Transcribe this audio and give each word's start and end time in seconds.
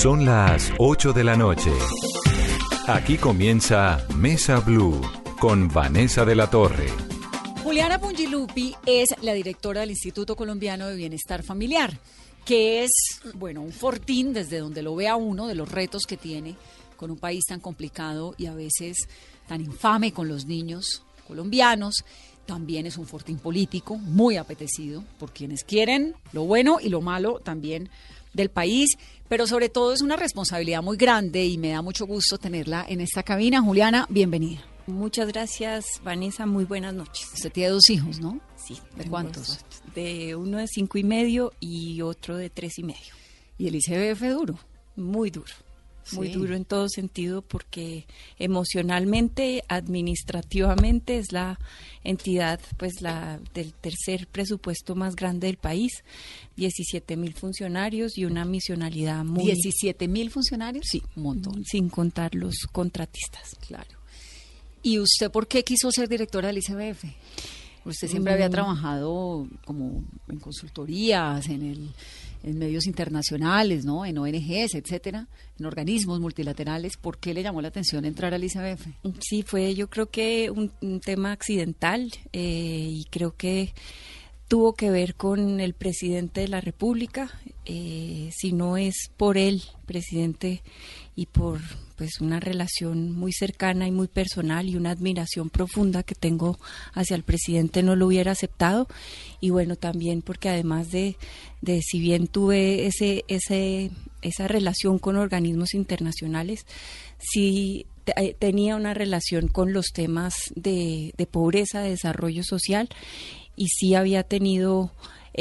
Son 0.00 0.24
las 0.24 0.72
8 0.78 1.12
de 1.12 1.24
la 1.24 1.36
noche. 1.36 1.70
Aquí 2.86 3.18
comienza 3.18 4.02
Mesa 4.16 4.60
Blue 4.60 4.98
con 5.38 5.68
Vanessa 5.68 6.24
de 6.24 6.34
la 6.34 6.48
Torre. 6.48 6.86
Juliana 7.62 7.98
Pungilupi 7.98 8.74
es 8.86 9.10
la 9.20 9.34
directora 9.34 9.82
del 9.82 9.90
Instituto 9.90 10.36
Colombiano 10.36 10.86
de 10.86 10.96
Bienestar 10.96 11.42
Familiar, 11.42 12.00
que 12.46 12.82
es, 12.82 12.90
bueno, 13.34 13.60
un 13.60 13.72
fortín 13.72 14.32
desde 14.32 14.60
donde 14.60 14.80
lo 14.80 14.96
vea 14.96 15.16
uno 15.16 15.46
de 15.46 15.54
los 15.54 15.70
retos 15.70 16.04
que 16.08 16.16
tiene 16.16 16.56
con 16.96 17.10
un 17.10 17.18
país 17.18 17.44
tan 17.46 17.60
complicado 17.60 18.34
y 18.38 18.46
a 18.46 18.54
veces 18.54 19.06
tan 19.48 19.60
infame 19.60 20.14
con 20.14 20.28
los 20.28 20.46
niños 20.46 21.02
colombianos. 21.28 22.06
También 22.46 22.86
es 22.86 22.96
un 22.96 23.06
fortín 23.06 23.38
político 23.38 23.98
muy 23.98 24.38
apetecido 24.38 25.04
por 25.18 25.30
quienes 25.34 25.62
quieren 25.62 26.14
lo 26.32 26.44
bueno 26.44 26.78
y 26.80 26.88
lo 26.88 27.02
malo 27.02 27.38
también 27.38 27.90
del 28.32 28.50
país, 28.50 28.96
pero 29.28 29.46
sobre 29.46 29.68
todo 29.68 29.92
es 29.92 30.00
una 30.00 30.16
responsabilidad 30.16 30.82
muy 30.82 30.96
grande 30.96 31.44
y 31.44 31.58
me 31.58 31.70
da 31.70 31.82
mucho 31.82 32.06
gusto 32.06 32.38
tenerla 32.38 32.84
en 32.88 33.00
esta 33.00 33.22
cabina. 33.22 33.60
Juliana, 33.60 34.06
bienvenida. 34.08 34.60
Muchas 34.86 35.28
gracias, 35.28 36.00
Vanessa. 36.02 36.46
Muy 36.46 36.64
buenas 36.64 36.94
noches. 36.94 37.28
Usted 37.34 37.52
tiene 37.52 37.70
dos 37.70 37.88
hijos, 37.90 38.20
¿no? 38.20 38.40
Sí. 38.56 38.78
¿De 38.96 39.04
cuántos? 39.04 39.48
dos. 39.48 39.64
De 39.94 40.34
uno 40.34 40.58
de 40.58 40.66
cinco 40.66 40.98
y 40.98 41.04
medio 41.04 41.52
y 41.60 42.02
otro 42.02 42.36
de 42.36 42.50
tres 42.50 42.78
y 42.78 42.82
medio. 42.82 43.14
Y 43.58 43.68
el 43.68 43.76
ICBF 43.76 44.22
duro. 44.30 44.58
Muy 44.96 45.30
duro. 45.30 45.52
Muy 46.12 46.28
duro 46.28 46.54
en 46.54 46.64
todo 46.64 46.88
sentido 46.88 47.42
porque 47.42 48.06
emocionalmente, 48.38 49.62
administrativamente 49.68 51.18
es 51.18 51.32
la 51.32 51.58
entidad 52.04 52.60
pues 52.76 53.00
la 53.00 53.40
del 53.54 53.72
tercer 53.74 54.26
presupuesto 54.26 54.94
más 54.94 55.16
grande 55.16 55.46
del 55.46 55.56
país, 55.56 56.04
17 56.56 57.16
mil 57.16 57.34
funcionarios 57.34 58.16
y 58.18 58.24
una 58.24 58.44
misionalidad 58.44 59.24
muy 59.24 59.44
17 59.44 60.08
mil 60.08 60.30
funcionarios. 60.30 60.86
Sí. 60.90 61.02
un 61.16 61.22
montón. 61.22 61.64
sin 61.64 61.88
contar 61.88 62.34
los 62.34 62.66
contratistas. 62.72 63.56
Claro. 63.66 63.98
¿Y 64.82 64.98
usted 64.98 65.30
por 65.30 65.46
qué 65.46 65.62
quiso 65.62 65.90
ser 65.90 66.08
directora 66.08 66.48
del 66.48 66.58
ICBF? 66.58 67.04
Usted 67.84 68.08
siempre 68.08 68.32
había 68.34 68.48
Mm. 68.48 68.52
trabajado 68.52 69.46
como 69.64 70.04
en 70.28 70.38
consultorías, 70.40 71.48
en 71.48 71.62
el 71.62 71.88
en 72.42 72.58
medios 72.58 72.86
internacionales, 72.86 73.84
¿no? 73.84 74.06
En 74.06 74.16
ONGs, 74.16 74.74
etcétera, 74.74 75.28
en 75.58 75.66
organismos 75.66 76.20
multilaterales. 76.20 76.96
¿Por 76.96 77.18
qué 77.18 77.34
le 77.34 77.42
llamó 77.42 77.60
la 77.60 77.68
atención 77.68 78.06
entrar 78.06 78.32
al 78.32 78.42
ICBF? 78.42 78.86
Sí, 79.20 79.42
fue 79.42 79.74
yo 79.74 79.90
creo 79.90 80.06
que 80.08 80.50
un, 80.50 80.72
un 80.80 81.00
tema 81.00 81.32
accidental 81.32 82.10
eh, 82.32 82.88
y 82.90 83.04
creo 83.10 83.36
que 83.36 83.74
tuvo 84.48 84.72
que 84.72 84.90
ver 84.90 85.16
con 85.16 85.60
el 85.60 85.74
presidente 85.74 86.40
de 86.40 86.48
la 86.48 86.62
República. 86.62 87.30
eh, 87.66 88.30
si 88.34 88.52
no 88.52 88.76
es 88.78 89.10
por 89.18 89.36
él, 89.36 89.62
presidente, 89.86 90.62
y 91.20 91.26
por 91.26 91.60
pues 91.96 92.22
una 92.22 92.40
relación 92.40 93.12
muy 93.12 93.30
cercana 93.30 93.86
y 93.86 93.90
muy 93.90 94.08
personal 94.08 94.66
y 94.66 94.76
una 94.76 94.90
admiración 94.90 95.50
profunda 95.50 96.02
que 96.02 96.14
tengo 96.14 96.58
hacia 96.94 97.14
el 97.14 97.24
presidente, 97.24 97.82
no 97.82 97.94
lo 97.94 98.06
hubiera 98.06 98.32
aceptado. 98.32 98.88
Y 99.38 99.50
bueno, 99.50 99.76
también 99.76 100.22
porque 100.22 100.48
además 100.48 100.90
de, 100.90 101.18
de 101.60 101.82
si 101.82 102.00
bien 102.00 102.26
tuve 102.26 102.86
ese, 102.86 103.26
ese, 103.28 103.90
esa 104.22 104.48
relación 104.48 104.98
con 104.98 105.16
organismos 105.16 105.74
internacionales, 105.74 106.64
sí 107.18 107.84
eh, 108.16 108.34
tenía 108.38 108.76
una 108.76 108.94
relación 108.94 109.48
con 109.48 109.74
los 109.74 109.88
temas 109.92 110.32
de, 110.54 111.12
de 111.18 111.26
pobreza, 111.26 111.82
de 111.82 111.90
desarrollo 111.90 112.44
social 112.44 112.88
y 113.56 113.66
sí 113.66 113.94
había 113.94 114.22
tenido 114.22 114.90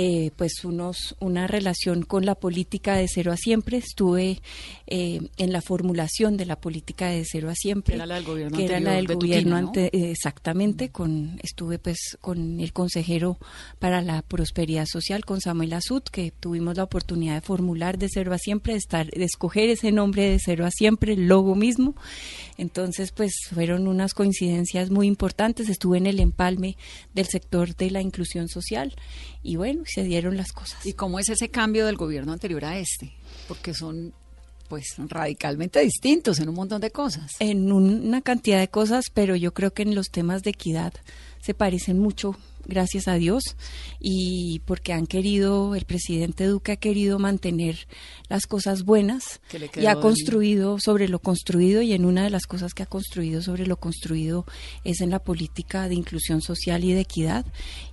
eh, 0.02 0.32
pues 0.38 0.64
unos 0.64 1.14
una 1.20 1.46
relación 1.46 2.04
con 2.04 2.26
la 2.26 2.36
política 2.36 2.96
de 2.96 3.10
cero 3.10 3.34
a 3.34 3.36
siempre. 3.38 3.76
Estuve 3.80 4.40
eh, 4.88 5.20
en 5.36 5.52
la 5.52 5.62
formulación 5.62 6.38
de 6.38 6.46
la 6.46 6.56
política 6.56 7.10
de 7.10 7.26
cero 7.30 7.50
a 7.50 7.54
siempre 7.56 7.96
Que 7.96 7.98
era 7.98 8.06
la 8.06 8.16
del 8.16 8.24
gobierno 8.24 8.58
que 8.58 8.64
era 8.64 8.80
la 8.80 8.92
del 8.92 9.00
anterior, 9.02 9.18
gobierno 9.20 9.56
Betutina, 9.56 9.62
¿no? 9.62 9.68
ante- 9.68 10.12
exactamente 10.12 10.88
con 10.90 11.38
estuve 11.44 11.80
pues 11.80 12.18
con 12.22 12.62
el 12.62 12.72
consejero 12.72 13.38
para 13.80 14.02
la 14.02 14.22
prosperidad 14.22 14.86
social 14.86 15.26
con 15.26 15.42
Samuel 15.42 15.74
Azud 15.74 16.04
que 16.04 16.32
tuvimos 16.32 16.78
la 16.78 16.84
oportunidad 16.86 17.36
de 17.36 17.42
formular 17.42 17.98
de 17.98 18.08
cero 18.08 18.32
a 18.34 18.38
siempre 18.38 18.74
de 18.74 18.80
estar 18.80 19.08
de 19.12 19.26
escoger 19.26 19.70
ese 19.70 19.92
nombre 19.92 20.30
de 20.30 20.40
cero 20.40 20.66
a 20.66 20.72
siempre 20.72 21.12
el 21.12 21.28
logo 21.28 21.56
mismo. 21.56 21.96
Entonces 22.58 23.12
pues 23.12 23.34
fueron 23.54 23.86
unas 23.86 24.14
coincidencias 24.14 24.92
muy 24.92 25.08
importantes. 25.08 25.68
Estuve 25.68 25.98
en 25.98 26.06
el 26.08 26.22
empalme 26.22 26.78
del 27.14 27.26
sector 27.26 27.76
de 27.76 27.92
la 27.92 28.02
inclusión 28.02 28.48
social. 28.48 28.96
Y 29.44 29.56
bueno 29.58 29.84
se 29.90 30.04
dieron 30.04 30.38
las 30.38 30.52
cosas 30.52 30.86
¿Y 30.86 30.94
cómo 30.94 31.20
es 31.20 31.30
ese 31.30 31.50
cambio 31.50 31.86
del 31.86 31.96
gobierno 31.96 32.32
anterior 32.34 32.66
a 32.66 32.78
este? 32.78 33.14
Porque 33.48 33.74
son 33.74 34.14
pues 34.68 34.96
radicalmente 34.98 35.80
distintos 35.80 36.40
en 36.40 36.50
un 36.50 36.56
montón 36.56 36.80
de 36.80 36.92
cosas. 36.92 37.32
en 37.40 37.72
una 37.72 38.22
cantidad 38.22 38.60
de 38.60 38.68
cosas, 38.68 39.06
pero 39.12 39.36
yo 39.36 39.54
creo 39.54 39.74
que 39.74 39.82
en 39.82 39.96
los 39.96 40.12
temas 40.12 40.44
de 40.44 40.52
equidad 40.52 40.94
se 41.42 41.56
parecen 41.56 41.98
mucho, 41.98 42.36
gracias 42.66 43.08
a 43.08 43.16
Dios, 43.16 43.44
y 44.00 44.62
porque 44.66 44.94
han 44.94 45.08
querido, 45.08 45.76
el 45.76 45.86
presidente 45.86 46.46
Duque 46.46 46.74
ha 46.74 46.78
querido 46.78 47.20
mantener 47.20 47.88
las 48.28 48.46
cosas 48.46 48.84
buenas 48.84 49.42
y 49.76 49.86
ha 49.86 49.96
construido 49.96 50.80
sobre 50.80 51.08
lo 51.08 51.20
construido, 51.20 51.82
y 51.82 51.94
en 51.94 52.06
una 52.06 52.24
de 52.24 52.30
las 52.30 52.46
cosas 52.46 52.74
que 52.74 52.84
ha 52.84 52.88
construido 52.88 53.42
sobre 53.42 53.66
lo 53.66 53.78
construido 53.78 54.46
es 54.84 55.02
en 55.02 55.10
la 55.10 55.20
política 55.20 55.88
de 55.88 55.96
inclusión 55.96 56.42
social 56.42 56.84
y 56.84 56.94
de 56.94 57.02
equidad, 57.02 57.46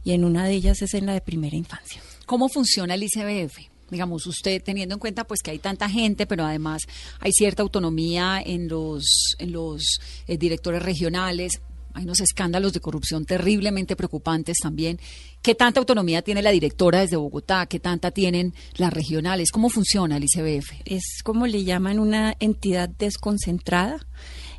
y 0.05 0.12
en 0.12 0.25
una 0.25 0.47
de 0.47 0.55
ellas 0.55 0.82
es 0.82 0.94
en 0.94 1.06
la 1.06 1.15
de 1.15 1.21
primera 1.21 1.56
infancia. 1.56 2.00
¿Cómo 2.26 2.49
funciona 2.49 2.94
el 2.94 3.05
ICBF? 3.05 3.76
Digamos, 3.91 4.26
usted 4.26 4.62
teniendo 4.62 4.97
en 4.97 4.99
cuenta 4.99 5.25
pues 5.25 5.41
que 5.43 5.53
hay 5.53 5.60
tanta 5.60 5.88
gente, 5.88 6.26
pero 6.26 6.44
además 6.44 6.82
hay 7.21 7.32
cierta 7.32 7.62
autonomía 7.62 8.43
en 8.44 8.69
los, 8.69 9.37
en 9.38 9.53
los 9.53 10.00
eh, 10.26 10.37
directores 10.37 10.82
regionales, 10.82 11.60
hay 11.97 12.05
unos 12.05 12.21
escándalos 12.21 12.75
de 12.75 12.81
corrupción 12.81 13.25
terriblemente 13.25 13.97
preocupantes 13.97 14.59
también. 14.62 15.01
¿Qué 15.41 15.55
tanta 15.55 15.81
autonomía 15.81 16.21
tiene 16.21 16.43
la 16.43 16.51
directora 16.51 17.01
desde 17.01 17.17
Bogotá? 17.17 17.65
¿Qué 17.67 17.81
tanta 17.81 18.11
tienen 18.11 18.53
las 18.77 18.93
regionales? 18.93 19.51
¿Cómo 19.51 19.71
funciona 19.71 20.19
el 20.19 20.25
ICBF? 20.25 20.73
es 20.85 21.23
como 21.25 21.47
le 21.47 21.65
llaman 21.65 21.99
una 21.99 22.37
entidad 22.39 22.91
desconcentrada 22.91 24.06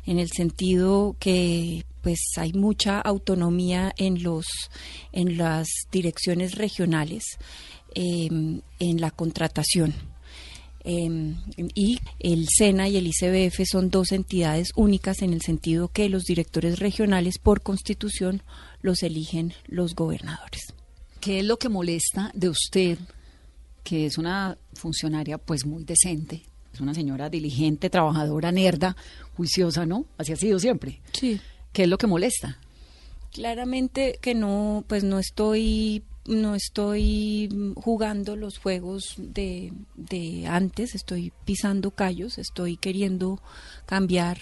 en 0.04 0.18
el 0.18 0.30
sentido 0.30 1.14
que 1.20 1.84
pues 2.02 2.18
hay 2.38 2.52
mucha 2.54 3.00
autonomía 3.00 3.92
en 3.98 4.22
los 4.22 4.46
en 5.12 5.38
las 5.38 5.68
direcciones 5.92 6.56
regionales 6.56 7.38
eh, 7.94 8.28
en 8.80 9.00
la 9.00 9.10
contratación 9.12 9.94
Eh, 10.90 11.34
y 11.74 12.00
el 12.18 12.46
SENA 12.48 12.88
y 12.88 12.96
el 12.96 13.08
ICBF 13.08 13.60
son 13.70 13.90
dos 13.90 14.10
entidades 14.10 14.70
únicas 14.74 15.20
en 15.20 15.34
el 15.34 15.42
sentido 15.42 15.88
que 15.88 16.08
los 16.08 16.24
directores 16.24 16.78
regionales 16.78 17.36
por 17.36 17.60
constitución 17.60 18.42
los 18.80 19.02
eligen 19.02 19.52
los 19.66 19.94
gobernadores. 19.94 20.72
¿Qué 21.20 21.40
es 21.40 21.44
lo 21.44 21.58
que 21.58 21.68
molesta 21.68 22.30
de 22.32 22.48
usted, 22.48 22.98
que 23.84 24.06
es 24.06 24.16
una 24.16 24.56
funcionaria 24.72 25.36
pues 25.36 25.66
muy 25.66 25.84
decente? 25.84 26.44
Es 26.72 26.80
una 26.80 26.94
señora 26.94 27.28
diligente, 27.28 27.90
trabajadora, 27.90 28.50
nerda, 28.50 28.96
juiciosa, 29.36 29.84
¿no? 29.84 30.06
Así 30.16 30.32
ha 30.32 30.36
sido 30.36 30.58
siempre. 30.58 31.02
Sí. 31.12 31.38
¿Qué 31.70 31.82
es 31.82 31.88
lo 31.90 31.98
que 31.98 32.06
molesta? 32.06 32.56
Claramente 33.30 34.18
que 34.22 34.34
no, 34.34 34.84
pues 34.88 35.04
no 35.04 35.18
estoy, 35.18 36.02
no 36.28 36.54
estoy 36.54 37.48
jugando 37.76 38.36
los 38.36 38.58
juegos 38.58 39.14
de, 39.16 39.72
de 39.96 40.46
antes, 40.46 40.94
estoy 40.94 41.32
pisando 41.44 41.90
callos, 41.90 42.38
estoy 42.38 42.76
queriendo 42.76 43.40
cambiar 43.86 44.38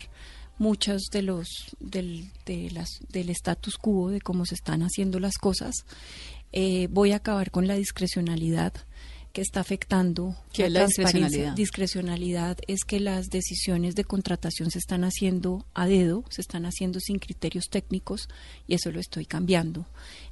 muchos 0.59 1.05
de 1.13 1.23
los 1.23 1.49
del, 1.79 2.31
de 2.45 2.71
las, 2.73 3.01
del 3.09 3.31
status 3.31 3.77
quo 3.77 4.11
de 4.11 4.21
cómo 4.21 4.45
se 4.47 4.57
están 4.57 4.83
haciendo 4.83 5.21
las 5.21 5.39
cosas. 5.39 5.75
Eh, 6.53 6.89
voy 6.91 7.13
a 7.13 7.17
acabar 7.17 7.51
con 7.51 7.67
la 7.67 7.75
discrecionalidad 7.75 8.73
que 9.37 9.43
está 9.43 9.61
afectando 9.61 10.35
¿Qué 10.51 10.65
es 10.65 10.73
la 10.73 10.87
discrecionalidad? 10.87 11.53
Discrecionalidad 11.53 12.57
es 12.69 12.85
que 12.87 13.01
las 13.01 13.27
decisiones 13.27 13.95
de 13.95 14.03
contratación 14.03 14.71
se 14.71 14.79
están 14.79 15.05
haciendo 15.05 15.67
a 15.75 15.87
dedo, 15.87 16.25
se 16.31 16.41
están 16.41 16.65
haciendo 16.65 17.01
sin 17.01 17.19
criterios 17.19 17.67
técnicos 17.69 18.31
y 18.67 18.77
eso 18.77 18.91
lo 18.91 18.99
estoy 18.99 19.27
cambiando. 19.27 19.85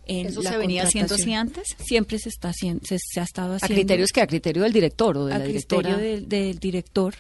¿Eso 0.07 0.41
se 0.41 0.57
venía 0.57 0.85
haciendo 0.85 1.17
así 1.17 1.35
antes? 1.35 1.77
Siempre 1.85 2.19
se 2.19 2.31
está 2.31 2.49
haciendo, 2.49 2.81
se, 2.87 2.95
ha 3.21 3.25
estado 3.25 3.57
haciendo. 3.57 3.75
¿A 3.75 3.77
criterios 3.77 4.11
que 4.11 4.23
¿A 4.23 4.27
criterio 4.27 4.63
del 4.63 4.73
director 4.73 5.19
o 5.19 5.27
de 5.27 5.35
a 5.35 5.39
la 5.39 5.45
directora? 5.45 5.97
criterio 5.97 6.27
del, 6.27 6.59
director 6.59 7.15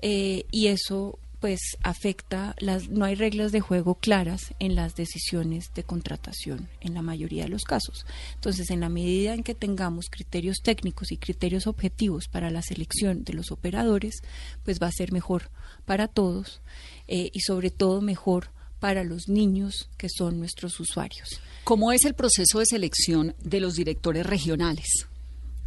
eh, 0.00 0.46
y 0.50 0.68
eso 0.68 1.18
pues 1.40 1.60
afecta 1.82 2.54
las 2.58 2.88
no 2.88 3.04
hay 3.04 3.14
reglas 3.14 3.52
de 3.52 3.60
juego 3.60 3.94
claras 3.94 4.54
en 4.58 4.74
las 4.74 4.96
decisiones 4.96 5.72
de 5.74 5.84
contratación 5.84 6.68
en 6.80 6.94
la 6.94 7.02
mayoría 7.02 7.44
de 7.44 7.48
los 7.48 7.64
casos. 7.64 8.06
Entonces, 8.34 8.70
en 8.70 8.80
la 8.80 8.88
medida 8.88 9.34
en 9.34 9.42
que 9.42 9.54
tengamos 9.54 10.06
criterios 10.10 10.58
técnicos 10.62 11.12
y 11.12 11.16
criterios 11.16 11.66
objetivos 11.66 12.28
para 12.28 12.50
la 12.50 12.62
selección 12.62 13.24
de 13.24 13.34
los 13.34 13.50
operadores, 13.52 14.22
pues 14.64 14.78
va 14.82 14.88
a 14.88 14.92
ser 14.92 15.12
mejor 15.12 15.50
para 15.84 16.08
todos 16.08 16.60
eh, 17.06 17.30
y 17.32 17.40
sobre 17.40 17.70
todo 17.70 18.00
mejor 18.00 18.50
para 18.80 19.04
los 19.04 19.28
niños 19.28 19.88
que 19.96 20.08
son 20.08 20.38
nuestros 20.38 20.78
usuarios. 20.80 21.40
¿Cómo 21.64 21.92
es 21.92 22.04
el 22.04 22.14
proceso 22.14 22.60
de 22.60 22.66
selección 22.66 23.34
de 23.42 23.60
los 23.60 23.74
directores 23.74 24.24
regionales? 24.24 25.07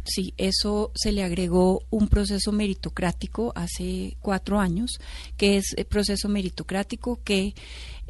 Sí, 0.04 0.34
eso 0.36 0.90
se 0.94 1.12
le 1.12 1.22
agregó 1.22 1.82
un 1.90 2.08
proceso 2.08 2.50
meritocrático 2.50 3.52
hace 3.54 4.16
cuatro 4.20 4.58
años, 4.58 4.98
que 5.36 5.56
es 5.56 5.74
el 5.76 5.84
proceso 5.84 6.28
meritocrático 6.28 7.20
que 7.22 7.54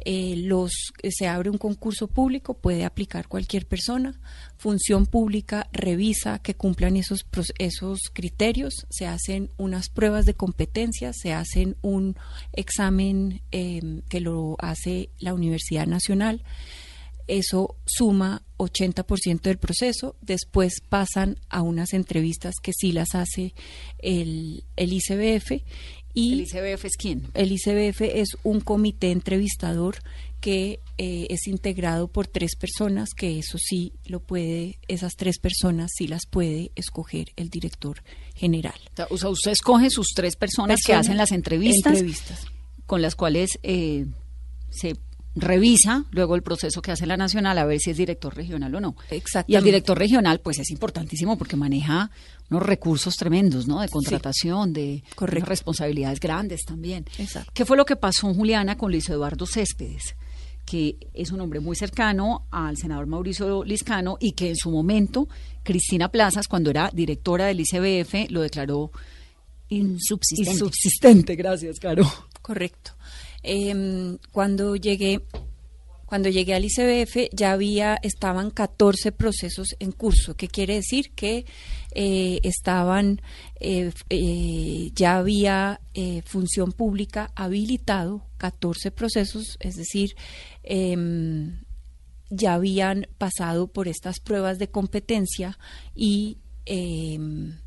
eh, 0.05 0.35
los 0.37 0.71
se 1.07 1.27
abre 1.27 1.49
un 1.49 1.57
concurso 1.57 2.07
público, 2.07 2.55
puede 2.55 2.83
aplicar 2.83 3.27
cualquier 3.27 3.67
persona. 3.67 4.19
Función 4.57 5.05
pública 5.05 5.69
revisa 5.71 6.39
que 6.39 6.55
cumplan 6.55 6.97
esos 6.97 7.25
esos 7.59 7.99
criterios, 8.11 8.73
se 8.89 9.05
hacen 9.05 9.49
unas 9.57 9.89
pruebas 9.89 10.25
de 10.25 10.33
competencia, 10.33 11.13
se 11.13 11.31
hacen 11.31 11.77
un 11.81 12.15
examen 12.53 13.41
em, 13.51 14.01
que 14.09 14.19
lo 14.19 14.55
hace 14.59 15.09
la 15.19 15.33
Universidad 15.33 15.85
Nacional 15.85 16.43
eso 17.27 17.75
suma 17.85 18.43
80% 18.57 19.41
del 19.41 19.57
proceso, 19.57 20.15
después 20.21 20.81
pasan 20.87 21.37
a 21.49 21.61
unas 21.61 21.93
entrevistas 21.93 22.55
que 22.61 22.71
sí 22.73 22.91
las 22.91 23.15
hace 23.15 23.53
el, 23.99 24.63
el 24.75 24.93
ICBF. 24.93 25.63
Y 26.15 26.33
¿El 26.33 26.41
ICBF 26.41 26.85
es 26.85 26.97
quién? 26.97 27.23
El 27.33 27.51
ICBF 27.51 28.01
es 28.01 28.29
un 28.43 28.61
comité 28.61 29.11
entrevistador 29.11 29.97
que 30.43 30.81
eh, 30.97 31.27
es 31.29 31.47
integrado 31.47 32.09
por 32.09 32.27
tres 32.27 32.57
personas, 32.57 33.11
que 33.15 33.39
eso 33.39 33.57
sí 33.57 33.93
lo 34.05 34.19
puede, 34.19 34.77
esas 34.89 35.13
tres 35.15 35.39
personas 35.39 35.91
sí 35.95 36.05
las 36.05 36.25
puede 36.25 36.71
escoger 36.75 37.31
el 37.37 37.49
director 37.49 38.03
general. 38.35 38.77
O 39.09 39.17
sea, 39.17 39.29
usted 39.29 39.51
escoge 39.51 39.89
sus 39.89 40.09
tres 40.13 40.35
personas, 40.35 40.81
que 40.85 40.93
hacen 40.93 41.15
las 41.15 41.31
entrevistas, 41.31 41.93
entrevistas. 41.93 42.45
con 42.85 43.01
las 43.01 43.15
cuales 43.15 43.57
eh, 43.63 44.05
se 44.69 44.97
revisa 45.35 46.05
luego 46.11 46.35
el 46.35 46.43
proceso 46.43 46.81
que 46.81 46.91
hace 46.91 47.05
la 47.05 47.17
nacional 47.17 47.57
a 47.57 47.65
ver 47.65 47.79
si 47.79 47.91
es 47.91 47.97
director 47.97 48.35
regional 48.35 48.73
o 48.75 48.79
no. 48.79 48.95
Y 49.47 49.55
el 49.55 49.63
director 49.63 49.97
regional, 49.97 50.39
pues 50.39 50.59
es 50.59 50.69
importantísimo 50.71 51.37
porque 51.37 51.55
maneja 51.55 52.11
unos 52.49 52.63
recursos 52.63 53.15
tremendos, 53.15 53.67
¿no? 53.67 53.81
De 53.81 53.89
contratación, 53.89 54.73
de 54.73 55.03
responsabilidades 55.17 56.19
grandes 56.19 56.65
también. 56.65 57.05
Exacto. 57.17 57.51
¿Qué 57.53 57.65
fue 57.65 57.77
lo 57.77 57.85
que 57.85 57.95
pasó, 57.95 58.33
Juliana, 58.33 58.77
con 58.77 58.91
Luis 58.91 59.09
Eduardo 59.09 59.45
Céspedes? 59.45 60.15
que 60.65 60.95
es 61.13 61.31
un 61.31 61.41
hombre 61.41 61.59
muy 61.59 61.75
cercano 61.75 62.47
al 62.49 62.77
senador 62.77 63.05
Mauricio 63.05 63.65
Liscano 63.65 64.17
y 64.19 64.31
que 64.31 64.49
en 64.49 64.55
su 64.55 64.71
momento 64.71 65.27
Cristina 65.61 66.09
Plazas, 66.09 66.47
cuando 66.47 66.69
era 66.69 66.89
directora 66.93 67.47
del 67.47 67.59
ICBF, 67.59 68.31
lo 68.31 68.41
declaró 68.41 68.91
insubsistente. 69.69 70.51
Insubsistente, 70.51 71.35
gracias, 71.35 71.79
Caro. 71.79 72.09
Correcto. 72.41 72.91
Eh, 73.43 74.17
cuando 74.31 74.75
llegué 74.75 75.21
cuando 76.13 76.29
llegué 76.29 76.53
al 76.53 76.63
ICBF 76.63 77.29
ya 77.33 77.53
había, 77.53 77.97
estaban 78.03 78.51
14 78.51 79.11
procesos 79.13 79.69
en 79.79 79.91
curso, 79.91 80.35
que 80.35 80.47
quiere 80.47 80.75
decir 80.75 81.11
que 81.15 81.47
eh, 81.95 82.39
estaban, 82.43 83.19
eh, 83.59 83.91
eh, 84.11 84.91
ya 84.93 85.17
había 85.17 85.81
función 86.23 86.71
pública 86.71 87.31
habilitado 87.33 88.27
14 88.37 88.91
procesos, 88.91 89.57
es 89.59 89.75
decir, 89.75 90.15
em, 90.61 91.63
ya 92.29 92.53
habían 92.53 93.07
pasado 93.17 93.65
por 93.65 93.87
estas 93.87 94.19
pruebas 94.19 94.59
de 94.59 94.69
competencia 94.69 95.57
y, 95.95 96.37
em, 96.65 97.57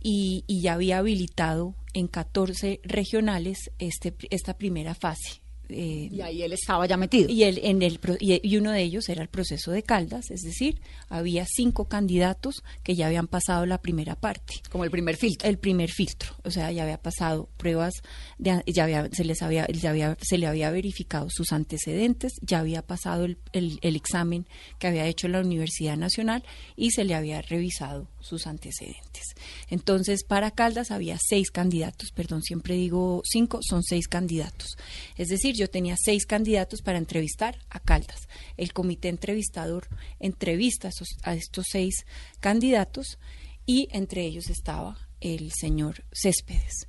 y, 0.00 0.44
y 0.46 0.60
ya 0.60 0.74
había 0.74 0.98
habilitado 0.98 1.74
en 1.92 2.08
14 2.08 2.80
regionales 2.84 3.70
este, 3.78 4.14
esta 4.30 4.56
primera 4.56 4.94
fase. 4.94 5.40
Eh, 5.72 6.08
y 6.10 6.20
ahí 6.20 6.42
él 6.42 6.52
estaba 6.52 6.86
ya 6.86 6.96
metido. 6.96 7.28
Y, 7.30 7.44
él, 7.44 7.60
en 7.62 7.82
el, 7.82 8.00
y 8.18 8.56
uno 8.56 8.72
de 8.72 8.82
ellos 8.82 9.08
era 9.08 9.22
el 9.22 9.28
proceso 9.28 9.70
de 9.70 9.82
Caldas, 9.82 10.30
es 10.30 10.42
decir, 10.42 10.80
había 11.08 11.46
cinco 11.46 11.86
candidatos 11.86 12.62
que 12.82 12.94
ya 12.94 13.06
habían 13.06 13.28
pasado 13.28 13.66
la 13.66 13.78
primera 13.78 14.16
parte. 14.16 14.54
Como 14.70 14.84
el 14.84 14.90
primer 14.90 15.16
filtro. 15.16 15.48
El 15.48 15.58
primer 15.58 15.90
filtro, 15.90 16.34
o 16.44 16.50
sea, 16.50 16.70
ya 16.72 16.82
había 16.82 17.00
pasado 17.00 17.48
pruebas, 17.56 17.94
de, 18.38 18.62
ya 18.66 18.84
había, 18.84 19.08
se 19.12 19.24
les 19.24 19.42
había, 19.42 19.66
ya 19.68 19.90
había, 19.90 20.16
se 20.20 20.38
le 20.38 20.46
había 20.46 20.70
verificado 20.70 21.28
sus 21.30 21.52
antecedentes, 21.52 22.32
ya 22.40 22.60
había 22.60 22.82
pasado 22.82 23.24
el, 23.24 23.38
el, 23.52 23.78
el 23.82 23.96
examen 23.96 24.46
que 24.78 24.88
había 24.88 25.06
hecho 25.06 25.28
la 25.28 25.40
Universidad 25.40 25.96
Nacional 25.96 26.44
y 26.76 26.90
se 26.90 27.04
le 27.04 27.14
había 27.14 27.42
revisado 27.42 28.08
sus 28.20 28.46
antecedentes. 28.46 29.34
Entonces, 29.68 30.24
para 30.24 30.50
Caldas 30.50 30.90
había 30.90 31.18
seis 31.20 31.50
candidatos, 31.50 32.10
perdón, 32.12 32.42
siempre 32.42 32.74
digo 32.74 33.22
cinco, 33.24 33.60
son 33.62 33.82
seis 33.82 34.08
candidatos. 34.08 34.76
Es 35.16 35.28
decir, 35.28 35.54
yo 35.56 35.68
tenía 35.68 35.96
seis 35.98 36.26
candidatos 36.26 36.82
para 36.82 36.98
entrevistar 36.98 37.58
a 37.70 37.80
Caldas. 37.80 38.28
El 38.56 38.72
comité 38.72 39.08
entrevistador 39.08 39.88
entrevista 40.18 40.90
a, 41.22 41.34
estos 41.34 41.66
seis 41.70 42.06
candidatos 42.40 43.18
y 43.66 43.88
entre 43.92 44.24
ellos 44.24 44.48
estaba 44.50 44.96
el 45.20 45.52
señor 45.52 46.04
Céspedes. 46.12 46.86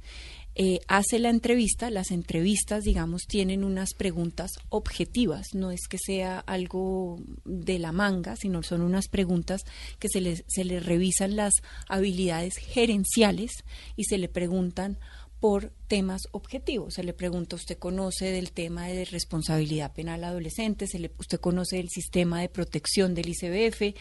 Eh, 0.63 0.79
hace 0.87 1.17
la 1.17 1.31
entrevista, 1.31 1.89
las 1.89 2.11
entrevistas, 2.11 2.83
digamos, 2.83 3.23
tienen 3.25 3.63
unas 3.63 3.95
preguntas 3.95 4.51
objetivas, 4.69 5.55
no 5.55 5.71
es 5.71 5.87
que 5.89 5.97
sea 5.97 6.37
algo 6.37 7.19
de 7.45 7.79
la 7.79 7.91
manga, 7.91 8.35
sino 8.35 8.61
son 8.61 8.81
unas 8.81 9.07
preguntas 9.07 9.63
que 9.97 10.07
se 10.07 10.21
le, 10.21 10.43
se 10.45 10.63
le 10.63 10.79
revisan 10.79 11.35
las 11.35 11.55
habilidades 11.89 12.57
gerenciales 12.57 13.63
y 13.95 14.03
se 14.03 14.19
le 14.19 14.29
preguntan 14.29 14.99
por 15.39 15.71
temas 15.87 16.27
objetivos. 16.31 16.93
Se 16.93 17.03
le 17.03 17.13
pregunta, 17.13 17.55
¿usted 17.55 17.79
conoce 17.79 18.31
del 18.31 18.51
tema 18.51 18.85
de 18.85 19.05
responsabilidad 19.05 19.91
penal 19.91 20.23
adolescente? 20.23 20.85
Se 20.85 20.99
le, 20.99 21.11
¿Usted 21.17 21.39
conoce 21.39 21.79
el 21.79 21.89
sistema 21.89 22.39
de 22.39 22.49
protección 22.49 23.15
del 23.15 23.29
ICBF? 23.29 23.97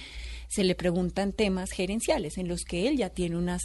Se 0.48 0.64
le 0.64 0.74
preguntan 0.74 1.32
temas 1.32 1.70
gerenciales 1.70 2.36
en 2.36 2.48
los 2.48 2.64
que 2.64 2.86
él 2.86 2.98
ya 2.98 3.08
tiene 3.08 3.38
unas 3.38 3.62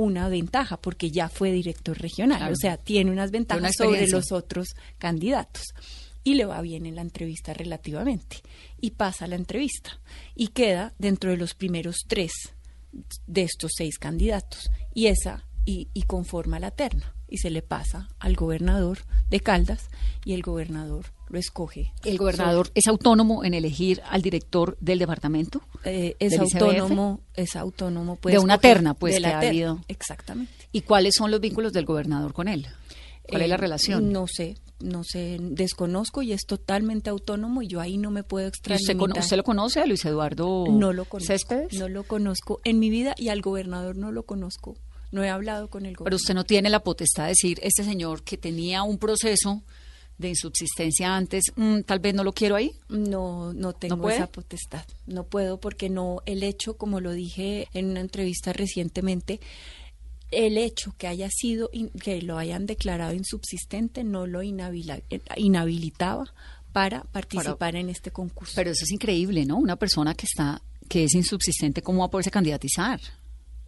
una 0.00 0.28
ventaja 0.28 0.78
porque 0.78 1.10
ya 1.10 1.28
fue 1.28 1.52
director 1.52 1.98
regional, 1.98 2.52
o 2.52 2.56
sea, 2.56 2.78
tiene 2.78 3.10
unas 3.10 3.30
ventajas 3.30 3.74
sobre 3.76 4.08
los 4.08 4.32
otros 4.32 4.74
candidatos. 4.98 5.64
Y 6.22 6.34
le 6.34 6.44
va 6.44 6.60
bien 6.60 6.84
en 6.84 6.96
la 6.96 7.02
entrevista 7.02 7.54
relativamente. 7.54 8.42
Y 8.78 8.90
pasa 8.90 9.26
la 9.26 9.36
entrevista. 9.36 9.98
Y 10.34 10.48
queda 10.48 10.92
dentro 10.98 11.30
de 11.30 11.38
los 11.38 11.54
primeros 11.54 12.04
tres 12.06 12.32
de 13.26 13.42
estos 13.42 13.72
seis 13.74 13.98
candidatos. 13.98 14.70
Y 14.92 15.06
esa 15.06 15.46
y, 15.64 16.02
conforma 16.06 16.58
la 16.58 16.70
terna 16.70 17.14
y 17.28 17.38
se 17.38 17.50
le 17.50 17.62
pasa 17.62 18.08
al 18.18 18.34
gobernador 18.34 18.98
de 19.30 19.40
Caldas 19.40 19.88
y 20.24 20.32
el 20.32 20.42
gobernador 20.42 21.06
lo 21.28 21.38
escoge. 21.38 21.92
¿El 22.04 22.18
gobernador 22.18 22.70
es 22.74 22.88
autónomo 22.88 23.44
en 23.44 23.54
elegir 23.54 24.02
al 24.08 24.22
director 24.22 24.76
del 24.80 24.98
departamento? 24.98 25.62
Eh, 25.84 26.16
es 26.18 26.36
autónomo, 26.38 27.20
es 27.34 27.54
autónomo. 27.54 28.18
de 28.24 28.38
una 28.38 28.58
terna, 28.58 28.94
pues, 28.94 29.14
de 29.14 29.20
que 29.20 29.26
ha 29.28 29.38
habido. 29.38 29.80
Exactamente. 29.86 30.52
¿Y 30.72 30.80
cuáles 30.80 31.14
son 31.16 31.30
los 31.30 31.40
vínculos 31.40 31.72
del 31.72 31.84
gobernador 31.84 32.32
con 32.32 32.48
él? 32.48 32.66
¿Cuál 33.28 33.42
es 33.42 33.48
la 33.48 33.54
eh, 33.54 33.58
relación? 33.58 34.12
No 34.12 34.26
sé, 34.26 34.56
no 34.80 35.04
sé, 35.04 35.38
desconozco 35.40 36.22
y 36.22 36.32
es 36.32 36.46
totalmente 36.46 37.10
autónomo 37.10 37.62
y 37.62 37.68
yo 37.68 37.80
ahí 37.80 37.96
no 37.96 38.10
me 38.10 38.24
puedo 38.24 38.48
extraer. 38.48 38.80
Usted, 38.80 38.98
¿Usted, 38.98 39.36
lo 39.36 39.44
conoce 39.44 39.80
a 39.80 39.86
Luis 39.86 40.04
Eduardo 40.04 40.64
no 40.68 40.92
lo 40.92 41.04
conozco, 41.04 41.32
Céspedes? 41.32 41.74
No 41.74 41.88
lo 41.88 42.02
conozco 42.02 42.60
en 42.64 42.80
mi 42.80 42.90
vida 42.90 43.14
y 43.16 43.28
al 43.28 43.40
gobernador 43.40 43.96
no 43.96 44.10
lo 44.10 44.24
conozco 44.24 44.74
no 45.10 45.24
he 45.24 45.28
hablado 45.28 45.68
con 45.68 45.86
el 45.86 45.94
gobierno. 45.94 46.04
Pero 46.04 46.16
usted 46.16 46.34
no 46.34 46.44
tiene 46.44 46.70
la 46.70 46.82
potestad 46.82 47.24
de 47.24 47.30
decir, 47.30 47.58
este 47.62 47.84
señor 47.84 48.22
que 48.22 48.36
tenía 48.36 48.82
un 48.82 48.98
proceso 48.98 49.62
de 50.18 50.28
insubsistencia 50.28 51.16
antes, 51.16 51.44
mm, 51.56 51.80
tal 51.80 51.98
vez 51.98 52.14
no 52.14 52.24
lo 52.24 52.32
quiero 52.32 52.54
ahí. 52.54 52.72
No, 52.88 53.52
no 53.54 53.72
tengo 53.72 54.10
esa 54.10 54.26
potestad. 54.26 54.84
No 55.06 55.24
puedo 55.24 55.58
porque 55.58 55.88
no, 55.88 56.20
el 56.26 56.42
hecho, 56.42 56.76
como 56.76 57.00
lo 57.00 57.12
dije 57.12 57.68
en 57.72 57.86
una 57.86 58.00
entrevista 58.00 58.52
recientemente, 58.52 59.40
el 60.30 60.58
hecho 60.58 60.94
que 60.96 61.06
haya 61.06 61.28
sido, 61.30 61.70
que 62.02 62.22
lo 62.22 62.38
hayan 62.38 62.66
declarado 62.66 63.14
insubsistente 63.14 64.04
no 64.04 64.26
lo 64.26 64.42
inhabilitaba 64.42 66.32
para 66.72 67.02
participar 67.04 67.74
en 67.76 67.88
este 67.88 68.10
concurso. 68.10 68.52
Pero 68.54 68.70
eso 68.70 68.84
es 68.84 68.92
increíble, 68.92 69.44
¿no? 69.44 69.56
Una 69.56 69.76
persona 69.76 70.14
que 70.14 70.26
está, 70.26 70.62
que 70.88 71.04
es 71.04 71.14
insubsistente, 71.14 71.82
¿cómo 71.82 72.00
va 72.00 72.06
a 72.06 72.10
poderse 72.10 72.30
candidatizar? 72.30 73.00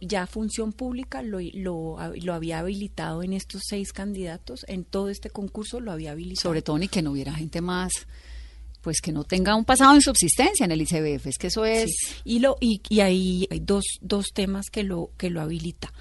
Ya 0.05 0.27
función 0.27 0.73
pública 0.73 1.21
lo, 1.21 1.39
lo, 1.53 1.97
lo, 2.21 2.33
había 2.33 2.59
habilitado 2.59 3.23
en 3.23 3.33
estos 3.33 3.63
seis 3.67 3.93
candidatos, 3.93 4.65
en 4.67 4.83
todo 4.83 5.09
este 5.09 5.29
concurso 5.29 5.79
lo 5.79 5.91
había 5.91 6.11
habilitado. 6.11 6.41
Sobre 6.41 6.61
todo 6.61 6.77
ni 6.77 6.87
que 6.87 7.01
no 7.01 7.11
hubiera 7.11 7.33
gente 7.33 7.61
más 7.61 8.07
pues 8.81 8.99
que 8.99 9.13
no 9.13 9.23
tenga 9.23 9.55
un 9.55 9.63
pasado 9.63 9.95
en 9.95 10.01
subsistencia 10.01 10.65
en 10.65 10.71
el 10.73 10.81
ICBF, 10.81 11.27
es 11.27 11.37
que 11.37 11.47
eso 11.47 11.63
es... 11.63 11.89
Y, 12.25 12.39
lo, 12.39 12.57
y, 12.59 12.81
y 12.89 12.99
ahí 12.99 13.47
hay 13.49 13.61
dos, 13.61 13.85
dos 14.01 14.33
temas 14.33 14.69
que 14.69 14.83
lo, 14.83 15.11
que 15.17 15.29
lo 15.29 15.39
habilita. 15.39 15.93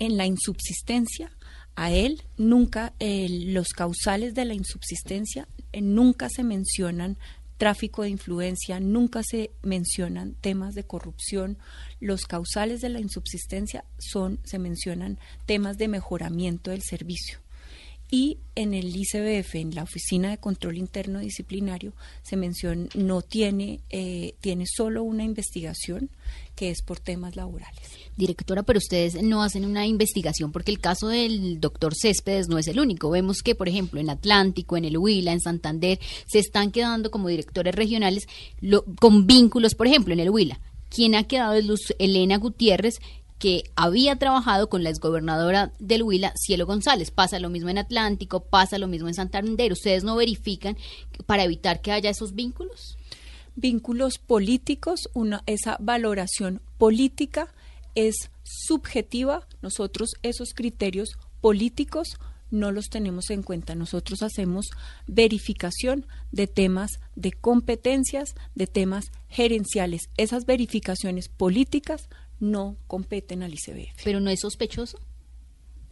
En 0.00 0.16
la 0.16 0.26
insubsistencia, 0.26 1.30
a 1.76 1.92
él 1.92 2.24
nunca, 2.36 2.94
los 2.98 3.68
causales 3.68 4.34
de 4.34 4.44
la 4.44 4.54
insubsistencia 4.54 5.46
eh, 5.72 5.82
nunca 5.82 6.28
se 6.28 6.42
mencionan 6.42 7.16
tráfico 7.56 8.02
de 8.02 8.10
influencia, 8.10 8.80
nunca 8.80 9.22
se 9.22 9.50
mencionan 9.62 10.34
temas 10.34 10.74
de 10.74 10.84
corrupción. 10.84 11.58
Los 12.00 12.26
causales 12.26 12.80
de 12.80 12.88
la 12.88 13.00
insubsistencia 13.00 13.84
son, 13.98 14.40
se 14.44 14.58
mencionan 14.58 15.18
temas 15.46 15.78
de 15.78 15.88
mejoramiento 15.88 16.70
del 16.70 16.82
servicio. 16.82 17.40
Y 18.08 18.38
en 18.54 18.72
el 18.72 18.94
ICBF, 18.94 19.56
en 19.56 19.74
la 19.74 19.82
Oficina 19.82 20.30
de 20.30 20.38
Control 20.38 20.76
Interno 20.76 21.18
Disciplinario, 21.18 21.92
se 22.22 22.36
menciona, 22.36 22.88
no 22.94 23.20
tiene, 23.22 23.80
eh, 23.90 24.34
tiene 24.40 24.64
solo 24.66 25.02
una 25.02 25.24
investigación 25.24 26.10
que 26.56 26.70
es 26.70 26.82
por 26.82 26.98
temas 26.98 27.36
laborales. 27.36 27.90
Directora, 28.16 28.62
pero 28.62 28.78
ustedes 28.78 29.22
no 29.22 29.42
hacen 29.42 29.64
una 29.66 29.86
investigación 29.86 30.50
porque 30.50 30.72
el 30.72 30.80
caso 30.80 31.08
del 31.08 31.60
doctor 31.60 31.94
Céspedes 31.94 32.48
no 32.48 32.58
es 32.58 32.66
el 32.66 32.80
único. 32.80 33.10
Vemos 33.10 33.42
que, 33.42 33.54
por 33.54 33.68
ejemplo, 33.68 34.00
en 34.00 34.10
Atlántico, 34.10 34.76
en 34.76 34.86
el 34.86 34.96
Huila, 34.96 35.32
en 35.32 35.40
Santander, 35.40 36.00
se 36.26 36.38
están 36.38 36.72
quedando 36.72 37.10
como 37.10 37.28
directores 37.28 37.74
regionales 37.74 38.26
con 38.98 39.26
vínculos, 39.26 39.74
por 39.74 39.86
ejemplo, 39.86 40.14
en 40.14 40.20
el 40.20 40.30
Huila. 40.30 40.58
Quien 40.88 41.14
ha 41.14 41.24
quedado 41.24 41.54
es 41.54 41.66
Luz 41.66 41.94
Elena 41.98 42.38
Gutiérrez, 42.38 43.00
que 43.38 43.64
había 43.76 44.16
trabajado 44.16 44.70
con 44.70 44.82
la 44.82 44.88
exgobernadora 44.88 45.72
del 45.78 46.02
Huila, 46.02 46.32
Cielo 46.36 46.64
González. 46.64 47.10
Pasa 47.10 47.38
lo 47.38 47.50
mismo 47.50 47.68
en 47.68 47.76
Atlántico, 47.78 48.40
pasa 48.40 48.78
lo 48.78 48.86
mismo 48.86 49.08
en 49.08 49.14
Santander. 49.14 49.72
¿Ustedes 49.72 50.04
no 50.04 50.16
verifican 50.16 50.78
para 51.26 51.44
evitar 51.44 51.82
que 51.82 51.92
haya 51.92 52.08
esos 52.08 52.34
vínculos? 52.34 52.95
Vínculos 53.56 54.18
políticos, 54.18 55.08
una, 55.14 55.42
esa 55.46 55.76
valoración 55.80 56.60
política 56.78 57.52
es 57.94 58.30
subjetiva. 58.44 59.48
Nosotros 59.62 60.10
esos 60.22 60.52
criterios 60.54 61.16
políticos 61.40 62.18
no 62.50 62.70
los 62.70 62.88
tenemos 62.90 63.30
en 63.30 63.42
cuenta. 63.42 63.74
Nosotros 63.74 64.22
hacemos 64.22 64.66
verificación 65.06 66.06
de 66.32 66.46
temas 66.46 67.00
de 67.14 67.32
competencias, 67.32 68.34
de 68.54 68.66
temas 68.66 69.06
gerenciales. 69.28 70.02
Esas 70.16 70.46
verificaciones 70.46 71.28
políticas 71.28 72.08
no 72.38 72.76
competen 72.86 73.42
al 73.42 73.54
ICBF. 73.54 74.04
¿Pero 74.04 74.20
no 74.20 74.30
es 74.30 74.40
sospechoso? 74.40 75.00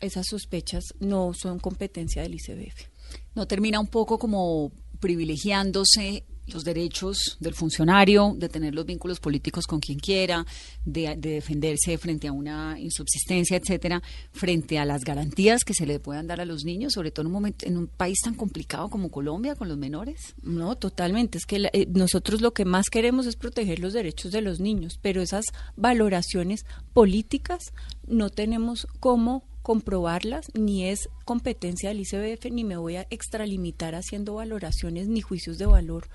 Esas 0.01 0.27
sospechas 0.29 0.85
no 1.01 1.33
son 1.35 1.59
competencia 1.59 2.23
del 2.23 2.35
ICBF. 2.35 2.89
¿No 3.35 3.47
termina 3.47 3.81
un 3.81 3.87
poco 3.87 4.19
como 4.19 4.71
privilegiándose 5.01 6.25
los 6.47 6.65
derechos 6.65 7.37
del 7.41 7.55
funcionario, 7.55 8.35
de 8.37 8.49
tener 8.49 8.75
los 8.75 8.87
vínculos 8.87 9.21
políticos 9.21 9.67
con 9.67 9.81
quien 9.81 9.99
quiera, 9.99 10.47
de, 10.85 11.17
defenderse 11.17 11.97
frente 11.99 12.29
a 12.29 12.33
una 12.33 12.79
insubsistencia, 12.79 13.57
etcétera, 13.57 14.03
frente 14.33 14.79
a 14.79 14.85
las 14.85 15.05
garantías 15.05 15.65
que 15.65 15.75
se 15.75 15.87
le 15.87 16.01
puedan 16.01 16.27
dar 16.27 16.41
a 16.41 16.45
los 16.45 16.65
niños, 16.65 16.93
sobre 16.93 17.11
todo 17.11 17.23
en 17.23 17.27
un 17.29 17.33
momento, 17.33 17.67
en 17.67 17.77
un 17.77 17.87
país 17.87 18.19
tan 18.23 18.35
complicado 18.35 18.89
como 18.89 19.11
Colombia 19.11 19.55
con 19.55 19.69
los 19.69 19.79
menores. 19.79 20.35
No, 20.43 20.77
totalmente. 20.77 21.39
Es 21.39 21.47
que 21.47 21.69
eh, 21.73 21.87
nosotros 21.91 22.41
lo 22.41 22.53
que 22.53 22.65
más 22.65 22.87
queremos 22.91 23.27
es 23.27 23.37
proteger 23.37 23.79
los 23.79 23.93
derechos 23.93 24.33
de 24.33 24.43
los 24.43 24.61
niños, 24.61 24.99
pero 25.01 25.23
esas 25.23 25.47
valoraciones 25.77 26.67
políticas 26.93 27.73
no 28.07 28.31
tenemos 28.31 28.87
cómo 29.01 29.45
comprobarlas, 29.65 30.53
ni 30.53 30.87
es 30.91 31.09
competencia 31.25 31.89
del 31.89 32.01
ICBF, 32.01 32.51
ni 32.53 32.65
me 32.65 32.77
voy 32.77 32.97
a 32.97 33.07
extralimitar 33.09 33.95
haciendo 33.95 34.35
valoraciones 34.35 35.09
ni 35.09 35.23
juicios 35.23 35.57
de 35.57 35.65
valor 35.65 36.07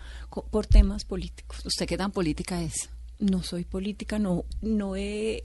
por 0.52 0.68
temas 0.68 1.04
políticos. 1.04 1.66
¿Usted 1.66 1.88
qué 1.88 1.98
tan 1.98 2.12
política 2.12 2.62
es? 2.62 2.92
No 3.18 3.42
soy 3.42 3.66
política, 3.66 4.20
no, 4.20 4.46
no 4.62 4.96
he 4.96 5.42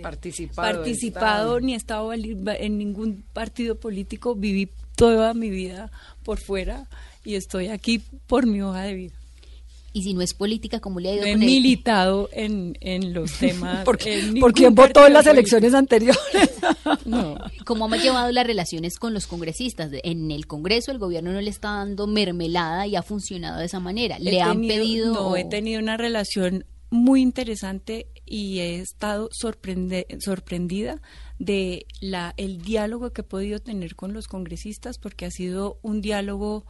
participado, 0.00 0.72
participado 0.72 1.60
ni 1.60 1.74
estado 1.74 2.10
en 2.14 2.78
ningún 2.78 3.22
partido 3.34 3.78
político, 3.78 4.34
viví 4.34 4.70
toda 4.96 5.34
mi 5.34 5.50
vida 5.50 5.92
por 6.24 6.40
fuera 6.40 6.88
y 7.22 7.34
estoy 7.34 7.68
aquí 7.68 7.98
por 8.26 8.46
mi 8.46 8.62
hoja 8.62 8.80
de 8.84 8.94
vida 8.94 9.21
y 9.92 10.02
si 10.02 10.14
no 10.14 10.22
es 10.22 10.32
política, 10.34 10.80
¿cómo 10.80 11.00
le 11.00 11.10
ha 11.10 11.14
ido 11.14 11.24
he 11.24 11.36
militado 11.36 12.28
en, 12.32 12.76
en 12.80 13.12
los 13.12 13.32
temas. 13.38 13.84
¿Por, 13.84 13.98
quién 13.98 14.74
votó 14.74 15.06
en 15.06 15.12
las 15.12 15.26
elecciones 15.26 15.74
anteriores? 15.74 16.20
no. 17.04 17.36
¿Cómo 17.64 17.86
ha 17.86 17.96
llevado 17.96 18.32
las 18.32 18.46
relaciones 18.46 18.98
con 18.98 19.12
los 19.12 19.26
congresistas? 19.26 19.90
En 20.02 20.30
el 20.30 20.46
Congreso 20.46 20.92
el 20.92 20.98
gobierno 20.98 21.32
no 21.32 21.40
le 21.40 21.50
está 21.50 21.70
dando 21.76 22.06
mermelada 22.06 22.86
y 22.86 22.96
ha 22.96 23.02
funcionado 23.02 23.58
de 23.58 23.66
esa 23.66 23.80
manera. 23.80 24.18
¿Le 24.18 24.40
han 24.40 24.60
pedido...? 24.60 25.12
No, 25.12 25.36
he 25.36 25.44
tenido 25.44 25.80
una 25.80 25.96
relación 25.96 26.64
muy 26.90 27.22
interesante 27.22 28.06
y 28.26 28.60
he 28.60 28.80
estado 28.80 29.28
sorprendida 29.32 31.02
de 31.38 31.86
la 32.00 32.34
el 32.36 32.62
diálogo 32.62 33.12
que 33.12 33.22
he 33.22 33.24
podido 33.24 33.58
tener 33.58 33.96
con 33.96 34.12
los 34.12 34.28
congresistas 34.28 34.98
porque 34.98 35.24
ha 35.26 35.30
sido 35.30 35.78
un 35.82 36.00
diálogo 36.00 36.64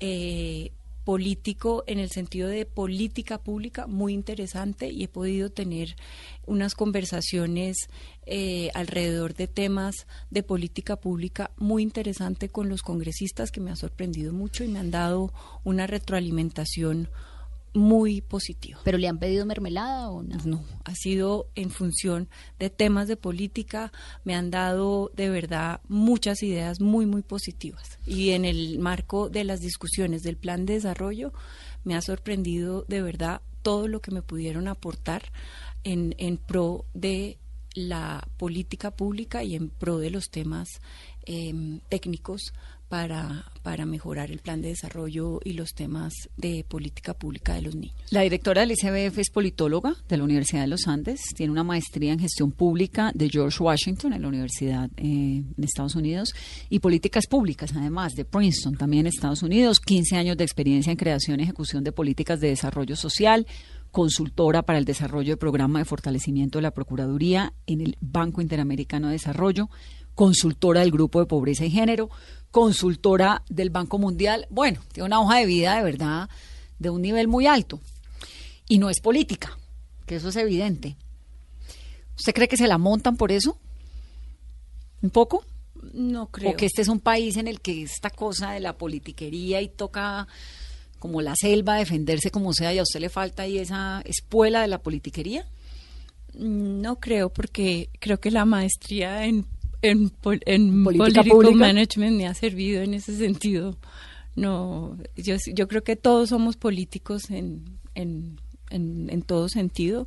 eh, 0.00 0.72
político 1.06 1.84
en 1.86 2.00
el 2.00 2.10
sentido 2.10 2.48
de 2.48 2.66
política 2.66 3.38
pública 3.38 3.86
muy 3.86 4.12
interesante 4.12 4.88
y 4.88 5.04
he 5.04 5.08
podido 5.08 5.50
tener 5.50 5.94
unas 6.46 6.74
conversaciones 6.74 7.76
eh, 8.26 8.72
alrededor 8.74 9.32
de 9.34 9.46
temas 9.46 10.08
de 10.30 10.42
política 10.42 10.96
pública 10.96 11.52
muy 11.58 11.84
interesante 11.84 12.48
con 12.48 12.68
los 12.68 12.82
congresistas 12.82 13.52
que 13.52 13.60
me 13.60 13.70
ha 13.70 13.76
sorprendido 13.76 14.32
mucho 14.32 14.64
y 14.64 14.68
me 14.68 14.80
han 14.80 14.90
dado 14.90 15.32
una 15.62 15.86
retroalimentación 15.86 17.08
muy 17.76 18.22
positivo. 18.22 18.80
¿Pero 18.84 18.98
le 18.98 19.06
han 19.06 19.18
pedido 19.18 19.46
mermelada 19.46 20.10
o 20.10 20.22
no? 20.22 20.36
No, 20.44 20.64
ha 20.84 20.94
sido 20.94 21.48
en 21.54 21.70
función 21.70 22.28
de 22.58 22.70
temas 22.70 23.06
de 23.06 23.16
política, 23.16 23.92
me 24.24 24.34
han 24.34 24.50
dado 24.50 25.10
de 25.14 25.28
verdad 25.28 25.80
muchas 25.88 26.42
ideas 26.42 26.80
muy, 26.80 27.06
muy 27.06 27.22
positivas. 27.22 27.98
Y 28.06 28.30
en 28.30 28.44
el 28.44 28.78
marco 28.78 29.28
de 29.28 29.44
las 29.44 29.60
discusiones 29.60 30.22
del 30.22 30.36
plan 30.36 30.66
de 30.66 30.74
desarrollo, 30.74 31.32
me 31.84 31.94
ha 31.94 32.00
sorprendido 32.00 32.84
de 32.88 33.02
verdad 33.02 33.42
todo 33.62 33.88
lo 33.88 34.00
que 34.00 34.10
me 34.10 34.22
pudieron 34.22 34.68
aportar 34.68 35.32
en, 35.84 36.14
en 36.18 36.38
pro 36.38 36.86
de 36.94 37.38
la 37.76 38.26
política 38.38 38.90
pública 38.90 39.44
y 39.44 39.54
en 39.54 39.68
pro 39.68 39.98
de 39.98 40.10
los 40.10 40.30
temas 40.30 40.80
em, 41.26 41.80
técnicos 41.90 42.54
para, 42.88 43.44
para 43.62 43.84
mejorar 43.84 44.30
el 44.30 44.38
plan 44.38 44.62
de 44.62 44.68
desarrollo 44.68 45.40
y 45.44 45.54
los 45.54 45.74
temas 45.74 46.12
de 46.36 46.64
política 46.68 47.14
pública 47.14 47.54
de 47.54 47.62
los 47.62 47.74
niños. 47.74 47.96
La 48.10 48.20
directora 48.22 48.60
del 48.60 48.72
ICBF 48.72 49.18
es 49.18 49.30
politóloga 49.30 49.96
de 50.08 50.16
la 50.16 50.24
Universidad 50.24 50.62
de 50.62 50.68
los 50.68 50.86
Andes, 50.86 51.20
tiene 51.34 51.52
una 51.52 51.64
maestría 51.64 52.12
en 52.12 52.20
gestión 52.20 52.52
pública 52.52 53.10
de 53.14 53.28
George 53.28 53.62
Washington 53.62 54.12
en 54.12 54.22
la 54.22 54.28
Universidad 54.28 54.88
eh, 54.96 55.42
en 55.56 55.64
Estados 55.64 55.96
Unidos. 55.96 56.32
Y 56.70 56.78
políticas 56.78 57.26
públicas, 57.26 57.72
además 57.74 58.12
de 58.14 58.24
Princeton, 58.24 58.76
también 58.76 59.06
en 59.06 59.12
Estados 59.14 59.42
Unidos, 59.42 59.80
15 59.80 60.16
años 60.16 60.36
de 60.36 60.44
experiencia 60.44 60.90
en 60.90 60.96
creación 60.96 61.40
y 61.40 61.42
ejecución 61.42 61.82
de 61.82 61.92
políticas 61.92 62.40
de 62.40 62.48
desarrollo 62.48 62.94
social, 62.94 63.46
consultora 63.90 64.62
para 64.62 64.78
el 64.78 64.84
desarrollo 64.84 65.30
del 65.30 65.38
programa 65.38 65.78
de 65.78 65.84
fortalecimiento 65.84 66.58
de 66.58 66.62
la 66.62 66.70
Procuraduría 66.70 67.54
en 67.66 67.80
el 67.80 67.96
Banco 68.00 68.42
Interamericano 68.42 69.08
de 69.08 69.14
Desarrollo, 69.14 69.70
consultora 70.16 70.80
del 70.80 70.90
Grupo 70.90 71.20
de 71.20 71.26
Pobreza 71.26 71.64
y 71.64 71.70
Género, 71.70 72.10
consultora 72.50 73.44
del 73.48 73.70
Banco 73.70 73.98
Mundial. 73.98 74.48
Bueno, 74.50 74.80
tiene 74.90 75.06
una 75.06 75.20
hoja 75.20 75.36
de 75.36 75.46
vida 75.46 75.76
de 75.76 75.84
verdad 75.84 76.28
de 76.80 76.90
un 76.90 77.02
nivel 77.02 77.28
muy 77.28 77.46
alto. 77.46 77.80
Y 78.68 78.78
no 78.78 78.90
es 78.90 79.00
política, 79.00 79.56
que 80.06 80.16
eso 80.16 80.30
es 80.30 80.36
evidente. 80.36 80.96
¿Usted 82.16 82.34
cree 82.34 82.48
que 82.48 82.56
se 82.56 82.66
la 82.66 82.78
montan 82.78 83.16
por 83.16 83.30
eso? 83.30 83.58
¿Un 85.02 85.10
poco? 85.10 85.44
No 85.92 86.28
creo. 86.28 86.50
O 86.50 86.56
que 86.56 86.66
este 86.66 86.82
es 86.82 86.88
un 86.88 87.00
país 87.00 87.36
en 87.36 87.46
el 87.46 87.60
que 87.60 87.82
esta 87.82 88.10
cosa 88.10 88.52
de 88.52 88.60
la 88.60 88.76
politiquería 88.76 89.60
y 89.60 89.68
toca 89.68 90.26
como 90.98 91.20
la 91.20 91.36
selva 91.36 91.76
defenderse 91.76 92.30
como 92.30 92.54
sea 92.54 92.72
y 92.72 92.78
a 92.78 92.82
usted 92.82 93.00
le 93.00 93.10
falta 93.10 93.42
ahí 93.42 93.58
esa 93.58 94.00
espuela 94.06 94.62
de 94.62 94.68
la 94.68 94.78
politiquería. 94.78 95.46
No 96.34 97.00
creo, 97.00 97.30
porque 97.30 97.90
creo 98.00 98.18
que 98.18 98.30
la 98.30 98.44
maestría 98.44 99.24
en 99.26 99.46
en, 99.82 100.12
en 100.46 100.84
political 100.84 101.54
management 101.54 102.16
me 102.16 102.26
ha 102.26 102.34
servido 102.34 102.82
en 102.82 102.94
ese 102.94 103.16
sentido. 103.16 103.76
No, 104.34 104.98
yo, 105.16 105.36
yo 105.54 105.66
creo 105.66 105.82
que 105.82 105.96
todos 105.96 106.28
somos 106.28 106.56
políticos 106.56 107.30
en, 107.30 107.78
en, 107.94 108.38
en, 108.70 109.22
todo 109.22 109.48
sentido. 109.48 110.06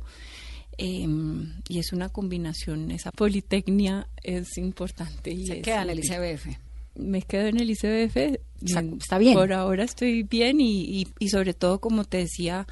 Em, 0.78 1.52
y 1.68 1.78
es 1.78 1.92
una 1.92 2.08
combinación, 2.08 2.90
esa 2.90 3.10
politecnia 3.10 4.08
es 4.22 4.56
importante. 4.56 5.32
Y 5.32 5.46
Se 5.46 5.60
queda 5.60 5.82
en 5.82 5.90
el 5.90 5.98
ICBF. 5.98 6.46
Me 6.94 7.22
quedo 7.22 7.48
en 7.48 7.60
el 7.60 7.70
ICBF. 7.70 8.38
Está, 8.62 9.18
bien. 9.18 9.34
Por 9.34 9.52
ahora 9.52 9.84
estoy 9.84 10.22
bien 10.22 10.60
y, 10.60 10.82
y, 10.82 11.08
y 11.18 11.28
sobre 11.28 11.54
todo, 11.54 11.80
como 11.80 12.04
te 12.04 12.18
decía, 12.18 12.66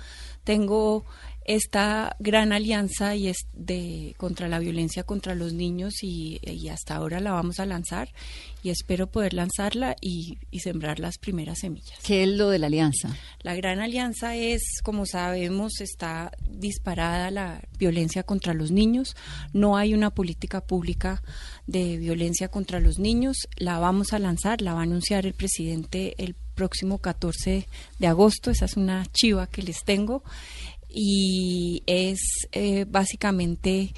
tengo 0.45 1.05
esta 1.49 2.15
gran 2.19 2.53
alianza 2.53 3.17
y 3.17 3.29
es 3.29 3.39
de 3.55 4.15
contra 4.19 4.49
la 4.49 4.59
violencia 4.59 5.03
contra 5.05 5.35
los 5.35 5.55
niños 5.55 6.03
y, 6.03 6.39
hasta 6.69 6.95
ahora 6.95 7.21
la 7.21 7.33
vamos 7.33 7.59
a 7.59 7.65
lanzar 7.65 8.11
y 8.63 8.69
espero 8.69 9.07
poder 9.07 9.33
lanzarla 9.33 9.97
y, 10.03 10.39
sembrar 10.59 11.01
las 11.01 11.17
primeras 11.17 11.61
semillas. 11.61 11.99
¿Qué 12.05 12.25
es 12.25 12.29
lo 12.29 12.51
de 12.51 12.59
la 12.59 12.67
alianza? 12.67 13.17
La 13.41 13.55
gran 13.55 13.81
alianza 13.81 14.37
es, 14.37 14.61
como 14.83 15.07
sabemos, 15.07 15.81
está 15.81 16.33
disparada 16.51 17.31
la 17.31 17.63
violencia 17.79 18.25
contra 18.25 18.53
los 18.53 18.71
niños. 18.71 19.17
No 19.55 19.79
hay 19.79 19.95
una 19.95 20.11
política 20.11 20.61
pública 20.61 21.23
de 21.67 21.97
violencia 21.97 22.49
contra 22.49 22.81
los 22.81 22.99
niños. 22.99 23.49
La 23.57 23.79
vamos 23.79 24.13
a 24.13 24.19
lanzar, 24.19 24.61
la 24.61 24.75
va 24.75 24.81
a 24.81 24.83
anunciar 24.83 25.25
el 25.25 25.33
presidente 25.33 26.15
el 26.19 26.35
próximo 26.55 26.99
14 26.99 27.67
de 27.99 28.07
agosto. 28.07 28.51
Esa 28.51 28.67
es 28.67 28.77
una 28.77 29.07
chiva 29.13 29.47
que 29.47 29.63
les 29.63 29.85
tengo 29.85 30.23
y 30.89 31.83
es 31.87 32.49
eh, 32.53 32.87
básicamente 32.89 33.93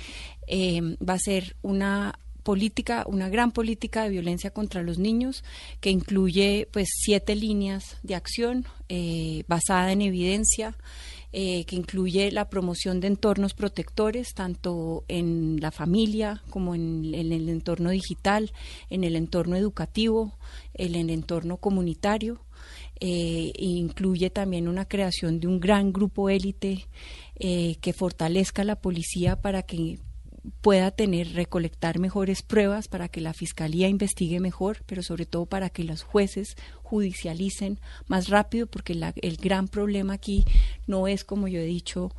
eh, 0.46 0.96
va 0.96 1.14
a 1.14 1.18
ser 1.18 1.56
una 1.62 2.18
política, 2.42 3.04
una 3.06 3.28
gran 3.28 3.52
política 3.52 4.02
de 4.02 4.10
violencia 4.10 4.50
contra 4.50 4.82
los 4.82 4.98
niños 4.98 5.44
que 5.80 5.90
incluye 5.90 6.68
pues 6.72 6.88
siete 6.92 7.36
líneas 7.36 7.98
de 8.02 8.14
acción 8.14 8.64
eh, 8.88 9.44
basada 9.46 9.92
en 9.92 10.02
evidencia. 10.02 10.76
que 11.32 11.76
incluye 11.76 12.32
la 12.32 12.50
promoción 12.50 12.98
de 12.98 13.06
entornos 13.06 13.54
protectores, 13.54 14.34
tanto 14.34 15.04
en 15.06 15.60
la 15.60 15.70
familia 15.70 16.42
como 16.50 16.74
en, 16.74 17.14
en 17.14 17.30
el 17.30 17.48
entorno 17.48 17.90
digital, 17.90 18.50
en 18.88 19.04
el 19.04 19.14
entorno 19.14 19.54
educativo, 19.54 20.32
en 20.74 20.96
el 20.96 21.08
entorno 21.08 21.58
comunitario, 21.58 22.40
eh, 23.00 23.52
incluye 23.56 24.30
también 24.30 24.68
una 24.68 24.86
creación 24.86 25.40
de 25.40 25.46
un 25.46 25.58
gran 25.58 25.92
grupo 25.92 26.28
élite 26.28 26.86
eh, 27.36 27.76
que 27.80 27.92
fortalezca 27.94 28.62
la 28.62 28.76
policía 28.76 29.40
para 29.40 29.62
que 29.62 29.98
pueda 30.60 30.90
tener, 30.90 31.32
recolectar 31.34 31.98
mejores 31.98 32.42
pruebas 32.42 32.88
para 32.88 33.08
que 33.08 33.20
la 33.20 33.34
fiscalía 33.34 33.88
investigue 33.88 34.40
mejor, 34.40 34.82
pero 34.86 35.02
sobre 35.02 35.26
todo 35.26 35.46
para 35.46 35.70
que 35.70 35.84
los 35.84 36.02
jueces 36.02 36.56
judicialicen 36.82 37.78
más 38.08 38.28
rápido, 38.28 38.66
porque 38.66 38.98
el 39.22 39.36
gran 39.36 39.68
problema 39.68 40.14
aquí 40.14 40.44
no 40.86 41.06
es, 41.06 41.24
como 41.24 41.46
yo 41.46 41.60
he 41.60 41.64
dicho, 41.64 42.12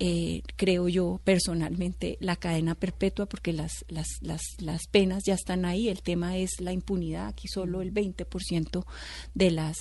eh, 0.00 0.42
creo 0.56 0.88
yo 0.88 1.20
personalmente, 1.22 2.18
la 2.20 2.34
cadena 2.34 2.74
perpetua, 2.74 3.26
porque 3.26 3.52
las, 3.52 3.84
las, 3.88 4.08
las, 4.22 4.42
las 4.58 4.88
penas 4.88 5.22
ya 5.24 5.34
están 5.34 5.64
ahí. 5.64 5.88
El 5.88 6.02
tema 6.02 6.36
es 6.36 6.60
la 6.60 6.72
impunidad. 6.72 7.28
Aquí 7.28 7.46
solo 7.46 7.82
el 7.82 7.94
20% 7.94 8.84
de, 9.34 9.50
las, 9.52 9.76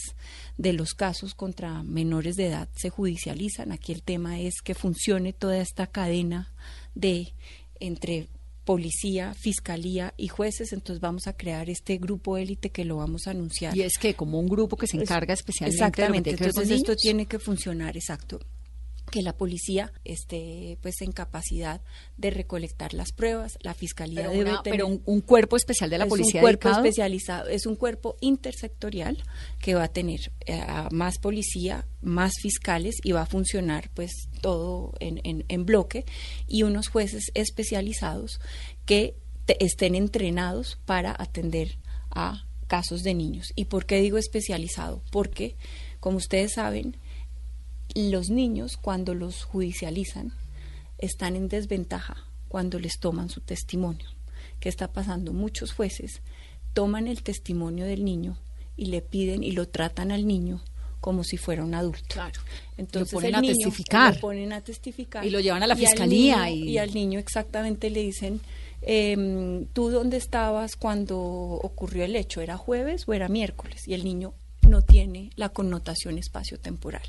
de 0.57 0.73
los 0.73 0.93
casos 0.93 1.33
contra 1.33 1.81
menores 1.81 2.35
de 2.35 2.47
edad 2.47 2.69
se 2.75 2.91
judicializan. 2.91 3.71
Aquí 3.71 3.93
el 3.93 4.03
tema 4.03 4.39
es 4.39 4.61
que 4.63 4.75
funcione 4.75 5.33
toda 5.33 5.57
esta 5.57 5.87
cadena 5.87 6.53
de 6.93 7.33
entre 7.79 8.27
policía, 8.65 9.33
fiscalía 9.35 10.13
y 10.17 10.27
jueces, 10.27 10.73
entonces 10.73 10.99
vamos 10.99 11.27
a 11.27 11.33
crear 11.33 11.69
este 11.69 11.97
grupo 11.97 12.37
élite 12.37 12.71
que 12.71 12.83
lo 12.83 12.97
vamos 12.97 13.27
a 13.27 13.31
anunciar. 13.31 13.77
Y 13.77 13.83
es 13.83 13.97
que 13.99 14.15
como 14.15 14.39
un 14.39 14.47
grupo 14.47 14.75
que 14.75 14.87
se 14.87 14.97
encarga 14.97 15.33
especialmente 15.33 15.75
Exactamente, 15.75 16.29
entonces 16.31 16.71
esto 16.71 16.95
tiene 16.95 17.27
que 17.27 17.37
funcionar, 17.39 17.95
exacto 17.95 18.39
que 19.11 19.21
la 19.21 19.37
policía 19.37 19.91
esté 20.03 20.77
pues 20.81 21.01
en 21.01 21.11
capacidad 21.11 21.81
de 22.17 22.31
recolectar 22.31 22.93
las 22.93 23.11
pruebas, 23.11 23.57
la 23.61 23.73
fiscalía 23.73 24.21
pero 24.21 24.31
debe 24.31 24.51
tener 24.63 24.63
pero 24.63 24.87
un, 24.87 25.21
cuerpo 25.21 25.55
especial 25.55 25.89
de 25.89 25.97
la 25.97 26.07
policía 26.07 26.41
un 26.41 26.43
cuerpo 26.43 26.69
especializado, 26.69 27.47
es 27.47 27.65
un 27.65 27.75
cuerpo 27.75 28.17
intersectorial 28.21 29.23
que 29.59 29.75
va 29.75 29.83
a 29.83 29.87
tener 29.87 30.31
eh, 30.45 30.61
más 30.91 31.17
policía, 31.19 31.87
más 32.01 32.33
fiscales 32.41 32.95
y 33.03 33.11
va 33.11 33.21
a 33.21 33.25
funcionar 33.25 33.89
pues 33.93 34.11
todo 34.41 34.93
en, 34.99 35.45
en, 35.47 35.65
bloque 35.65 36.05
y 36.47 36.63
unos 36.63 36.87
jueces 36.87 37.31
especializados 37.33 38.39
que 38.85 39.15
estén 39.59 39.95
entrenados 39.95 40.77
para 40.85 41.15
atender 41.17 41.77
a 42.11 42.45
casos 42.67 43.03
de 43.03 43.13
niños. 43.13 43.53
¿Y 43.55 43.65
por 43.65 43.85
qué 43.85 44.01
digo 44.01 44.17
especializado? 44.17 45.01
Porque, 45.11 45.55
como 45.99 46.17
ustedes 46.17 46.53
saben, 46.53 46.97
los 47.93 48.29
niños 48.29 48.77
cuando 48.77 49.13
los 49.13 49.43
judicializan 49.43 50.33
están 50.97 51.35
en 51.35 51.47
desventaja 51.47 52.17
cuando 52.47 52.79
les 52.79 52.99
toman 52.99 53.29
su 53.29 53.41
testimonio. 53.41 54.07
¿Qué 54.59 54.69
está 54.69 54.91
pasando? 54.91 55.33
Muchos 55.33 55.73
jueces 55.73 56.21
toman 56.73 57.07
el 57.07 57.23
testimonio 57.23 57.85
del 57.85 58.03
niño 58.03 58.37
y 58.77 58.87
le 58.87 59.01
piden 59.01 59.43
y 59.43 59.51
lo 59.51 59.67
tratan 59.67 60.11
al 60.11 60.27
niño 60.27 60.61
como 60.99 61.23
si 61.23 61.37
fuera 61.37 61.63
un 61.63 61.75
adulto. 61.75 62.03
Claro. 62.07 62.39
Entonces 62.77 63.13
lo 63.13 63.19
ponen 63.19 63.35
a 63.35 63.41
testificar. 63.41 64.15
Lo 64.15 64.21
ponen 64.21 64.53
a 64.53 64.61
testificar. 64.61 65.25
Y 65.25 65.29
lo 65.29 65.39
llevan 65.39 65.61
a 65.61 65.67
la 65.67 65.75
fiscalía. 65.75 66.49
y... 66.49 66.77
al 66.77 66.93
niño 66.93 67.19
exactamente 67.19 67.89
le 67.91 68.01
dicen, 68.01 68.41
em, 68.81 69.67
¿tú 69.67 69.91
dónde 69.91 70.17
estabas 70.17 70.75
cuando 70.75 71.19
ocurrió 71.19 72.05
el 72.05 72.15
hecho? 72.15 72.41
¿Era 72.41 72.57
jueves 72.57 73.07
o 73.07 73.13
era 73.13 73.29
miércoles? 73.29 73.87
Y 73.87 73.93
el 73.93 74.03
niño 74.03 74.33
no 74.67 74.81
tiene 74.81 75.31
la 75.35 75.49
connotación 75.49 76.17
espacio-temporal. 76.17 77.07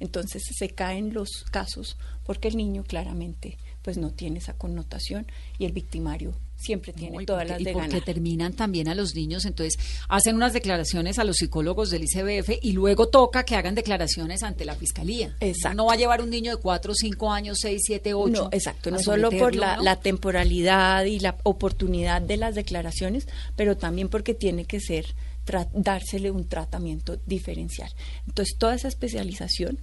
Entonces 0.00 0.42
se 0.56 0.70
caen 0.70 1.12
los 1.12 1.44
casos 1.50 1.96
porque 2.24 2.48
el 2.48 2.56
niño 2.56 2.84
claramente 2.84 3.58
pues 3.82 3.96
no 3.96 4.10
tiene 4.10 4.38
esa 4.38 4.52
connotación 4.52 5.26
y 5.58 5.64
el 5.64 5.72
victimario 5.72 6.34
siempre 6.58 6.92
tiene 6.92 7.24
todas 7.24 7.48
las 7.48 7.62
de 7.62 7.70
y 7.70 7.72
porque 7.72 8.00
terminan 8.00 8.52
también 8.52 8.88
a 8.88 8.94
los 8.94 9.14
niños, 9.14 9.44
entonces 9.44 9.78
hacen 10.08 10.34
unas 10.34 10.52
declaraciones 10.52 11.18
a 11.18 11.24
los 11.24 11.36
psicólogos 11.36 11.90
del 11.90 12.04
ICBF 12.04 12.58
y 12.60 12.72
luego 12.72 13.08
toca 13.08 13.44
que 13.44 13.54
hagan 13.54 13.74
declaraciones 13.74 14.42
ante 14.42 14.64
la 14.64 14.74
fiscalía. 14.74 15.36
Exacto. 15.40 15.76
No 15.76 15.86
va 15.86 15.94
a 15.94 15.96
llevar 15.96 16.20
un 16.20 16.30
niño 16.30 16.54
de 16.54 16.60
4, 16.60 16.92
5 16.94 17.32
años, 17.32 17.58
6, 17.60 17.80
7, 17.82 18.14
8. 18.14 18.32
No, 18.32 18.48
exacto, 18.52 18.90
no 18.90 18.98
solo 18.98 19.30
por 19.30 19.54
la, 19.54 19.78
la 19.78 20.00
temporalidad 20.00 21.04
y 21.04 21.20
la 21.20 21.36
oportunidad 21.44 22.20
de 22.20 22.36
las 22.36 22.56
declaraciones, 22.56 23.28
pero 23.54 23.76
también 23.76 24.08
porque 24.08 24.34
tiene 24.34 24.64
que 24.64 24.80
ser 24.80 25.14
dársele 25.72 26.30
un 26.30 26.48
tratamiento 26.48 27.18
diferencial. 27.26 27.90
Entonces, 28.26 28.56
toda 28.58 28.74
esa 28.74 28.88
especialización 28.88 29.80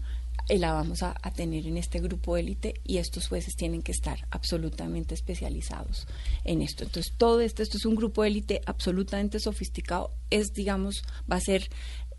eh, 0.47 0.59
la 0.59 0.73
vamos 0.73 1.01
a, 1.01 1.15
tener 1.35 1.65
en 1.65 1.77
este 1.77 1.99
grupo 1.99 2.37
élite 2.37 2.75
y 2.83 2.97
estos 2.97 3.27
jueces 3.27 3.55
tienen 3.55 3.81
que 3.81 3.91
estar 3.91 4.27
absolutamente 4.29 5.15
especializados 5.15 6.07
en 6.43 6.61
esto. 6.61 6.83
Entonces, 6.83 7.13
todo 7.17 7.41
esto, 7.41 7.63
esto 7.63 7.77
es 7.77 7.85
un 7.85 7.95
grupo 7.95 8.23
élite 8.23 8.61
absolutamente 8.65 9.39
sofisticado, 9.39 10.11
es, 10.29 10.53
digamos, 10.53 11.03
va 11.29 11.37
a 11.37 11.41
ser 11.41 11.69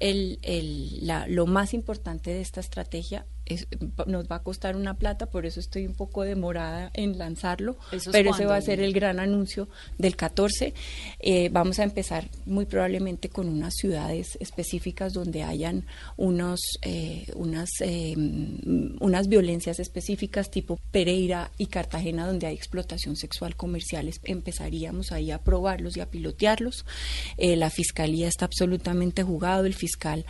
el, 0.00 0.38
el, 0.42 1.06
la, 1.06 1.26
lo 1.28 1.46
más 1.46 1.72
importante 1.72 2.30
de 2.30 2.40
esta 2.40 2.60
estrategia 2.60 3.26
nos 4.06 4.26
va 4.26 4.36
a 4.36 4.42
costar 4.42 4.76
una 4.76 4.94
plata, 4.94 5.26
por 5.26 5.46
eso 5.46 5.60
estoy 5.60 5.86
un 5.86 5.94
poco 5.94 6.22
demorada 6.22 6.90
en 6.94 7.18
lanzarlo, 7.18 7.76
pero 8.12 8.30
ese 8.30 8.44
va 8.44 8.56
a 8.56 8.60
ser 8.60 8.80
el 8.80 8.92
gran 8.92 9.20
anuncio 9.20 9.68
del 9.98 10.16
14. 10.16 10.74
Eh, 11.20 11.48
vamos 11.50 11.78
a 11.78 11.84
empezar 11.84 12.28
muy 12.44 12.66
probablemente 12.66 13.28
con 13.28 13.48
unas 13.48 13.74
ciudades 13.74 14.36
específicas 14.40 15.12
donde 15.12 15.42
hayan 15.42 15.86
unos, 16.16 16.60
eh, 16.82 17.26
unas, 17.34 17.70
eh, 17.80 18.14
unas 19.00 19.28
violencias 19.28 19.78
específicas 19.78 20.50
tipo 20.50 20.78
Pereira 20.90 21.50
y 21.58 21.66
Cartagena 21.66 22.26
donde 22.26 22.46
hay 22.46 22.54
explotación 22.54 23.16
sexual 23.16 23.56
comercial. 23.56 24.10
Empezaríamos 24.24 25.12
ahí 25.12 25.30
a 25.30 25.38
probarlos 25.38 25.96
y 25.96 26.00
a 26.00 26.06
pilotearlos. 26.10 26.84
la 27.38 27.70
fiscalía 27.70 28.28
está 28.28 28.44
absolutamente 28.44 29.22
jugado, 29.22 29.66
el 29.66 29.74
fiscal 29.74 30.24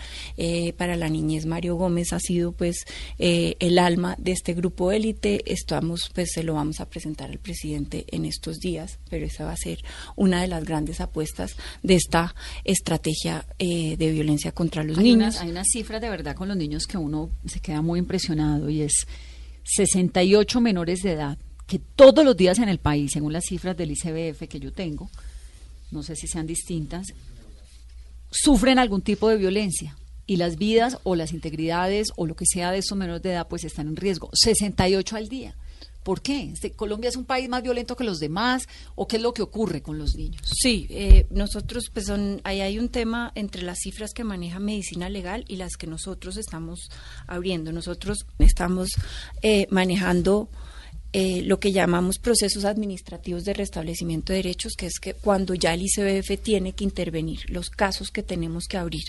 para 0.76 0.96
la 0.96 1.08
niñez 1.08 1.46
Mario 1.46 1.76
Gómez 1.76 2.12
ha 2.12 2.20
sido 2.20 2.52
pues 2.52 2.84
eh, 3.18 3.56
el 3.60 3.78
alma 3.78 4.14
de 4.18 4.32
este 4.32 4.54
grupo 4.54 4.92
élite. 4.92 5.42
Estamos, 5.52 6.10
pues 6.14 6.30
se 6.32 6.42
lo 6.42 6.54
vamos 6.54 6.80
a 6.80 6.88
presentar 6.88 7.30
al 7.30 7.38
presidente 7.38 8.04
en 8.08 8.24
estos 8.24 8.58
días, 8.58 8.98
pero 9.08 9.26
esa 9.26 9.44
va 9.44 9.52
a 9.52 9.56
ser 9.56 9.82
una 10.16 10.40
de 10.42 10.48
las 10.48 10.64
grandes 10.64 11.00
apuestas 11.00 11.56
de 11.82 11.94
esta 11.94 12.34
estrategia 12.64 13.46
eh, 13.58 13.96
de 13.96 14.10
violencia 14.10 14.52
contra 14.52 14.84
los 14.84 14.98
niños. 14.98 15.40
hay 15.40 15.50
unas 15.50 15.68
cifras 15.72 16.00
de 16.00 16.10
verdad 16.10 16.34
con 16.34 16.48
los 16.48 16.56
niños 16.56 16.86
que 16.86 16.98
uno 16.98 17.30
se 17.46 17.60
queda 17.60 17.82
muy 17.82 17.98
impresionado 17.98 18.70
y 18.70 18.82
es 18.82 19.06
68 19.64 20.60
menores 20.60 21.02
de 21.02 21.12
edad 21.12 21.38
que 21.66 21.78
todos 21.78 22.24
los 22.24 22.36
días 22.36 22.58
en 22.58 22.68
el 22.68 22.78
país, 22.78 23.10
según 23.12 23.32
las 23.32 23.44
cifras 23.44 23.76
del 23.76 23.90
ICBF 23.90 24.48
que 24.48 24.60
yo 24.60 24.72
tengo, 24.72 25.10
no 25.90 26.02
sé 26.02 26.14
si 26.14 26.28
sean 26.28 26.46
distintas, 26.46 27.08
sufren 28.30 28.78
algún 28.78 29.02
tipo 29.02 29.28
de 29.28 29.36
violencia 29.36 29.96
y 30.26 30.36
las 30.36 30.56
vidas 30.56 30.98
o 31.04 31.14
las 31.14 31.32
integridades 31.32 32.08
o 32.16 32.26
lo 32.26 32.36
que 32.36 32.46
sea 32.46 32.70
de 32.70 32.78
esos 32.78 32.96
menores 32.96 33.22
de 33.22 33.32
edad 33.32 33.48
pues 33.48 33.64
están 33.64 33.88
en 33.88 33.96
riesgo. 33.96 34.30
68 34.32 35.16
al 35.16 35.28
día. 35.28 35.56
¿Por 36.06 36.22
qué? 36.22 36.50
Este, 36.52 36.70
¿Colombia 36.70 37.08
es 37.08 37.16
un 37.16 37.24
país 37.24 37.48
más 37.48 37.64
violento 37.64 37.96
que 37.96 38.04
los 38.04 38.20
demás 38.20 38.68
o 38.94 39.08
qué 39.08 39.16
es 39.16 39.22
lo 39.22 39.34
que 39.34 39.42
ocurre 39.42 39.82
con 39.82 39.98
los 39.98 40.14
niños? 40.14 40.40
Sí, 40.44 40.86
eh, 40.88 41.26
nosotros, 41.30 41.90
pues 41.92 42.06
son, 42.06 42.40
ahí 42.44 42.60
hay 42.60 42.78
un 42.78 42.90
tema 42.90 43.32
entre 43.34 43.62
las 43.62 43.78
cifras 43.80 44.12
que 44.14 44.22
maneja 44.22 44.60
medicina 44.60 45.08
legal 45.08 45.44
y 45.48 45.56
las 45.56 45.76
que 45.76 45.88
nosotros 45.88 46.36
estamos 46.36 46.90
abriendo. 47.26 47.72
Nosotros 47.72 48.24
estamos 48.38 48.90
eh, 49.42 49.66
manejando 49.70 50.48
eh, 51.12 51.42
lo 51.42 51.58
que 51.60 51.72
llamamos 51.72 52.18
procesos 52.18 52.64
administrativos 52.64 53.44
de 53.44 53.54
restablecimiento 53.54 54.32
de 54.32 54.38
derechos, 54.38 54.74
que 54.76 54.86
es 54.86 54.98
que 54.98 55.14
cuando 55.14 55.54
ya 55.54 55.72
el 55.72 55.82
ICBF 55.82 56.42
tiene 56.42 56.72
que 56.72 56.84
intervenir, 56.84 57.48
los 57.48 57.70
casos 57.70 58.10
que 58.10 58.22
tenemos 58.22 58.66
que 58.66 58.76
abrir. 58.76 59.04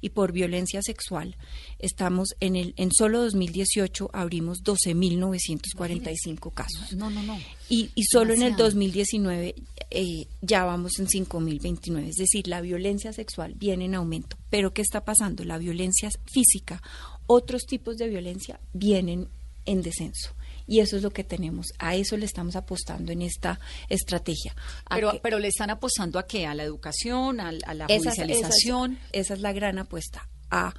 Y 0.00 0.10
por 0.10 0.32
violencia 0.32 0.80
sexual, 0.82 1.36
estamos 1.78 2.28
en 2.40 2.56
el 2.56 2.74
en 2.76 2.92
solo 2.92 3.22
2018 3.22 4.10
abrimos 4.12 4.62
12.945 4.62 6.52
casos. 6.52 6.92
No, 6.94 7.10
no, 7.10 7.22
no. 7.22 7.38
Y, 7.68 7.90
y 7.94 8.04
solo 8.04 8.32
en 8.34 8.42
el 8.42 8.56
Demasiado. 8.56 8.64
2019 8.64 9.54
eh, 9.90 10.26
ya 10.40 10.64
vamos 10.64 10.98
en 10.98 11.08
5.029. 11.08 12.08
Es 12.08 12.16
decir, 12.16 12.46
la 12.46 12.60
violencia 12.60 13.12
sexual 13.12 13.54
viene 13.56 13.86
en 13.86 13.96
aumento. 13.96 14.36
Pero 14.48 14.72
¿qué 14.72 14.82
está 14.82 15.04
pasando? 15.04 15.44
La 15.44 15.58
violencia 15.58 16.10
física, 16.32 16.82
otros 17.26 17.66
tipos 17.66 17.96
de 17.96 18.08
violencia 18.08 18.60
vienen 18.72 19.28
en 19.66 19.82
descenso. 19.82 20.34
Y 20.70 20.78
eso 20.78 20.96
es 20.96 21.02
lo 21.02 21.10
que 21.10 21.24
tenemos. 21.24 21.66
A 21.80 21.96
eso 21.96 22.16
le 22.16 22.24
estamos 22.26 22.54
apostando 22.54 23.10
en 23.10 23.22
esta 23.22 23.58
estrategia. 23.88 24.54
Pero, 24.88 25.10
que- 25.12 25.18
pero 25.20 25.40
le 25.40 25.48
están 25.48 25.68
apostando 25.70 26.16
a 26.20 26.26
qué? 26.28 26.46
A 26.46 26.54
la 26.54 26.62
educación, 26.62 27.40
a, 27.40 27.48
a 27.48 27.74
la 27.74 27.86
judicialización. 27.86 28.92
Esa 28.92 29.02
es, 29.12 29.20
esa 29.26 29.34
es 29.34 29.40
la 29.40 29.52
gran 29.52 29.78
apuesta. 29.78 30.28
A, 30.48 30.72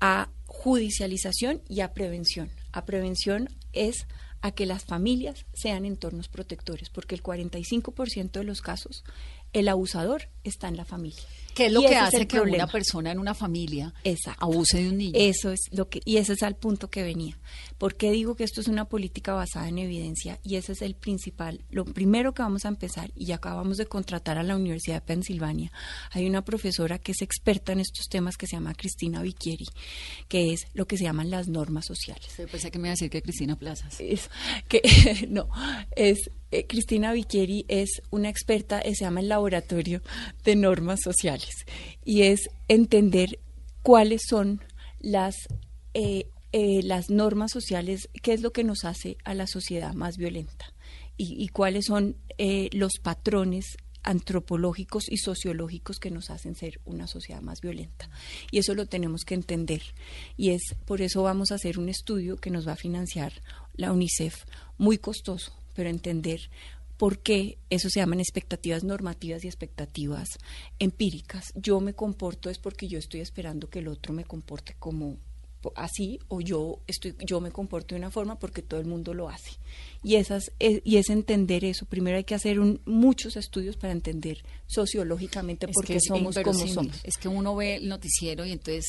a 0.00 0.30
judicialización 0.46 1.60
y 1.68 1.80
a 1.80 1.92
prevención. 1.92 2.50
A 2.72 2.86
prevención 2.86 3.48
es 3.72 4.06
a 4.40 4.52
que 4.52 4.64
las 4.66 4.84
familias 4.84 5.44
sean 5.54 5.84
entornos 5.84 6.28
protectores, 6.28 6.88
porque 6.90 7.14
el 7.14 7.22
45% 7.22 8.30
de 8.32 8.44
los 8.44 8.60
casos 8.62 9.04
el 9.52 9.68
abusador 9.68 10.28
está 10.44 10.68
en 10.68 10.76
la 10.76 10.84
familia. 10.84 11.22
¿Qué 11.56 11.66
es 11.66 11.72
lo 11.72 11.80
Y 11.80 11.86
que 11.86 11.96
hace 11.96 12.28
que 12.28 12.38
una 12.38 12.66
persona 12.66 13.10
en 13.10 13.18
una 13.18 13.32
familia 13.32 13.94
Exacto. 14.04 14.44
abuse 14.44 14.76
de 14.76 14.90
un 14.90 14.98
niño? 14.98 15.12
Eso 15.14 15.50
es 15.50 15.60
lo 15.70 15.88
que, 15.88 16.00
y 16.04 16.18
ese 16.18 16.34
es 16.34 16.42
al 16.42 16.54
punto 16.54 16.90
que 16.90 17.02
venía. 17.02 17.38
¿Por 17.78 17.96
qué 17.96 18.10
digo 18.10 18.36
que 18.36 18.44
esto 18.44 18.60
es 18.60 18.68
una 18.68 18.84
política 18.84 19.32
basada 19.32 19.66
en 19.66 19.78
evidencia? 19.78 20.38
Y 20.42 20.56
ese 20.56 20.72
es 20.72 20.82
el 20.82 20.94
principal, 20.94 21.64
lo 21.70 21.86
primero 21.86 22.34
que 22.34 22.42
vamos 22.42 22.66
a 22.66 22.68
empezar, 22.68 23.10
y 23.16 23.32
acabamos 23.32 23.78
de 23.78 23.86
contratar 23.86 24.36
a 24.36 24.42
la 24.42 24.54
Universidad 24.54 24.96
de 24.96 25.00
Pensilvania. 25.00 25.72
Hay 26.10 26.26
una 26.26 26.44
profesora 26.44 26.98
que 26.98 27.12
es 27.12 27.22
experta 27.22 27.72
en 27.72 27.80
estos 27.80 28.08
temas 28.08 28.36
que 28.36 28.46
se 28.46 28.56
llama 28.56 28.74
Cristina 28.74 29.22
Vicchieri, 29.22 29.66
que 30.28 30.52
es 30.52 30.66
lo 30.74 30.86
que 30.86 30.98
se 30.98 31.04
llaman 31.04 31.30
las 31.30 31.48
normas 31.48 31.86
sociales. 31.86 32.28
Pensé 32.36 32.70
que 32.70 32.78
me 32.78 32.88
iba 32.88 32.92
a 32.92 32.96
decir 32.96 33.08
que 33.08 33.22
Cristina 33.22 33.56
Plazas. 33.56 33.98
Es 33.98 34.28
que 34.68 35.26
no, 35.30 35.48
es 35.96 36.30
eh, 36.50 36.66
Cristina 36.66 37.12
Vicchieri 37.12 37.64
es 37.68 38.02
una 38.10 38.28
experta, 38.28 38.80
eh, 38.80 38.94
se 38.94 39.04
llama 39.04 39.20
el 39.20 39.28
Laboratorio 39.28 40.02
de 40.44 40.56
Normas 40.56 41.00
Sociales 41.02 41.66
y 42.04 42.22
es 42.22 42.48
entender 42.68 43.38
cuáles 43.82 44.22
son 44.28 44.60
las 45.00 45.34
eh, 45.94 46.28
eh, 46.52 46.82
las 46.82 47.10
normas 47.10 47.50
sociales, 47.50 48.08
qué 48.22 48.32
es 48.32 48.40
lo 48.40 48.52
que 48.52 48.64
nos 48.64 48.84
hace 48.84 49.18
a 49.24 49.34
la 49.34 49.46
sociedad 49.46 49.92
más 49.94 50.16
violenta 50.16 50.72
y, 51.16 51.42
y 51.42 51.48
cuáles 51.48 51.86
son 51.86 52.16
los 52.72 52.98
patrones 53.02 53.76
antropológicos 54.06 55.10
y 55.10 55.18
sociológicos 55.18 55.98
que 55.98 56.10
nos 56.10 56.30
hacen 56.30 56.54
ser 56.54 56.80
una 56.84 57.06
sociedad 57.06 57.42
más 57.42 57.60
violenta. 57.60 58.08
Y 58.50 58.58
eso 58.58 58.74
lo 58.74 58.86
tenemos 58.86 59.24
que 59.24 59.34
entender. 59.34 59.82
Y 60.36 60.50
es 60.50 60.62
por 60.86 61.02
eso 61.02 61.22
vamos 61.22 61.50
a 61.50 61.56
hacer 61.56 61.78
un 61.78 61.88
estudio 61.88 62.36
que 62.36 62.50
nos 62.50 62.66
va 62.66 62.72
a 62.72 62.76
financiar 62.76 63.32
la 63.74 63.92
UNICEF, 63.92 64.44
muy 64.78 64.98
costoso, 64.98 65.52
pero 65.76 65.90
entender 65.90 66.50
por 66.96 67.18
qué 67.18 67.58
eso 67.70 67.88
se 67.90 68.00
llaman 68.00 68.20
expectativas 68.20 68.82
normativas 68.82 69.44
y 69.44 69.48
expectativas 69.48 70.38
empíricas. 70.78 71.52
Yo 71.54 71.80
me 71.80 71.92
comporto 71.92 72.48
es 72.50 72.58
porque 72.58 72.88
yo 72.88 72.98
estoy 72.98 73.20
esperando 73.20 73.68
que 73.68 73.80
el 73.80 73.88
otro 73.88 74.14
me 74.14 74.24
comporte 74.24 74.74
como 74.78 75.18
así 75.74 76.20
o 76.28 76.40
yo 76.40 76.78
estoy 76.86 77.16
yo 77.26 77.40
me 77.40 77.50
comporto 77.50 77.96
de 77.96 77.98
una 77.98 78.12
forma 78.12 78.38
porque 78.38 78.62
todo 78.62 78.80
el 78.80 78.86
mundo 78.86 79.14
lo 79.14 79.28
hace. 79.28 79.50
Y 80.02 80.14
esas 80.14 80.52
es, 80.58 80.80
y 80.84 80.96
es 80.96 81.10
entender 81.10 81.64
eso. 81.64 81.86
Primero 81.86 82.16
hay 82.16 82.24
que 82.24 82.34
hacer 82.34 82.60
un, 82.60 82.80
muchos 82.86 83.36
estudios 83.36 83.76
para 83.76 83.92
entender 83.92 84.44
sociológicamente 84.66 85.68
por 85.68 85.84
qué 85.84 85.98
somos 86.00 86.36
como 86.36 86.66
somos. 86.66 87.00
Es 87.02 87.16
que 87.16 87.28
uno 87.28 87.56
ve 87.56 87.76
el 87.76 87.88
noticiero 87.88 88.46
y 88.46 88.52
entonces 88.52 88.86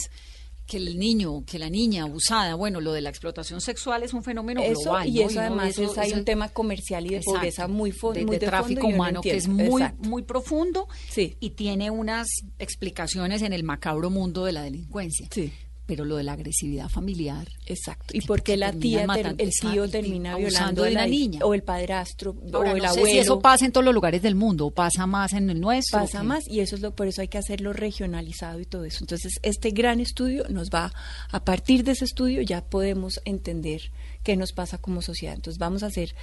que 0.68 0.78
el 0.78 1.00
niño, 1.00 1.44
que 1.46 1.58
la 1.58 1.70
niña 1.70 2.04
abusada, 2.04 2.54
bueno, 2.56 2.82
lo 2.82 2.92
de 2.92 3.02
la 3.02 3.10
explotación 3.10 3.62
sexual 3.62 4.04
es 4.04 4.14
un 4.14 4.22
fenómeno 4.24 4.62
eso 4.62 4.82
global. 4.82 5.08
y 5.08 5.22
eso 5.22 5.40
además 5.40 5.78
es, 5.80 5.98
hay 5.98 6.10
eso- 6.10 6.20
un 6.20 6.26
tema 6.26 6.50
comercial 6.50 7.06
y 7.06 7.10
de 7.12 7.16
Exacto. 7.18 7.40
pobreza 7.40 7.68
muy, 7.68 7.92
fo- 7.92 8.14
de, 8.14 8.26
muy 8.26 8.38
de 8.38 8.46
tráfico 8.46 8.86
humano 8.88 9.22
que 9.22 9.36
es 9.36 9.48
muy 9.48 9.82
Exacto. 9.82 10.10
muy 10.10 10.24
profundo 10.24 10.88
Sí. 11.10 11.38
y 11.40 11.52
tiene 11.52 11.90
unas 11.90 12.28
explicaciones 12.60 13.42
en 13.42 13.54
el 13.54 13.64
macabro 13.64 14.10
mundo 14.10 14.46
de 14.46 14.52
la 14.52 14.62
delincuencia. 14.62 15.28
Sí. 15.32 15.52
Pero 15.88 16.06
lo 16.06 16.18
de 16.18 16.24
la 16.24 16.34
agresividad 16.34 16.90
familiar, 16.90 17.48
Exacto. 17.66 18.16
Y 18.16 18.22
porque 18.22 18.54
que 18.54 18.58
la 18.58 18.74
tía, 18.74 19.08
matando, 19.08 19.44
el 19.44 19.52
tío 19.52 19.90
termina 19.90 20.38
violando 20.38 20.84
de 20.84 20.90
a 20.90 20.92
la 20.92 21.08
niña. 21.08 21.40
o 21.44 21.54
el 21.54 21.64
padrastro 21.64 22.36
Ahora, 22.54 22.74
o 22.74 22.76
el 22.76 22.84
no 22.84 22.94
sé 22.94 23.00
abuelo. 23.00 23.08
si 23.14 23.18
eso 23.20 23.40
pasa 23.40 23.66
en 23.66 23.72
todos 23.72 23.86
los 23.86 23.94
lugares 23.94 24.22
del 24.22 24.36
mundo, 24.36 24.70
pasa 24.70 25.08
más 25.08 25.34
en 25.34 25.50
el 25.50 25.60
nuestro. 25.60 26.00
pasa 26.00 26.20
¿o 26.20 26.22
qué? 26.22 26.28
más 26.28 26.48
y 26.48 26.60
eso 26.60 26.76
es 26.76 26.82
lo 26.82 26.94
por 26.94 27.08
eso 27.08 27.22
hay 27.22 27.30
que 27.30 27.38
hacerlo 27.38 27.74
regionalizado 27.74 28.60
y 28.60 28.66
todo 28.66 28.84
eso. 28.86 29.00
Entonces, 29.02 29.40
este 29.42 29.72
gran 29.72 30.00
estudio 30.00 30.46
nos 30.50 30.70
va 30.70 30.92
a 31.32 31.44
partir 31.44 31.84
de 31.84 31.94
ese 31.94 32.06
estudio 32.06 32.42
ya 32.42 32.64
podemos 32.64 33.20
entender 33.26 33.82
qué 34.24 34.36
nos 34.36 34.52
pasa 34.52 34.78
como 34.78 35.02
sociedad. 35.02 35.36
Entonces, 35.36 35.58
vamos 35.58 35.84
a 35.84 35.88
hacer 35.88 36.14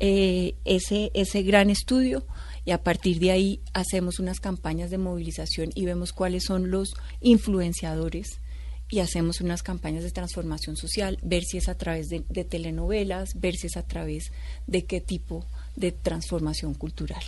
eh, 0.00 0.54
ese 0.64 1.10
ese 1.14 1.42
gran 1.42 1.70
estudio 1.70 2.26
y 2.66 2.72
a 2.72 2.82
partir 2.82 3.18
de 3.20 3.30
ahí 3.30 3.60
hacemos 3.72 4.18
unas 4.18 4.40
campañas 4.40 4.90
de 4.90 4.98
movilización 4.98 5.70
y 5.74 5.84
vemos 5.86 6.12
cuáles 6.12 6.44
son 6.44 6.70
los 6.70 6.94
influenciadores 7.20 8.40
y 8.90 9.00
hacemos 9.00 9.40
unas 9.40 9.62
campañas 9.62 10.04
de 10.04 10.10
transformación 10.10 10.76
social, 10.76 11.18
ver 11.22 11.42
si 11.44 11.56
es 11.58 11.68
a 11.68 11.74
través 11.76 12.08
de, 12.08 12.24
de 12.28 12.44
telenovelas, 12.44 13.30
ver 13.40 13.56
si 13.56 13.66
es 13.66 13.76
a 13.76 13.82
través 13.86 14.30
de 14.66 14.84
qué 14.84 15.00
tipo 15.00 15.46
de 15.74 15.90
transformación 15.90 16.74
cultural. 16.74 17.22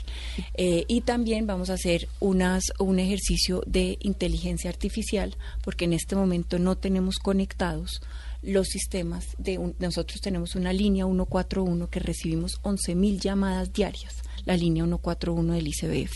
Eh, 0.55 0.85
y 0.87 1.01
también 1.01 1.47
vamos 1.47 1.71
a 1.71 1.75
hacer 1.75 2.09
unas, 2.21 2.63
un 2.79 2.99
ejercicio 3.01 3.63
de 3.67 3.97
inteligencia 4.01 4.71
artificial, 4.71 5.37
porque 5.65 5.87
en 5.87 5.95
este 5.95 6.15
momento 6.15 6.59
no 6.59 6.77
tenemos 6.77 7.17
conectados 7.17 8.01
los 8.43 8.69
sistemas 8.69 9.27
de 9.39 9.59
un- 9.59 9.75
nosotros 9.81 10.21
tenemos 10.21 10.55
una 10.55 10.73
línea 10.73 11.07
141 11.07 11.89
que 11.91 11.99
recibimos 11.99 12.61
11.000 12.63 13.19
llamadas 13.19 13.73
diarias, 13.73 14.15
la 14.45 14.57
línea 14.57 14.85
141 14.85 15.55
del 15.55 15.67
ICBF. 15.67 16.13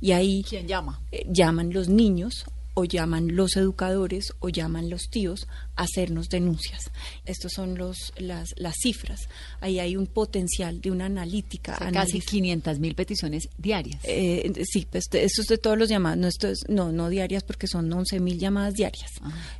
Y 0.00 0.12
ahí 0.12 0.44
¿Quién 0.48 0.68
llama? 0.68 1.00
eh, 1.10 1.26
llaman 1.28 1.72
los 1.72 1.88
niños 1.88 2.44
o 2.74 2.84
llaman 2.84 3.36
los 3.36 3.56
educadores 3.56 4.34
o 4.40 4.48
llaman 4.48 4.90
los 4.90 5.08
tíos 5.08 5.48
hacernos 5.76 6.28
denuncias. 6.28 6.90
Estos 7.24 7.52
son 7.52 7.76
los 7.76 8.12
las, 8.18 8.54
las 8.56 8.74
cifras. 8.82 9.28
Ahí 9.60 9.78
hay 9.78 9.96
un 9.96 10.06
potencial 10.06 10.80
de 10.80 10.90
una 10.90 11.06
analítica. 11.06 11.72
O 11.74 11.78
sea, 11.78 11.86
casi 11.86 11.96
análisis. 12.18 12.26
500 12.26 12.78
mil 12.78 12.94
peticiones 12.94 13.48
diarias. 13.58 14.00
Eh, 14.04 14.52
sí, 14.70 14.86
pues 14.90 15.04
esto 15.12 15.18
es 15.42 15.46
de 15.48 15.58
todos 15.58 15.76
los 15.78 15.88
llamados, 15.88 16.18
no, 16.18 16.28
esto 16.28 16.48
es- 16.48 16.64
no, 16.68 16.92
no 16.92 17.08
diarias 17.08 17.42
porque 17.44 17.66
son 17.66 17.92
11 17.92 18.20
mil 18.20 18.38
llamadas 18.38 18.74
diarias. 18.74 19.10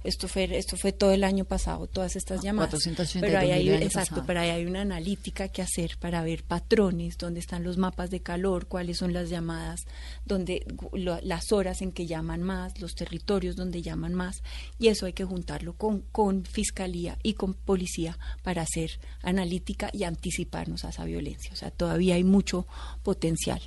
Esto 0.05 0.29
fue 0.29 0.44
esto 0.57 0.77
fue 0.77 0.92
todo 0.92 1.12
el 1.12 1.24
año 1.24 1.44
pasado, 1.44 1.87
todas 1.87 2.16
estas 2.16 2.40
Ah, 2.40 2.42
llamadas. 2.44 2.70
482 2.70 3.20
pero 3.31 3.38
ahí 3.38 3.50
hay, 3.50 3.68
exacto, 3.83 4.11
pasado. 4.11 4.24
pero 4.27 4.40
ahí 4.40 4.50
hay 4.50 4.66
una 4.66 4.83
analítica 4.83 5.48
que 5.48 5.62
hacer 5.62 5.96
para 5.98 6.22
ver 6.22 6.44
patrones, 6.44 7.16
dónde 7.18 7.40
están 7.40 7.64
los 7.64 7.77
mapas 7.79 8.11
de 8.11 8.20
calor, 8.20 8.66
cuáles 8.66 8.98
son 8.98 9.12
las 9.12 9.31
llamadas, 9.31 9.81
donde 10.24 10.64
lo- 10.92 11.20
las 11.22 11.53
horas 11.53 11.83
en 11.83 11.92
que 11.92 12.07
llaman 12.07 12.42
más, 12.42 12.81
los 12.81 12.94
territorios 12.94 13.57
donde 13.57 13.83
llaman 13.83 14.14
más, 14.14 14.42
y 14.79 14.88
eso 14.88 15.07
hay 15.07 15.12
que 15.12 15.24
juntarlo 15.24 15.74
con, 15.74 16.04
con 16.05 16.45
fiscalía 16.45 17.19
y 17.23 17.35
con 17.35 17.55
policía 17.55 18.19
para 18.43 18.62
hacer 18.62 18.99
analítica 19.23 19.90
y 19.93 20.05
anticiparnos 20.05 20.85
a 20.85 20.90
esa 20.90 21.05
violencia. 21.05 21.53
O 21.53 21.57
sea, 21.57 21.71
todavía 21.71 22.14
hay 22.14 22.25
mucho 22.25 22.67
potencial. 23.03 23.61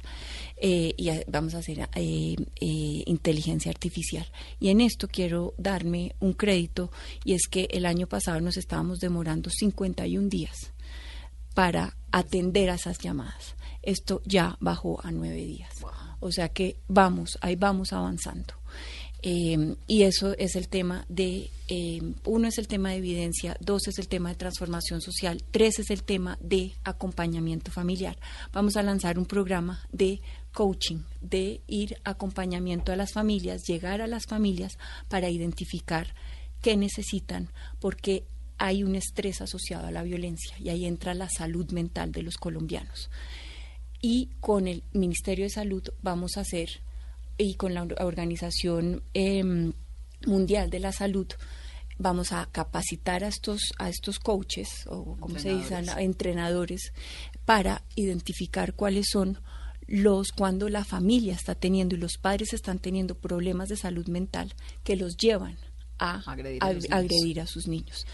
Eh, 0.57 0.93
y 0.97 1.09
vamos 1.27 1.53
a 1.55 1.59
hacer 1.59 1.89
eh, 1.95 2.35
eh, 2.59 3.03
inteligencia 3.05 3.71
artificial. 3.71 4.25
Y 4.59 4.69
en 4.69 4.81
esto 4.81 5.07
quiero 5.07 5.53
darme 5.57 6.15
un 6.19 6.33
crédito, 6.33 6.91
y 7.23 7.33
es 7.33 7.47
que 7.47 7.67
el 7.71 7.85
año 7.85 8.07
pasado 8.07 8.41
nos 8.41 8.57
estábamos 8.57 8.99
demorando 8.99 9.49
51 9.49 10.29
días 10.29 10.73
para 11.53 11.97
atender 12.11 12.69
a 12.69 12.75
esas 12.75 12.99
llamadas. 12.99 13.55
Esto 13.81 14.21
ya 14.25 14.57
bajó 14.59 14.99
a 15.03 15.11
nueve 15.11 15.43
días. 15.43 15.71
O 16.19 16.31
sea 16.31 16.49
que 16.49 16.79
vamos, 16.87 17.37
ahí 17.41 17.55
vamos 17.55 17.93
avanzando. 17.93 18.56
Eh, 19.29 19.75
y 19.87 20.03
eso 20.03 20.37
es 20.37 20.55
el 20.55 20.69
tema 20.69 21.05
de, 21.09 21.49
eh, 21.67 21.99
uno 22.23 22.47
es 22.47 22.57
el 22.59 22.69
tema 22.69 22.91
de 22.91 22.95
evidencia, 22.99 23.57
dos 23.59 23.89
es 23.89 23.99
el 23.99 24.07
tema 24.07 24.29
de 24.29 24.35
transformación 24.35 25.01
social, 25.01 25.43
tres 25.51 25.79
es 25.79 25.89
el 25.89 26.03
tema 26.03 26.37
de 26.39 26.71
acompañamiento 26.85 27.69
familiar. 27.69 28.17
Vamos 28.53 28.77
a 28.77 28.83
lanzar 28.83 29.19
un 29.19 29.25
programa 29.25 29.85
de 29.91 30.21
coaching, 30.53 30.99
de 31.19 31.59
ir 31.67 31.97
acompañamiento 32.05 32.93
a 32.93 32.95
las 32.95 33.11
familias, 33.11 33.63
llegar 33.67 33.99
a 33.99 34.07
las 34.07 34.27
familias 34.27 34.77
para 35.09 35.29
identificar 35.29 36.15
qué 36.61 36.77
necesitan, 36.77 37.49
porque 37.81 38.23
hay 38.57 38.85
un 38.85 38.95
estrés 38.95 39.41
asociado 39.41 39.87
a 39.87 39.91
la 39.91 40.03
violencia 40.03 40.55
y 40.57 40.69
ahí 40.69 40.85
entra 40.85 41.13
la 41.13 41.27
salud 41.27 41.69
mental 41.73 42.13
de 42.13 42.23
los 42.23 42.37
colombianos. 42.37 43.09
Y 44.01 44.29
con 44.39 44.69
el 44.69 44.83
Ministerio 44.93 45.43
de 45.43 45.49
Salud 45.49 45.83
vamos 46.01 46.37
a 46.37 46.41
hacer, 46.41 46.69
y 47.37 47.55
con 47.55 47.73
la 47.73 47.87
Organización 47.99 49.03
em, 49.13 49.73
Mundial 50.25 50.69
de 50.69 50.79
la 50.79 50.91
Salud, 50.91 51.27
vamos 51.99 52.31
a 52.31 52.47
capacitar 52.51 53.23
a 53.23 53.27
estos 53.27 53.61
a 53.77 53.89
estos 53.89 54.19
coaches 54.19 54.85
o 54.87 55.17
como 55.19 55.39
se 55.39 55.55
dice 55.55 55.75
entrenadores. 55.97 56.93
para 57.45 57.83
identificar 57.95 58.73
cuáles 58.73 59.07
son 59.11 59.39
los 59.87 60.31
cuando 60.31 60.67
la 60.69 60.83
familia 60.83 61.33
está 61.33 61.55
teniendo 61.55 61.95
y 61.95 61.99
los 61.99 62.17
padres 62.17 62.53
están 62.53 62.79
teniendo 62.79 63.15
problemas 63.15 63.69
de 63.69 63.77
salud 63.77 64.07
mental 64.07 64.53
que 64.83 64.97
los 64.97 65.15
llevan 65.15 65.57
a 65.97 66.21
agredir 66.25 67.39
a, 67.41 67.47
sus 67.47 67.67
niños 67.67 68.05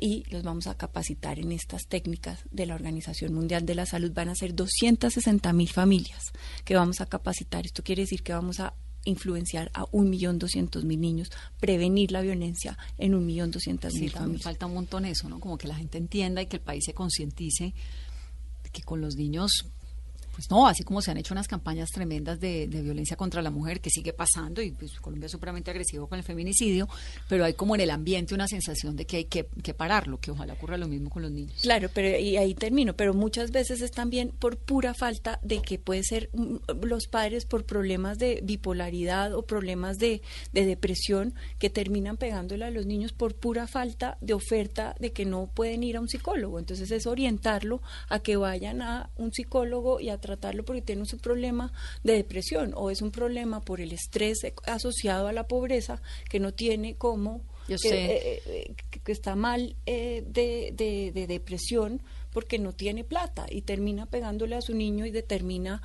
y 0.00 0.24
los 0.30 0.42
vamos 0.42 0.66
a 0.66 0.76
capacitar 0.76 1.38
en 1.38 1.52
estas 1.52 1.86
técnicas 1.86 2.40
de 2.50 2.66
la 2.66 2.74
Organización 2.74 3.34
Mundial 3.34 3.66
de 3.66 3.74
la 3.74 3.86
Salud. 3.86 4.12
Van 4.12 4.28
a 4.28 4.34
ser 4.34 4.54
260 4.54 5.52
mil 5.52 5.68
familias 5.68 6.32
que 6.64 6.74
vamos 6.74 7.00
a 7.00 7.06
capacitar. 7.06 7.66
Esto 7.66 7.82
quiere 7.82 8.02
decir 8.02 8.22
que 8.22 8.32
vamos 8.32 8.60
a 8.60 8.74
influenciar 9.04 9.70
a 9.74 9.84
un 9.90 10.10
millón 10.10 10.38
doscientos 10.38 10.84
mil 10.84 11.00
niños, 11.00 11.30
prevenir 11.60 12.12
la 12.12 12.20
violencia 12.20 12.76
en 12.98 13.14
un 13.14 13.24
millón 13.24 13.50
doscientas 13.50 13.94
mil 13.94 14.10
familias. 14.10 14.42
Falta 14.42 14.66
un 14.66 14.74
montón 14.74 15.04
eso, 15.04 15.28
¿no? 15.28 15.40
Como 15.40 15.56
que 15.56 15.68
la 15.68 15.76
gente 15.76 15.98
entienda 15.98 16.42
y 16.42 16.46
que 16.46 16.56
el 16.56 16.62
país 16.62 16.84
se 16.84 16.94
concientice 16.94 17.74
que 18.72 18.82
con 18.82 19.00
los 19.00 19.16
niños 19.16 19.66
pues 20.38 20.52
no, 20.52 20.68
así 20.68 20.84
como 20.84 21.02
se 21.02 21.10
han 21.10 21.16
hecho 21.16 21.34
unas 21.34 21.48
campañas 21.48 21.90
tremendas 21.90 22.38
de, 22.38 22.68
violencia 22.68 23.16
contra 23.16 23.42
la 23.42 23.50
mujer, 23.50 23.80
que 23.80 23.90
sigue 23.90 24.12
pasando, 24.12 24.62
y 24.62 24.70
pues 24.70 24.92
Colombia 25.00 25.26
es 25.26 25.32
supremamente 25.32 25.72
agresivo 25.72 26.06
con 26.06 26.16
el 26.16 26.24
feminicidio, 26.24 26.88
pero 27.28 27.44
hay 27.44 27.54
como 27.54 27.74
en 27.74 27.80
el 27.80 27.90
ambiente 27.90 28.36
una 28.36 28.46
sensación 28.46 28.94
de 28.94 29.04
que 29.04 29.16
hay 29.16 29.24
que, 29.24 29.42
pararlo, 29.74 30.20
que 30.20 30.30
ojalá 30.30 30.52
ocurra 30.52 30.76
lo 30.76 30.86
mismo 30.86 31.10
con 31.10 31.22
los 31.22 31.32
niños. 31.32 31.60
Claro, 31.62 31.90
pero 31.92 32.16
y 32.16 32.36
ahí 32.36 32.54
termino, 32.54 32.94
pero 32.94 33.14
muchas 33.14 33.50
veces 33.50 33.80
es 33.80 33.90
también 33.90 34.30
por 34.30 34.58
pura 34.58 34.94
falta 34.94 35.40
de 35.42 35.60
que 35.60 35.80
puede 35.80 36.04
ser 36.04 36.30
mm, 36.32 36.84
los 36.84 37.08
padres 37.08 37.44
por 37.44 37.64
problemas 37.64 38.18
de 38.18 38.38
bipolaridad 38.44 39.34
o 39.34 39.42
problemas 39.42 39.98
de, 39.98 40.22
de 40.52 40.66
depresión 40.66 41.34
que 41.58 41.68
terminan 41.68 42.16
pegándole 42.16 42.64
a 42.64 42.70
los 42.70 42.86
niños 42.86 43.12
por 43.12 43.34
pura 43.34 43.66
falta 43.66 44.18
de 44.20 44.34
oferta 44.34 44.94
de 45.00 45.12
que 45.12 45.24
no 45.24 45.50
pueden 45.52 45.82
ir 45.82 45.96
a 45.96 46.00
un 46.00 46.08
psicólogo. 46.08 46.60
Entonces 46.60 46.92
es 46.92 47.08
orientarlo 47.08 47.82
a 48.08 48.20
que 48.20 48.36
vayan 48.36 48.82
a 48.82 49.10
un 49.16 49.32
psicólogo 49.32 49.98
y 49.98 50.10
a 50.10 50.27
tratarlo 50.28 50.62
porque 50.62 50.82
tiene 50.82 51.00
un 51.00 51.18
problema 51.20 51.72
de 52.04 52.12
depresión 52.12 52.72
o 52.76 52.90
es 52.90 53.00
un 53.00 53.10
problema 53.10 53.60
por 53.62 53.80
el 53.80 53.92
estrés 53.92 54.40
asociado 54.66 55.26
a 55.26 55.32
la 55.32 55.48
pobreza 55.48 56.02
que 56.28 56.38
no 56.38 56.52
tiene 56.52 56.96
como 56.96 57.40
Yo 57.66 57.78
que, 57.78 57.88
eh, 57.88 58.42
eh, 58.46 58.74
que, 59.02 59.12
está 59.12 59.36
mal 59.36 59.74
eh, 59.86 60.22
de, 60.26 60.72
de, 60.74 61.26
depresión 61.26 62.02
porque 62.30 62.58
no 62.58 62.72
tiene 62.72 63.04
plata 63.04 63.46
y 63.48 63.62
termina 63.62 64.04
pegándole 64.04 64.54
a 64.54 64.60
su 64.60 64.74
niño 64.74 65.06
y 65.06 65.10
determina 65.10 65.80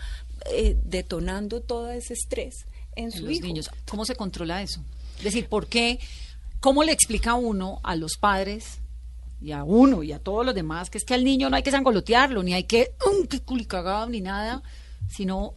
detonando 0.83 1.61
todo 1.61 1.89
ese 1.89 2.13
estrés 2.13 2.65
en, 2.97 3.11
su 3.11 3.25
los 3.25 3.39
niños. 3.39 3.69
¿Cómo 3.89 4.03
se 4.03 4.15
controla 4.15 4.61
eso? 4.61 4.81
Es 5.19 5.23
decir, 5.23 5.47
¿por 5.47 5.67
qué? 5.67 5.99
¿Cómo 6.59 6.83
le 6.83 6.91
explica 6.91 7.35
uno 7.35 7.79
a 7.83 7.95
los 7.95 8.17
padres 8.19 8.82
y 9.43 9.51
a 9.51 9.65
uno 9.65 10.03
y 10.03 10.13
a 10.13 10.19
todos 10.19 10.45
los 10.45 10.55
demás, 10.55 10.89
que 10.89 10.97
es 10.97 11.03
que 11.03 11.13
al 11.13 11.25
niño 11.25 11.49
no 11.49 11.57
hay 11.57 11.63
que 11.63 11.71
sangolotearlo, 11.71 12.41
ni 12.43 12.53
hay 12.53 12.63
que, 12.63 12.93
um, 13.05 13.27
que 13.27 13.41
culicagado, 13.41 14.07
ni 14.07 14.21
nada, 14.21 14.63
sino 15.09 15.55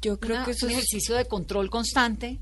yo 0.00 0.20
creo 0.20 0.44
que 0.44 0.52
es 0.52 0.62
un 0.62 0.70
ejercicio 0.70 1.16
de 1.16 1.24
control 1.24 1.70
constante. 1.70 2.38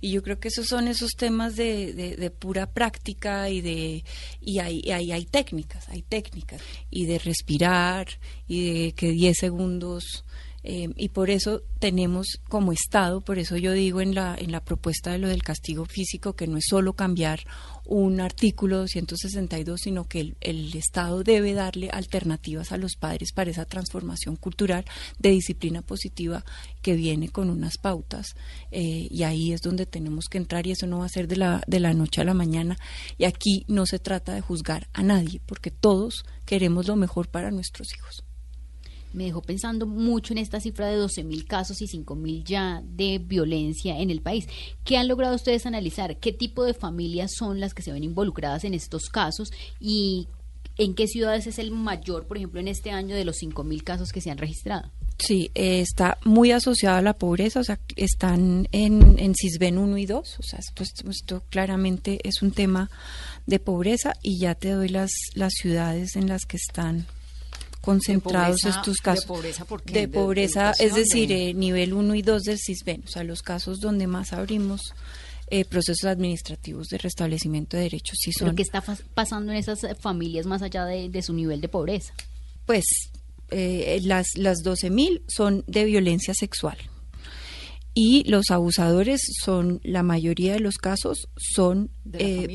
Y 0.00 0.12
yo 0.12 0.22
creo 0.22 0.38
que 0.38 0.48
esos 0.48 0.66
son 0.66 0.86
esos 0.86 1.12
temas 1.16 1.56
de, 1.56 1.92
de, 1.92 2.30
pura 2.30 2.70
práctica 2.70 3.50
y 3.50 3.60
de 3.60 4.04
y 4.40 4.60
hay, 4.60 4.80
hay, 4.92 5.10
hay 5.10 5.24
técnicas, 5.24 5.88
hay 5.88 6.02
técnicas. 6.02 6.60
Y 6.90 7.06
de 7.06 7.18
respirar 7.18 8.06
y 8.46 8.84
de 8.84 8.92
que 8.92 9.10
10 9.10 9.36
segundos 9.36 10.24
eh, 10.70 10.90
y 10.96 11.08
por 11.08 11.30
eso 11.30 11.62
tenemos 11.78 12.42
como 12.46 12.74
Estado, 12.74 13.22
por 13.22 13.38
eso 13.38 13.56
yo 13.56 13.72
digo 13.72 14.02
en 14.02 14.14
la, 14.14 14.36
en 14.38 14.52
la 14.52 14.62
propuesta 14.62 15.10
de 15.10 15.18
lo 15.18 15.26
del 15.26 15.42
castigo 15.42 15.86
físico 15.86 16.34
que 16.34 16.46
no 16.46 16.58
es 16.58 16.66
solo 16.68 16.92
cambiar 16.92 17.40
un 17.86 18.20
artículo 18.20 18.76
262, 18.80 19.80
sino 19.80 20.06
que 20.06 20.20
el, 20.20 20.36
el, 20.42 20.76
Estado 20.76 21.24
debe 21.24 21.54
darle 21.54 21.88
alternativas 21.88 22.70
a 22.70 22.76
los 22.76 22.96
padres 22.96 23.32
para 23.32 23.50
esa 23.50 23.64
transformación 23.64 24.36
cultural 24.36 24.84
de 25.18 25.30
disciplina 25.30 25.80
positiva 25.80 26.44
que 26.82 26.96
viene 26.96 27.30
con 27.30 27.48
unas 27.48 27.78
pautas. 27.78 28.36
Eh, 28.70 29.08
y 29.10 29.22
ahí 29.22 29.54
es 29.54 29.62
donde 29.62 29.86
tenemos 29.86 30.26
que 30.26 30.36
entrar 30.36 30.66
y 30.66 30.72
eso 30.72 30.86
no 30.86 30.98
va 30.98 31.06
a 31.06 31.08
ser 31.08 31.28
de 31.28 31.36
la, 31.36 31.62
de 31.66 31.80
la 31.80 31.94
noche 31.94 32.20
a 32.20 32.24
la 32.24 32.34
mañana. 32.34 32.76
Y 33.16 33.24
aquí 33.24 33.64
no 33.68 33.86
se 33.86 34.00
trata 34.00 34.34
de 34.34 34.42
juzgar 34.42 34.90
a 34.92 35.02
nadie, 35.02 35.40
porque 35.46 35.70
todos 35.70 36.26
queremos 36.44 36.86
lo 36.88 36.96
mejor 36.96 37.28
para 37.28 37.50
nuestros 37.50 37.94
hijos 37.94 38.27
me 39.12 39.24
dejó 39.24 39.42
pensando 39.42 39.86
mucho 39.86 40.32
en 40.32 40.38
esta 40.38 40.60
cifra 40.60 40.88
de 40.88 40.98
12.000 40.98 41.46
casos 41.46 41.80
y 41.82 41.86
5.000 41.86 42.44
ya 42.44 42.82
de 42.84 43.18
violencia 43.18 43.98
en 43.98 44.10
el 44.10 44.20
país. 44.20 44.46
¿Qué 44.84 44.96
han 44.96 45.08
logrado 45.08 45.34
ustedes 45.34 45.66
analizar? 45.66 46.18
¿Qué 46.18 46.32
tipo 46.32 46.64
de 46.64 46.74
familias 46.74 47.32
son 47.36 47.60
las 47.60 47.74
que 47.74 47.82
se 47.82 47.92
ven 47.92 48.04
involucradas 48.04 48.64
en 48.64 48.74
estos 48.74 49.08
casos? 49.08 49.50
¿Y 49.80 50.28
en 50.76 50.94
qué 50.94 51.06
ciudades 51.06 51.46
es 51.46 51.58
el 51.58 51.70
mayor, 51.70 52.26
por 52.26 52.36
ejemplo, 52.36 52.60
en 52.60 52.68
este 52.68 52.90
año 52.90 53.14
de 53.16 53.24
los 53.24 53.36
5.000 53.42 53.82
casos 53.82 54.12
que 54.12 54.20
se 54.20 54.30
han 54.30 54.38
registrado? 54.38 54.90
Sí, 55.18 55.50
eh, 55.56 55.80
está 55.80 56.16
muy 56.24 56.52
asociado 56.52 56.98
a 56.98 57.02
la 57.02 57.12
pobreza, 57.12 57.58
o 57.58 57.64
sea, 57.64 57.80
están 57.96 58.68
en, 58.70 59.18
en 59.18 59.34
CISBEN 59.34 59.76
1 59.76 59.98
y 59.98 60.06
2, 60.06 60.36
o 60.38 60.42
sea, 60.44 60.60
esto, 60.60 60.84
esto, 61.10 61.42
claramente 61.50 62.20
es 62.22 62.40
un 62.40 62.52
tema 62.52 62.88
de 63.44 63.58
pobreza 63.58 64.14
y 64.22 64.38
ya 64.38 64.54
te 64.54 64.70
doy 64.70 64.88
las, 64.88 65.10
las 65.34 65.54
ciudades 65.54 66.14
en 66.14 66.28
las 66.28 66.46
que 66.46 66.56
están 66.56 67.06
concentrados 67.80 68.64
estos 68.64 68.98
casos. 68.98 69.24
¿De 69.24 69.28
pobreza 69.28 69.66
De, 69.84 70.08
pobreza, 70.08 70.72
es 70.78 70.94
decir, 70.94 71.32
eh, 71.32 71.54
nivel 71.54 71.94
1 71.94 72.14
y 72.14 72.22
2 72.22 72.42
del 72.42 72.58
CISBEN, 72.58 73.04
o 73.06 73.08
sea, 73.08 73.24
los 73.24 73.42
casos 73.42 73.80
donde 73.80 74.06
más 74.06 74.32
abrimos 74.32 74.94
eh, 75.50 75.64
procesos 75.64 76.04
administrativos 76.04 76.88
de 76.88 76.98
restablecimiento 76.98 77.76
de 77.76 77.84
derechos. 77.84 78.18
Sí 78.20 78.32
son, 78.32 78.54
¿Qué 78.54 78.62
está 78.62 78.82
pasando 79.14 79.52
en 79.52 79.58
esas 79.58 79.80
familias 80.00 80.46
más 80.46 80.62
allá 80.62 80.84
de, 80.84 81.22
su 81.22 81.32
nivel 81.32 81.60
de 81.60 81.68
pobreza? 81.68 82.12
Pues 82.66 82.84
eh, 83.50 84.00
las, 84.02 84.26
las 84.36 84.58
12.000 84.58 85.22
son 85.28 85.64
de 85.66 85.84
violencia 85.84 86.34
sexual. 86.34 86.76
Y 87.94 88.22
los 88.30 88.50
abusadores 88.50 89.20
son, 89.42 89.80
la 89.82 90.04
mayoría 90.04 90.52
de 90.52 90.60
los 90.60 90.76
casos 90.76 91.28
son 91.36 91.90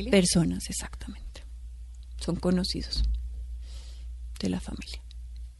personas, 0.10 0.70
exactamente. 0.70 1.44
Son 2.18 2.38
conocidos 2.38 3.04
de 4.40 4.50
la 4.50 4.62
familia. 4.62 5.03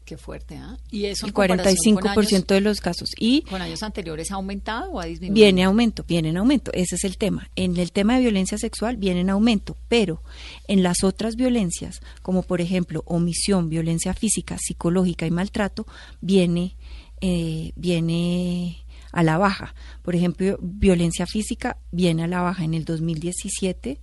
Qué 0.05 0.17
fuerte, 0.17 0.57
¿ah? 0.57 0.77
Y 0.91 1.05
eso 1.05 1.25
el 1.25 1.33
45% 1.33 2.47
de 2.47 2.61
los 2.61 2.81
casos. 2.81 3.09
Y 3.17 3.43
¿Con 3.43 3.61
años 3.61 3.83
anteriores 3.83 4.31
ha 4.31 4.35
aumentado 4.35 4.91
o 4.91 4.99
ha 4.99 5.05
disminuido? 5.05 5.33
Viene 5.33 5.63
aumento, 5.63 6.03
viene 6.05 6.29
en 6.29 6.37
aumento. 6.37 6.71
Ese 6.73 6.95
es 6.95 7.05
el 7.05 7.17
tema. 7.17 7.49
En 7.55 7.77
el 7.77 7.93
tema 7.93 8.15
de 8.15 8.21
violencia 8.21 8.57
sexual 8.57 8.97
viene 8.97 9.21
en 9.21 9.29
aumento, 9.29 9.77
pero 9.87 10.21
en 10.67 10.83
las 10.83 11.03
otras 11.03 11.37
violencias, 11.37 12.01
como 12.21 12.43
por 12.43 12.59
ejemplo 12.59 13.03
omisión, 13.05 13.69
violencia 13.69 14.13
física, 14.13 14.57
psicológica 14.59 15.25
y 15.25 15.31
maltrato, 15.31 15.87
viene, 16.19 16.75
eh, 17.21 17.71
viene 17.77 18.83
a 19.13 19.23
la 19.23 19.37
baja. 19.37 19.73
Por 20.01 20.15
ejemplo, 20.15 20.57
violencia 20.61 21.25
física 21.25 21.77
viene 21.91 22.23
a 22.23 22.27
la 22.27 22.41
baja 22.41 22.65
en 22.65 22.73
el 22.73 22.83
2017. 22.83 24.01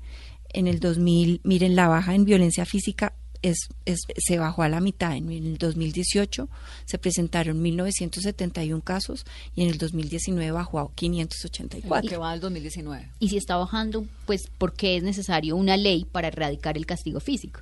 En 0.52 0.66
el 0.66 0.80
2000, 0.80 1.42
miren, 1.44 1.76
la 1.76 1.88
baja 1.88 2.14
en 2.14 2.24
violencia 2.24 2.64
física 2.64 3.12
es, 3.42 3.68
se 4.16 4.38
bajó 4.38 4.62
a 4.62 4.68
la 4.68 4.80
mitad. 4.80 5.16
En 5.16 5.30
el 5.30 5.58
2018 5.58 6.48
se 6.84 6.98
presentaron 6.98 7.62
1.971 7.62 8.82
casos 8.82 9.24
y 9.54 9.62
en 9.62 9.70
el 9.70 9.78
2019 9.78 10.50
bajó 10.52 10.80
a 10.80 10.94
584. 10.94 12.08
¿Qué 12.08 12.16
va 12.16 12.32
al 12.32 12.40
2019? 12.40 13.10
Y 13.18 13.28
si 13.28 13.36
está 13.36 13.56
bajando, 13.56 14.06
pues, 14.26 14.48
¿por 14.58 14.72
qué 14.74 14.96
es 14.96 15.02
necesario 15.02 15.56
una 15.56 15.76
ley 15.76 16.04
para 16.04 16.28
erradicar 16.28 16.76
el 16.76 16.86
castigo 16.86 17.20
físico? 17.20 17.60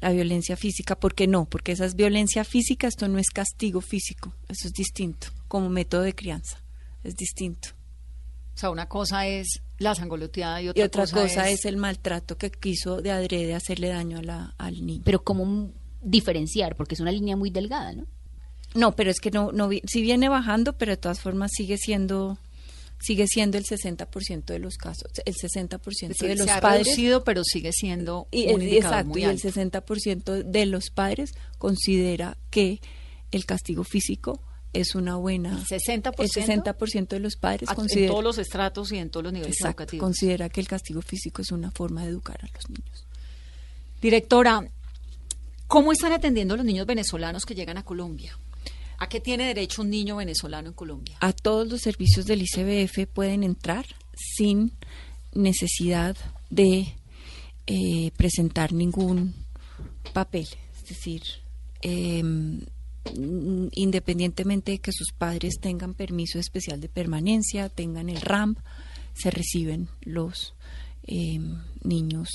La 0.00 0.10
violencia 0.10 0.56
física, 0.56 0.96
¿por 0.98 1.14
qué 1.14 1.26
no? 1.26 1.46
Porque 1.46 1.72
esa 1.72 1.86
es 1.86 1.94
violencia 1.94 2.44
física, 2.44 2.86
esto 2.86 3.08
no 3.08 3.18
es 3.18 3.30
castigo 3.30 3.80
físico, 3.80 4.34
eso 4.48 4.68
es 4.68 4.74
distinto, 4.74 5.28
como 5.48 5.70
método 5.70 6.02
de 6.02 6.14
crianza, 6.14 6.60
es 7.02 7.16
distinto. 7.16 7.70
O 8.54 8.58
sea, 8.58 8.70
una 8.70 8.86
cosa 8.86 9.26
es 9.26 9.62
la 9.78 9.94
sangoloteada 9.94 10.62
y 10.62 10.68
otra, 10.68 11.06
cosa, 11.06 11.48
es... 11.48 11.64
el 11.64 11.76
maltrato 11.76 12.38
que 12.38 12.50
quiso 12.50 13.02
de 13.02 13.10
adrede 13.10 13.54
hacerle 13.54 13.88
daño 13.88 14.18
a 14.18 14.22
la, 14.22 14.54
al 14.58 14.86
niño. 14.86 15.02
Pero 15.04 15.22
¿cómo 15.22 15.70
diferenciar? 16.00 16.76
Porque 16.76 16.94
es 16.94 17.00
una 17.00 17.12
línea 17.12 17.36
muy 17.36 17.50
delgada, 17.50 17.92
¿no? 17.92 18.06
No, 18.74 18.96
pero 18.96 19.10
es 19.10 19.20
que 19.20 19.30
no, 19.30 19.52
no 19.52 19.70
si 19.86 20.02
viene 20.02 20.28
bajando, 20.28 20.76
pero 20.76 20.92
de 20.92 20.96
todas 20.96 21.20
formas 21.20 21.52
sigue 21.54 21.78
siendo 21.78 22.38
sigue 23.00 23.26
siendo 23.26 23.58
el 23.58 23.64
60% 23.64 24.44
de 24.46 24.58
los 24.58 24.76
casos, 24.76 25.10
el 25.26 25.34
60% 25.34 26.16
de 26.16 26.36
los 26.36 26.46
se 26.46 26.50
ha 26.50 26.60
padres 26.60 26.86
reducido, 26.86 27.22
pero 27.22 27.42
sigue 27.44 27.70
siendo 27.72 28.28
y 28.30 28.44
el, 28.44 28.62
exacto, 28.62 29.18
y 29.18 29.24
el 29.24 29.38
60% 29.40 30.42
de 30.42 30.66
los 30.66 30.90
padres 30.90 31.34
considera 31.58 32.38
que 32.50 32.80
el 33.30 33.44
castigo 33.44 33.84
físico 33.84 34.40
es 34.74 34.94
una 34.94 35.16
buena. 35.16 35.50
El 35.50 35.64
60%, 35.64 36.14
el 36.18 36.28
60 36.28 36.74
de 37.14 37.20
los 37.20 37.36
padres 37.36 37.70
considera. 37.70 38.06
En 38.06 38.10
todos 38.10 38.24
los 38.24 38.38
estratos 38.38 38.92
y 38.92 38.98
en 38.98 39.08
todos 39.08 39.24
los 39.24 39.32
niveles 39.32 39.60
educativos. 39.60 40.02
Considera 40.02 40.48
que 40.48 40.60
el 40.60 40.68
castigo 40.68 41.00
físico 41.00 41.40
es 41.40 41.50
una 41.52 41.70
forma 41.70 42.02
de 42.02 42.10
educar 42.10 42.38
a 42.42 42.46
los 42.52 42.68
niños. 42.68 43.06
Directora, 44.02 44.68
¿cómo 45.66 45.92
están 45.92 46.12
atendiendo 46.12 46.56
los 46.56 46.66
niños 46.66 46.86
venezolanos 46.86 47.46
que 47.46 47.54
llegan 47.54 47.78
a 47.78 47.84
Colombia? 47.84 48.36
¿A 48.98 49.08
qué 49.08 49.20
tiene 49.20 49.46
derecho 49.46 49.82
un 49.82 49.90
niño 49.90 50.16
venezolano 50.16 50.68
en 50.68 50.74
Colombia? 50.74 51.16
A 51.20 51.32
todos 51.32 51.68
los 51.68 51.80
servicios 51.80 52.26
del 52.26 52.42
ICBF 52.42 53.06
pueden 53.12 53.42
entrar 53.42 53.86
sin 54.16 54.72
necesidad 55.32 56.16
de 56.50 56.94
eh, 57.66 58.10
presentar 58.16 58.72
ningún 58.72 59.34
papel, 60.12 60.46
es 60.76 60.88
decir, 60.88 61.22
em, 61.80 62.60
independientemente 63.12 64.72
de 64.72 64.78
que 64.78 64.92
sus 64.92 65.12
padres 65.12 65.58
tengan 65.60 65.94
permiso 65.94 66.38
especial 66.38 66.80
de 66.80 66.88
permanencia, 66.88 67.68
tengan 67.68 68.08
el 68.08 68.20
RAMP, 68.20 68.58
se 69.14 69.30
reciben 69.30 69.88
los 70.02 70.54
em, 71.06 71.62
niños 71.82 72.28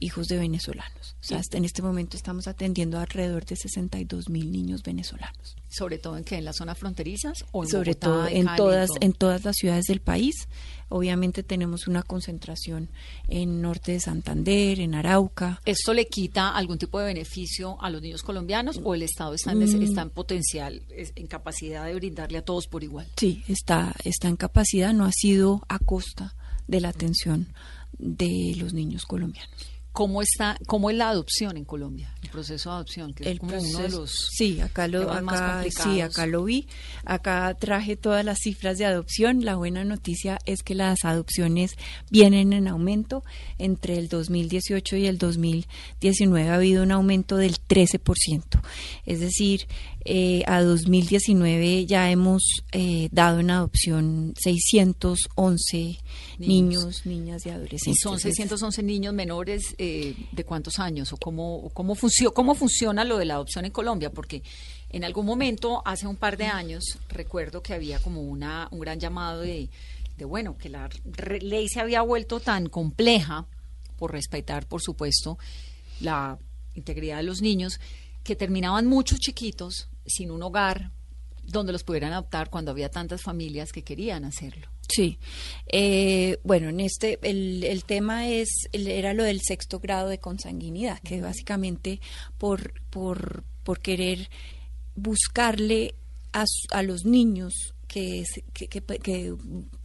hijos 0.00 0.26
de 0.26 0.38
venezolanos. 0.38 1.16
O 1.20 1.24
sea, 1.24 1.38
hasta 1.38 1.56
en 1.56 1.64
este 1.64 1.82
momento 1.82 2.16
estamos 2.16 2.46
atendiendo 2.46 2.98
a 2.98 3.02
alrededor 3.02 3.44
de 3.44 3.56
62 3.56 4.28
mil 4.28 4.52
niños 4.52 4.82
venezolanos. 4.82 5.56
¿Sobre 5.76 5.98
todo 5.98 6.16
en 6.16 6.24
que 6.24 6.36
¿En 6.36 6.44
las 6.44 6.56
zonas 6.56 6.78
fronterizas? 6.78 7.44
O 7.52 7.64
en 7.64 7.70
Sobre 7.70 7.94
todo 7.94 8.26
en, 8.28 8.46
todas, 8.56 8.90
en 9.00 9.12
todas 9.12 9.44
las 9.44 9.56
ciudades 9.56 9.86
del 9.86 10.00
país. 10.00 10.48
Obviamente 10.88 11.42
tenemos 11.42 11.88
una 11.88 12.02
concentración 12.02 12.88
en 13.28 13.62
norte 13.62 13.92
de 13.92 14.00
Santander, 14.00 14.80
en 14.80 14.94
Arauca. 14.94 15.60
¿Esto 15.64 15.94
le 15.94 16.06
quita 16.06 16.50
algún 16.50 16.78
tipo 16.78 17.00
de 17.00 17.06
beneficio 17.06 17.76
a 17.82 17.90
los 17.90 18.02
niños 18.02 18.22
colombianos 18.22 18.80
o 18.82 18.94
el 18.94 19.02
Estado 19.02 19.34
está 19.34 19.52
en, 19.52 19.58
mm. 19.58 19.82
está 19.82 20.02
en 20.02 20.10
potencial, 20.10 20.82
en 20.90 21.26
capacidad 21.26 21.86
de 21.86 21.94
brindarle 21.94 22.38
a 22.38 22.42
todos 22.42 22.68
por 22.68 22.84
igual? 22.84 23.06
Sí, 23.16 23.42
está, 23.48 23.94
está 24.04 24.28
en 24.28 24.36
capacidad, 24.36 24.92
no 24.92 25.04
ha 25.04 25.12
sido 25.12 25.62
a 25.68 25.78
costa 25.78 26.34
de 26.68 26.80
la 26.80 26.90
atención 26.90 27.48
de 27.98 28.54
los 28.58 28.72
niños 28.72 29.04
colombianos. 29.04 29.73
¿Cómo 29.94 30.22
está, 30.22 30.58
cómo 30.66 30.90
es 30.90 30.96
la 30.96 31.08
adopción 31.08 31.56
en 31.56 31.64
Colombia? 31.64 32.12
El 32.20 32.28
proceso 32.28 32.70
de 32.70 32.74
adopción, 32.74 33.14
que 33.14 33.30
es 33.30 33.38
como 33.38 33.56
uno 33.56 33.78
de 33.78 33.90
los 33.90 34.10
sí, 34.36 34.60
acá 34.60 34.88
lo, 34.88 35.08
acá, 35.08 35.64
sí, 35.70 36.00
acá 36.00 36.26
lo 36.26 36.42
vi. 36.42 36.66
Acá 37.04 37.54
traje 37.54 37.94
todas 37.94 38.24
las 38.24 38.38
cifras 38.42 38.76
de 38.76 38.86
adopción. 38.86 39.44
La 39.44 39.54
buena 39.54 39.84
noticia 39.84 40.40
es 40.46 40.64
que 40.64 40.74
las 40.74 41.04
adopciones 41.04 41.76
vienen 42.10 42.52
en 42.52 42.66
aumento. 42.66 43.22
Entre 43.58 43.96
el 43.96 44.08
2018 44.08 44.96
y 44.96 45.06
el 45.06 45.16
2019 45.16 46.48
ha 46.48 46.56
habido 46.56 46.82
un 46.82 46.90
aumento 46.90 47.36
del 47.36 47.54
13%. 47.64 48.60
Es 49.06 49.20
decir, 49.20 49.68
eh, 50.06 50.42
a 50.46 50.62
2019 50.62 51.86
ya 51.86 52.10
hemos 52.10 52.62
eh, 52.72 53.08
dado 53.10 53.40
en 53.40 53.50
adopción 53.50 54.34
611 54.38 55.98
niños, 56.38 57.06
niñas 57.06 57.46
y 57.46 57.48
adolescentes. 57.48 57.86
¿Y 57.86 57.94
son 57.94 58.20
611 58.20 58.82
niños 58.82 59.14
menores 59.14 59.74
eh, 59.78 60.14
de 60.30 60.44
cuántos 60.44 60.78
años? 60.78 61.12
¿O 61.14 61.16
cómo, 61.16 61.70
cómo, 61.72 61.96
cómo 62.34 62.54
funciona 62.54 63.04
lo 63.04 63.16
de 63.16 63.24
la 63.24 63.34
adopción 63.34 63.64
en 63.64 63.70
Colombia? 63.70 64.10
Porque 64.10 64.42
en 64.90 65.04
algún 65.04 65.24
momento, 65.24 65.80
hace 65.86 66.06
un 66.06 66.16
par 66.16 66.36
de 66.36 66.46
años, 66.46 66.98
recuerdo 67.08 67.62
que 67.62 67.72
había 67.72 67.98
como 67.98 68.20
una, 68.20 68.68
un 68.72 68.80
gran 68.80 69.00
llamado 69.00 69.40
de, 69.40 69.70
de 70.18 70.24
bueno, 70.26 70.58
que 70.58 70.68
la 70.68 70.90
ley 71.40 71.66
se 71.68 71.80
había 71.80 72.02
vuelto 72.02 72.40
tan 72.40 72.68
compleja 72.68 73.46
por 73.98 74.12
respetar, 74.12 74.66
por 74.66 74.82
supuesto, 74.82 75.38
la 76.00 76.38
integridad 76.74 77.16
de 77.16 77.22
los 77.22 77.40
niños, 77.40 77.80
que 78.22 78.36
terminaban 78.36 78.86
muchos 78.86 79.18
chiquitos 79.18 79.88
sin 80.06 80.30
un 80.30 80.42
hogar 80.42 80.90
donde 81.46 81.72
los 81.72 81.84
pudieran 81.84 82.12
adoptar 82.12 82.50
cuando 82.50 82.70
había 82.70 82.90
tantas 82.90 83.22
familias 83.22 83.72
que 83.72 83.82
querían 83.82 84.24
hacerlo. 84.24 84.68
Sí, 84.88 85.18
eh, 85.66 86.38
bueno, 86.44 86.68
en 86.68 86.80
este 86.80 87.18
el, 87.22 87.64
el 87.64 87.84
tema 87.84 88.28
es 88.28 88.48
era 88.72 89.14
lo 89.14 89.24
del 89.24 89.40
sexto 89.42 89.80
grado 89.80 90.08
de 90.08 90.18
consanguinidad, 90.18 91.00
que 91.00 91.20
básicamente 91.20 92.00
por 92.38 92.80
por 92.90 93.44
por 93.62 93.80
querer 93.80 94.28
buscarle 94.94 95.94
a, 96.32 96.44
a 96.70 96.82
los 96.82 97.04
niños 97.04 97.74
que, 97.88 98.24
que, 98.52 98.66
que, 98.68 99.36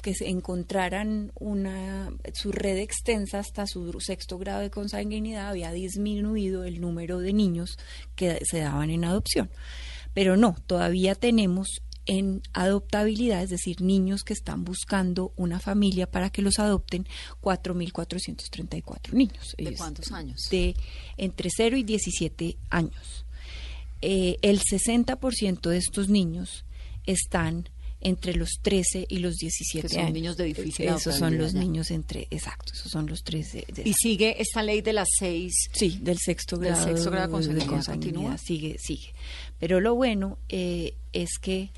que, 0.02 0.14
se 0.16 0.30
encontraran 0.30 1.32
una 1.40 2.12
su 2.34 2.52
red 2.52 2.78
extensa 2.78 3.40
hasta 3.40 3.68
su 3.68 4.00
sexto 4.00 4.38
grado 4.38 4.62
de 4.62 4.72
consanguinidad 4.72 5.50
había 5.50 5.72
disminuido 5.72 6.64
el 6.64 6.82
número 6.82 7.20
de 7.20 7.34
niños 7.34 7.78
que 8.16 8.40
se 8.46 8.60
daban 8.60 8.90
en 8.90 9.06
adopción. 9.06 9.50
Pero 10.14 10.38
no, 10.38 10.56
todavía 10.66 11.16
tenemos 11.16 11.82
en 12.06 12.42
adoptabilidad, 12.54 13.44
es 13.44 13.52
decir, 13.52 13.82
niños 13.82 14.24
que 14.24 14.34
están 14.34 14.64
buscando 14.64 15.32
una 15.36 15.60
familia 15.60 16.10
para 16.10 16.32
que 16.32 16.42
los 16.42 16.58
adopten, 16.58 17.08
4.434 17.42 19.14
niños. 19.14 19.56
¿De 19.58 19.76
cuántos 19.76 20.12
años? 20.12 20.48
De 20.50 20.76
entre 21.18 21.50
0 21.56 21.78
y 21.78 21.84
17 21.84 22.58
años. 22.72 23.26
Eh, 24.02 24.38
el 24.42 24.60
60% 24.60 25.70
de 25.70 25.78
estos 25.78 26.10
niños 26.10 26.66
están 27.06 27.70
entre 28.02 28.34
los 28.36 28.60
13 28.62 29.06
y 29.10 29.20
los 29.20 29.36
17 29.36 29.88
que 29.88 29.94
son 29.94 30.14
niños 30.14 30.38
de 30.38 30.46
difícil 30.46 30.88
Esos 30.88 31.16
son 31.16 31.38
los 31.38 31.54
niños 31.54 31.92
entre, 31.92 32.28
exacto, 32.30 32.74
esos 32.74 32.92
son 32.92 33.08
los 33.08 33.24
13. 33.24 33.66
¿Y 33.84 33.94
sigue 33.94 34.42
esta 34.42 34.64
ley 34.64 34.82
de 34.82 34.94
las 34.94 35.10
seis? 35.18 35.54
Sí, 35.74 36.00
del 36.02 36.18
sexto 36.18 36.58
grado, 36.58 36.86
del 36.86 36.96
sexto 36.96 37.12
grado 37.12 37.40
de 37.40 37.66
consanguinidad, 37.66 38.38
sigue, 38.38 38.78
sigue. 38.80 39.14
Pero 39.60 39.80
lo 39.82 39.96
bueno 39.96 40.38
eh, 40.50 40.94
es 41.12 41.38
que 41.40 41.72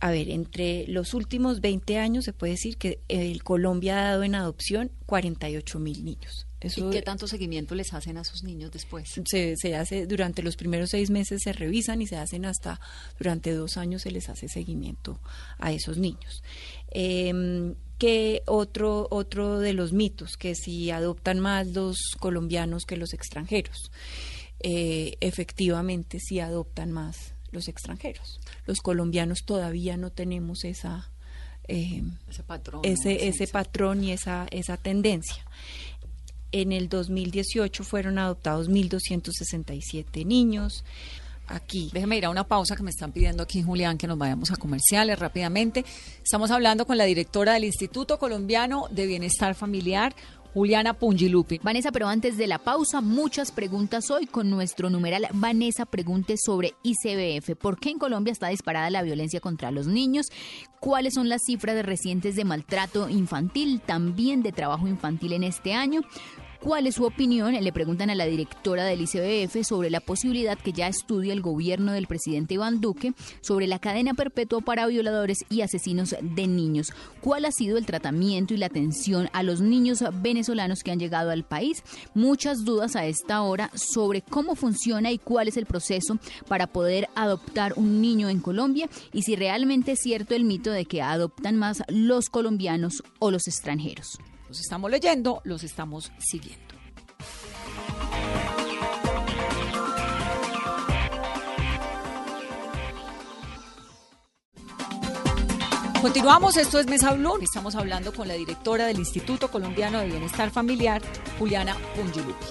a 0.00 0.10
ver, 0.10 0.30
entre 0.30 0.86
los 0.88 1.12
últimos 1.12 1.60
20 1.60 1.98
años 1.98 2.24
se 2.24 2.32
puede 2.32 2.52
decir 2.52 2.78
que 2.78 3.00
el 3.08 3.44
Colombia 3.44 3.98
ha 3.98 4.10
dado 4.10 4.22
en 4.22 4.34
adopción 4.34 4.90
48 5.04 5.78
mil 5.78 6.04
niños. 6.04 6.46
¿Y 6.62 6.90
qué 6.90 7.02
tanto 7.02 7.26
seguimiento 7.26 7.74
les 7.74 7.92
hacen 7.94 8.18
a 8.18 8.20
esos 8.20 8.42
niños 8.42 8.70
después? 8.70 9.08
Se, 9.24 9.56
se, 9.56 9.76
hace 9.76 10.06
durante 10.06 10.42
los 10.42 10.56
primeros 10.56 10.90
seis 10.90 11.10
meses 11.10 11.40
se 11.42 11.52
revisan 11.52 12.02
y 12.02 12.06
se 12.06 12.16
hacen 12.16 12.44
hasta 12.44 12.80
durante 13.18 13.52
dos 13.52 13.76
años 13.76 14.02
se 14.02 14.10
les 14.10 14.28
hace 14.28 14.48
seguimiento 14.48 15.20
a 15.58 15.72
esos 15.72 15.96
niños. 15.96 16.42
Eh, 16.90 17.74
que 18.00 18.42
otro 18.46 19.06
otro 19.10 19.58
de 19.58 19.74
los 19.74 19.92
mitos 19.92 20.38
que 20.38 20.54
si 20.54 20.90
adoptan 20.90 21.38
más 21.38 21.66
los 21.68 21.98
colombianos 22.18 22.86
que 22.86 22.96
los 22.96 23.12
extranjeros, 23.12 23.92
eh, 24.60 25.18
efectivamente 25.20 26.18
si 26.18 26.40
adoptan 26.40 26.92
más 26.92 27.34
los 27.52 27.68
extranjeros. 27.68 28.40
Los 28.64 28.78
colombianos 28.78 29.40
todavía 29.44 29.98
no 29.98 30.10
tenemos 30.10 30.64
esa 30.64 31.10
eh, 31.68 32.02
ese 32.28 32.42
patrón, 32.42 32.80
ese, 32.84 33.28
ese 33.28 33.46
patrón 33.46 34.02
y 34.02 34.12
esa 34.12 34.46
esa 34.50 34.78
tendencia. 34.78 35.44
En 36.52 36.72
el 36.72 36.88
2018 36.88 37.84
fueron 37.84 38.18
adoptados 38.18 38.68
1.267 38.68 40.26
niños. 40.26 40.84
Aquí. 41.46 41.90
Déjeme 41.92 42.16
ir 42.16 42.26
a 42.26 42.30
una 42.30 42.44
pausa 42.44 42.76
que 42.76 42.84
me 42.84 42.90
están 42.90 43.10
pidiendo 43.10 43.42
aquí, 43.42 43.60
Julián, 43.60 43.98
que 43.98 44.06
nos 44.06 44.16
vayamos 44.16 44.52
a 44.52 44.56
comerciales 44.56 45.18
rápidamente. 45.18 45.84
Estamos 46.22 46.52
hablando 46.52 46.86
con 46.86 46.96
la 46.96 47.04
directora 47.04 47.54
del 47.54 47.64
Instituto 47.64 48.20
Colombiano 48.20 48.86
de 48.92 49.06
Bienestar 49.06 49.56
Familiar, 49.56 50.14
Juliana 50.52 50.94
Pungilupi. 50.94 51.60
Vanessa, 51.62 51.92
pero 51.92 52.08
antes 52.08 52.36
de 52.36 52.46
la 52.46 52.58
pausa, 52.58 53.00
muchas 53.00 53.52
preguntas 53.52 54.10
hoy 54.10 54.26
con 54.26 54.50
nuestro 54.50 54.90
numeral 54.90 55.28
Vanessa 55.32 55.86
Pregunte 55.86 56.36
sobre 56.36 56.74
ICBF. 56.82 57.56
¿Por 57.56 57.78
qué 57.78 57.90
en 57.90 57.98
Colombia 57.98 58.32
está 58.32 58.48
disparada 58.48 58.90
la 58.90 59.02
violencia 59.02 59.40
contra 59.40 59.70
los 59.70 59.86
niños? 59.86 60.26
¿Cuáles 60.80 61.14
son 61.14 61.28
las 61.28 61.42
cifras 61.46 61.84
recientes 61.84 62.36
de 62.36 62.44
maltrato 62.44 63.08
infantil, 63.08 63.80
también 63.80 64.42
de 64.42 64.52
trabajo 64.52 64.88
infantil 64.88 65.34
en 65.34 65.44
este 65.44 65.72
año? 65.72 66.02
¿Cuál 66.60 66.86
es 66.86 66.96
su 66.96 67.04
opinión? 67.06 67.54
Le 67.54 67.72
preguntan 67.72 68.10
a 68.10 68.14
la 68.14 68.26
directora 68.26 68.84
del 68.84 69.00
ICBF 69.00 69.66
sobre 69.66 69.88
la 69.88 70.00
posibilidad 70.00 70.58
que 70.58 70.74
ya 70.74 70.88
estudia 70.88 71.32
el 71.32 71.40
gobierno 71.40 71.92
del 71.92 72.06
presidente 72.06 72.52
Iván 72.52 72.82
Duque 72.82 73.14
sobre 73.40 73.66
la 73.66 73.78
cadena 73.78 74.12
perpetua 74.12 74.60
para 74.60 74.86
violadores 74.86 75.38
y 75.48 75.62
asesinos 75.62 76.14
de 76.20 76.46
niños. 76.46 76.92
¿Cuál 77.22 77.46
ha 77.46 77.50
sido 77.50 77.78
el 77.78 77.86
tratamiento 77.86 78.52
y 78.52 78.58
la 78.58 78.66
atención 78.66 79.30
a 79.32 79.42
los 79.42 79.62
niños 79.62 80.04
venezolanos 80.20 80.82
que 80.82 80.90
han 80.90 80.98
llegado 80.98 81.30
al 81.30 81.44
país? 81.44 81.82
Muchas 82.12 82.62
dudas 82.62 82.94
a 82.94 83.06
esta 83.06 83.40
hora 83.40 83.70
sobre 83.72 84.20
cómo 84.20 84.54
funciona 84.54 85.10
y 85.10 85.16
cuál 85.16 85.48
es 85.48 85.56
el 85.56 85.64
proceso 85.64 86.18
para 86.46 86.66
poder 86.66 87.08
adoptar 87.14 87.72
un 87.76 88.02
niño 88.02 88.28
en 88.28 88.40
Colombia 88.40 88.90
y 89.14 89.22
si 89.22 89.34
realmente 89.34 89.92
es 89.92 90.00
cierto 90.00 90.34
el 90.34 90.44
mito 90.44 90.70
de 90.70 90.84
que 90.84 91.00
adoptan 91.00 91.56
más 91.56 91.82
los 91.88 92.28
colombianos 92.28 93.02
o 93.18 93.30
los 93.30 93.48
extranjeros. 93.48 94.18
Los 94.50 94.58
estamos 94.58 94.90
leyendo, 94.90 95.40
los 95.44 95.62
estamos 95.62 96.10
siguiendo. 96.18 96.74
Continuamos, 106.02 106.56
esto 106.56 106.80
es 106.80 106.88
Mesa 106.88 107.12
Blue. 107.12 107.38
Estamos 107.40 107.76
hablando 107.76 108.12
con 108.12 108.26
la 108.26 108.34
directora 108.34 108.86
del 108.86 108.98
Instituto 108.98 109.52
Colombiano 109.52 110.00
de 110.00 110.08
Bienestar 110.08 110.50
Familiar, 110.50 111.00
Juliana 111.38 111.76
Pungilupi. 111.94 112.46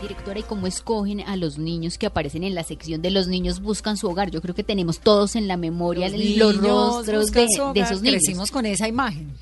Directora, 0.00 0.38
¿y 0.38 0.42
cómo 0.42 0.66
escogen 0.66 1.20
a 1.20 1.36
los 1.36 1.58
niños 1.58 1.98
que 1.98 2.06
aparecen 2.06 2.44
en 2.44 2.54
la 2.54 2.64
sección 2.64 3.02
de 3.02 3.10
los 3.10 3.28
niños 3.28 3.60
buscan 3.60 3.98
su 3.98 4.08
hogar? 4.08 4.30
Yo 4.30 4.40
creo 4.40 4.54
que 4.54 4.64
tenemos 4.64 5.00
todos 5.00 5.36
en 5.36 5.48
la 5.48 5.58
memoria 5.58 6.08
los, 6.08 6.56
rostros 6.56 7.30
de, 7.30 7.46
de, 7.74 7.80
esos 7.80 8.00
niños. 8.00 8.22
Crecimos 8.22 8.50
con 8.50 8.64
esa 8.64 8.88
imagen. 8.88 9.34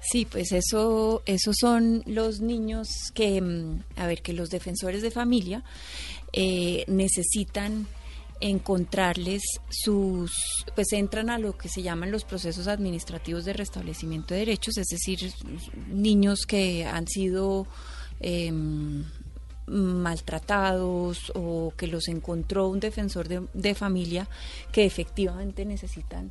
Sí, 0.00 0.24
pues 0.24 0.52
eso, 0.52 1.22
esos 1.26 1.56
son 1.60 2.02
los 2.06 2.40
niños 2.40 2.88
que, 3.14 3.40
mm, 3.40 3.82
a 3.96 4.06
ver, 4.06 4.22
que 4.22 4.32
los 4.32 4.48
defensores 4.48 5.02
de 5.02 5.10
familia 5.10 5.62
eh, 6.32 6.84
necesitan 6.86 7.86
encontrarles 8.40 9.42
sus, 9.68 10.32
pues 10.74 10.92
entran 10.92 11.28
a 11.28 11.38
lo 11.38 11.58
que 11.58 11.68
se 11.68 11.82
llaman 11.82 12.10
los 12.10 12.24
procesos 12.24 12.68
administrativos 12.68 13.44
de 13.44 13.52
restablecimiento 13.52 14.32
de 14.32 14.40
derechos, 14.40 14.78
es 14.78 14.86
decir, 14.86 15.32
niños 15.88 16.46
que 16.46 16.86
han 16.86 17.06
sido 17.06 17.66
em, 18.20 19.04
maltratados 19.66 21.30
o 21.34 21.74
que 21.76 21.86
los 21.86 22.08
encontró 22.08 22.68
un 22.68 22.80
defensor 22.80 23.28
de, 23.28 23.46
de 23.52 23.74
familia 23.74 24.28
que 24.72 24.86
efectivamente 24.86 25.66
necesitan 25.66 26.30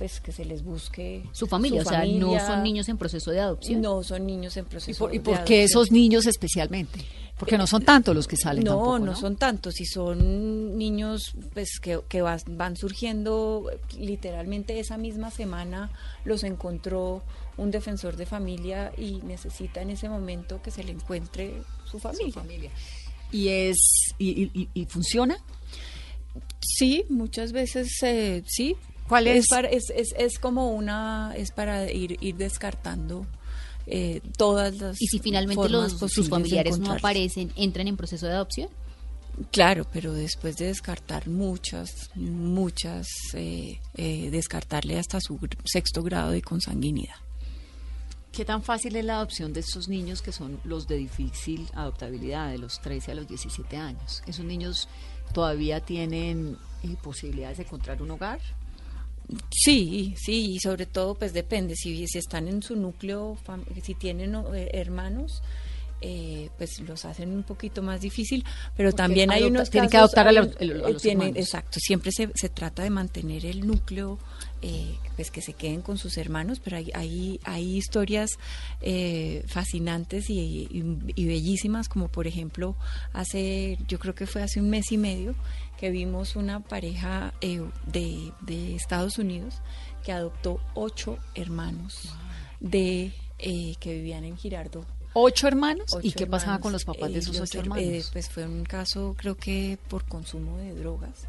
pues 0.00 0.18
que 0.18 0.32
se 0.32 0.46
les 0.46 0.64
busque 0.64 1.22
su 1.30 1.46
familia, 1.46 1.82
o 1.82 1.84
sea, 1.84 2.06
no 2.06 2.40
son 2.40 2.62
niños 2.62 2.88
en 2.88 2.96
proceso 2.96 3.30
de 3.32 3.40
adopción. 3.40 3.82
No 3.82 4.02
son 4.02 4.24
niños 4.26 4.56
en 4.56 4.64
proceso 4.64 4.90
¿Y 4.90 4.94
por, 4.98 5.10
de 5.10 5.16
¿Y 5.16 5.18
por 5.20 5.44
qué 5.44 5.64
esos 5.64 5.92
niños 5.92 6.24
especialmente? 6.26 7.04
Porque 7.38 7.58
no 7.58 7.66
son 7.66 7.82
tantos 7.84 8.14
los 8.14 8.26
que 8.26 8.38
salen. 8.38 8.64
No, 8.64 8.70
tampoco, 8.76 8.98
no, 9.00 9.14
son 9.14 9.36
tantos. 9.36 9.78
Y 9.78 9.84
son 9.84 10.78
niños 10.78 11.34
pues 11.52 11.78
que, 11.82 12.00
que 12.08 12.22
van 12.22 12.76
surgiendo 12.78 13.70
literalmente 13.98 14.80
esa 14.80 14.96
misma 14.96 15.30
semana 15.30 15.90
los 16.24 16.44
encontró 16.44 17.22
un 17.58 17.70
defensor 17.70 18.16
de 18.16 18.24
familia 18.24 18.92
y 18.96 19.20
necesita 19.24 19.82
en 19.82 19.90
ese 19.90 20.08
momento 20.08 20.62
que 20.62 20.70
se 20.70 20.82
le 20.82 20.92
encuentre 20.92 21.62
su 21.84 21.98
familia. 21.98 22.32
familia. 22.32 22.70
Y 23.32 23.48
es 23.48 23.76
y, 24.18 24.30
y- 24.44 24.50
y- 24.62 24.68
y 24.72 24.84
funciona. 24.86 25.36
Sí, 26.62 27.04
muchas 27.10 27.52
veces 27.52 27.88
eh, 28.02 28.42
sí. 28.46 28.76
¿Cuál 29.10 29.26
es? 29.26 29.40
Es, 29.40 29.48
para- 29.48 29.68
es, 29.68 29.90
es, 29.90 30.14
es 30.16 30.38
como 30.38 30.70
una, 30.70 31.34
es 31.36 31.50
para 31.50 31.90
ir, 31.92 32.16
ir 32.22 32.36
descartando 32.36 33.26
eh, 33.86 34.22
todas 34.38 34.76
las 34.76 35.02
Y 35.02 35.06
si 35.08 35.18
finalmente 35.18 35.56
formas 35.62 36.00
los, 36.00 36.12
sus 36.12 36.28
familiares 36.30 36.78
no 36.78 36.92
aparecen, 36.92 37.52
¿entran 37.56 37.88
en 37.88 37.96
proceso 37.98 38.26
de 38.26 38.32
adopción? 38.32 38.68
Claro, 39.50 39.86
pero 39.92 40.12
después 40.12 40.56
de 40.58 40.66
descartar 40.66 41.26
muchas, 41.28 42.10
muchas, 42.14 43.06
eh, 43.34 43.80
eh, 43.96 44.28
descartarle 44.30 44.98
hasta 44.98 45.20
su 45.20 45.38
sexto 45.64 46.02
grado 46.02 46.30
de 46.30 46.40
consanguinidad. 46.42 47.14
¿Qué 48.32 48.44
tan 48.44 48.62
fácil 48.62 48.94
es 48.94 49.04
la 49.04 49.16
adopción 49.16 49.52
de 49.52 49.60
estos 49.60 49.88
niños 49.88 50.22
que 50.22 50.30
son 50.30 50.60
los 50.62 50.86
de 50.86 50.96
difícil 50.98 51.66
adoptabilidad, 51.74 52.50
de 52.50 52.58
los 52.58 52.80
13 52.80 53.10
a 53.10 53.14
los 53.16 53.26
17 53.26 53.76
años? 53.76 54.22
¿Esos 54.26 54.44
niños 54.44 54.88
todavía 55.34 55.80
tienen 55.80 56.56
posibilidades 57.02 57.58
de 57.58 57.64
encontrar 57.64 58.00
un 58.02 58.12
hogar? 58.12 58.38
Sí, 59.50 60.14
sí, 60.16 60.52
y 60.52 60.60
sobre 60.60 60.86
todo 60.86 61.14
pues 61.14 61.32
depende, 61.32 61.76
si, 61.76 62.06
si 62.06 62.18
están 62.18 62.48
en 62.48 62.62
su 62.62 62.76
núcleo, 62.76 63.36
si 63.82 63.94
tienen 63.94 64.34
eh, 64.54 64.70
hermanos, 64.72 65.42
eh, 66.00 66.48
pues 66.58 66.80
los 66.80 67.04
hacen 67.04 67.30
un 67.32 67.42
poquito 67.42 67.82
más 67.82 68.00
difícil, 68.00 68.44
pero 68.76 68.90
Porque 68.90 68.96
también 69.02 69.30
hay 69.30 69.42
adopta- 69.42 69.50
unos 69.58 69.70
tienen 69.70 69.90
que 69.90 69.96
adoptar 69.98 70.28
a 70.28 70.32
los- 70.32 70.46
a 70.48 70.50
eh, 70.60 70.66
los 70.66 71.02
tienen- 71.02 71.28
hermanos. 71.28 71.46
Exacto, 71.46 71.78
siempre 71.80 72.10
se, 72.12 72.30
se 72.34 72.48
trata 72.48 72.82
de 72.82 72.90
mantener 72.90 73.44
el 73.46 73.66
núcleo, 73.66 74.18
eh, 74.62 74.94
pues 75.16 75.30
que 75.30 75.40
se 75.42 75.52
queden 75.54 75.82
con 75.82 75.98
sus 75.98 76.16
hermanos, 76.18 76.60
pero 76.62 76.76
hay, 76.78 76.90
hay, 76.94 77.40
hay 77.44 77.76
historias 77.76 78.30
eh, 78.82 79.44
fascinantes 79.46 80.30
y, 80.30 80.38
y- 80.40 80.98
y 81.14 81.26
bellísimas, 81.26 81.88
como 81.88 82.08
por 82.08 82.26
ejemplo, 82.26 82.76
hace, 83.12 83.78
yo 83.88 83.98
creo 83.98 84.14
que 84.14 84.26
fue 84.26 84.42
hace 84.42 84.60
un 84.60 84.70
mes 84.70 84.92
y 84.92 84.96
medio, 84.98 85.34
que 85.78 85.90
vimos 85.90 86.36
una 86.36 86.60
pareja 86.60 87.32
eh, 87.40 87.62
de, 87.86 88.32
de 88.42 88.74
Estados 88.74 89.18
Unidos 89.18 89.54
que 90.04 90.12
adoptó 90.12 90.60
ocho 90.74 91.18
hermanos 91.34 92.14
de 92.60 93.12
eh, 93.38 93.74
que 93.80 93.94
vivían 93.94 94.24
en 94.24 94.36
Girardot. 94.36 94.86
¿Ocho 95.12 95.48
hermanos? 95.48 95.86
¿Y 96.02 96.12
qué 96.12 96.26
pasaba 96.26 96.60
con 96.60 96.72
los 96.72 96.84
papás 96.84 97.10
de 97.10 97.16
Eh, 97.16 97.18
esos 97.18 97.36
los 97.36 97.48
ocho 97.50 97.58
her- 97.58 97.64
hermanos? 97.64 97.84
eh, 97.84 98.04
pues 98.12 98.28
fue 98.28 98.46
un 98.46 98.64
caso, 98.64 99.14
creo 99.18 99.36
que 99.36 99.78
por 99.88 100.04
consumo 100.04 100.56
de 100.58 100.74
drogas. 100.74 101.26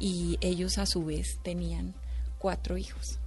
Y 0.00 0.36
ellos 0.40 0.78
a 0.78 0.86
su 0.86 1.04
vez 1.04 1.38
tenían 1.42 1.94
cuatro 2.38 2.76
hijos. 2.76 3.18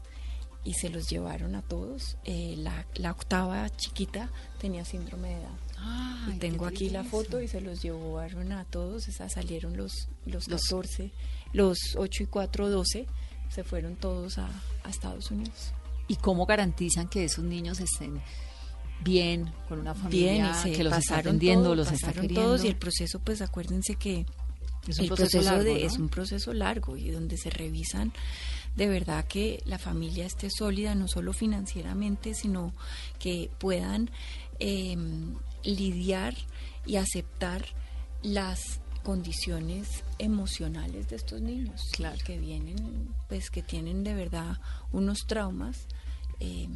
Y 0.65 0.73
se 0.73 0.89
los 0.89 1.07
llevaron 1.09 1.55
a 1.55 1.61
todos. 1.61 2.17
Eh, 2.25 2.55
la, 2.57 2.85
la 2.95 3.11
octava 3.11 3.69
chiquita 3.77 4.29
tenía 4.59 4.83
síndrome 4.83 5.29
de 5.29 5.35
Down. 5.41 5.57
Ay, 5.79 6.33
y 6.35 6.39
tengo 6.39 6.65
aquí 6.65 6.89
la 6.89 7.05
foto 7.05 7.39
y 7.39 7.47
se 7.47 7.61
los 7.61 7.81
llevaron 7.81 8.51
a 8.51 8.65
todos. 8.65 9.07
Esas 9.07 9.31
salieron 9.31 9.77
los, 9.77 10.09
los 10.25 10.49
Los- 10.49 10.63
14, 10.63 11.11
los 11.53 11.77
8 11.95 12.23
y 12.23 12.25
4, 12.25 12.69
12. 12.69 13.07
Se 13.49 13.63
fueron 13.63 13.95
todos 13.95 14.37
a, 14.39 14.49
a 14.83 14.89
Estados 14.89 15.31
Unidos. 15.31 15.71
¿Y 16.09 16.17
cómo 16.17 16.45
garantizan 16.45 17.07
que 17.07 17.23
esos 17.23 17.45
niños 17.45 17.79
estén 17.79 18.21
bien, 19.03 19.51
con 19.69 19.79
una 19.79 19.93
familia 19.93 20.31
Bien, 20.33 20.45
y 20.45 20.53
se 20.55 20.71
que 20.71 20.83
los 20.83 20.93
está 20.93 21.15
pasaron 21.15 21.27
atendiendo, 21.27 21.63
todo, 21.65 21.75
los 21.75 21.91
está 21.91 22.13
queriendo? 22.13 22.41
todos 22.41 22.63
y 22.63 22.67
el 22.67 22.75
proceso, 22.77 23.19
pues 23.19 23.41
acuérdense 23.41 23.95
que 23.95 24.25
Es 24.87 24.97
un 24.99 25.03
el 25.05 25.07
proceso 25.09 25.31
proceso, 25.39 25.41
largo, 25.43 25.63
de, 25.63 25.79
¿no? 25.79 25.85
es 25.87 25.97
un 25.97 26.09
proceso 26.09 26.53
largo 26.53 26.97
y 26.97 27.09
donde 27.11 27.37
se 27.37 27.49
revisan 27.49 28.11
de 28.75 28.87
verdad 28.87 29.25
que 29.25 29.61
la 29.65 29.79
familia 29.79 30.25
esté 30.25 30.49
sólida, 30.51 30.93
no 30.93 31.07
solo 31.07 31.33
financieramente, 31.33 32.33
sino 32.35 32.73
que 33.17 33.49
puedan 33.57 34.11
eh, 34.59 34.95
lidiar 35.63 36.35
y 36.85 36.97
aceptar 36.97 37.65
las 38.21 38.79
condiciones 39.03 40.03
emocionales 40.19 41.07
de 41.09 41.15
estos 41.15 41.41
niños 41.41 41.81
Claro. 41.93 42.17
que 42.25 42.37
vienen 42.37 43.09
pues 43.29 43.49
que 43.49 43.61
tienen 43.63 44.03
de 44.03 44.13
verdad 44.13 44.57
unos 44.91 45.19
traumas 45.27 45.87
eh, 46.39 46.67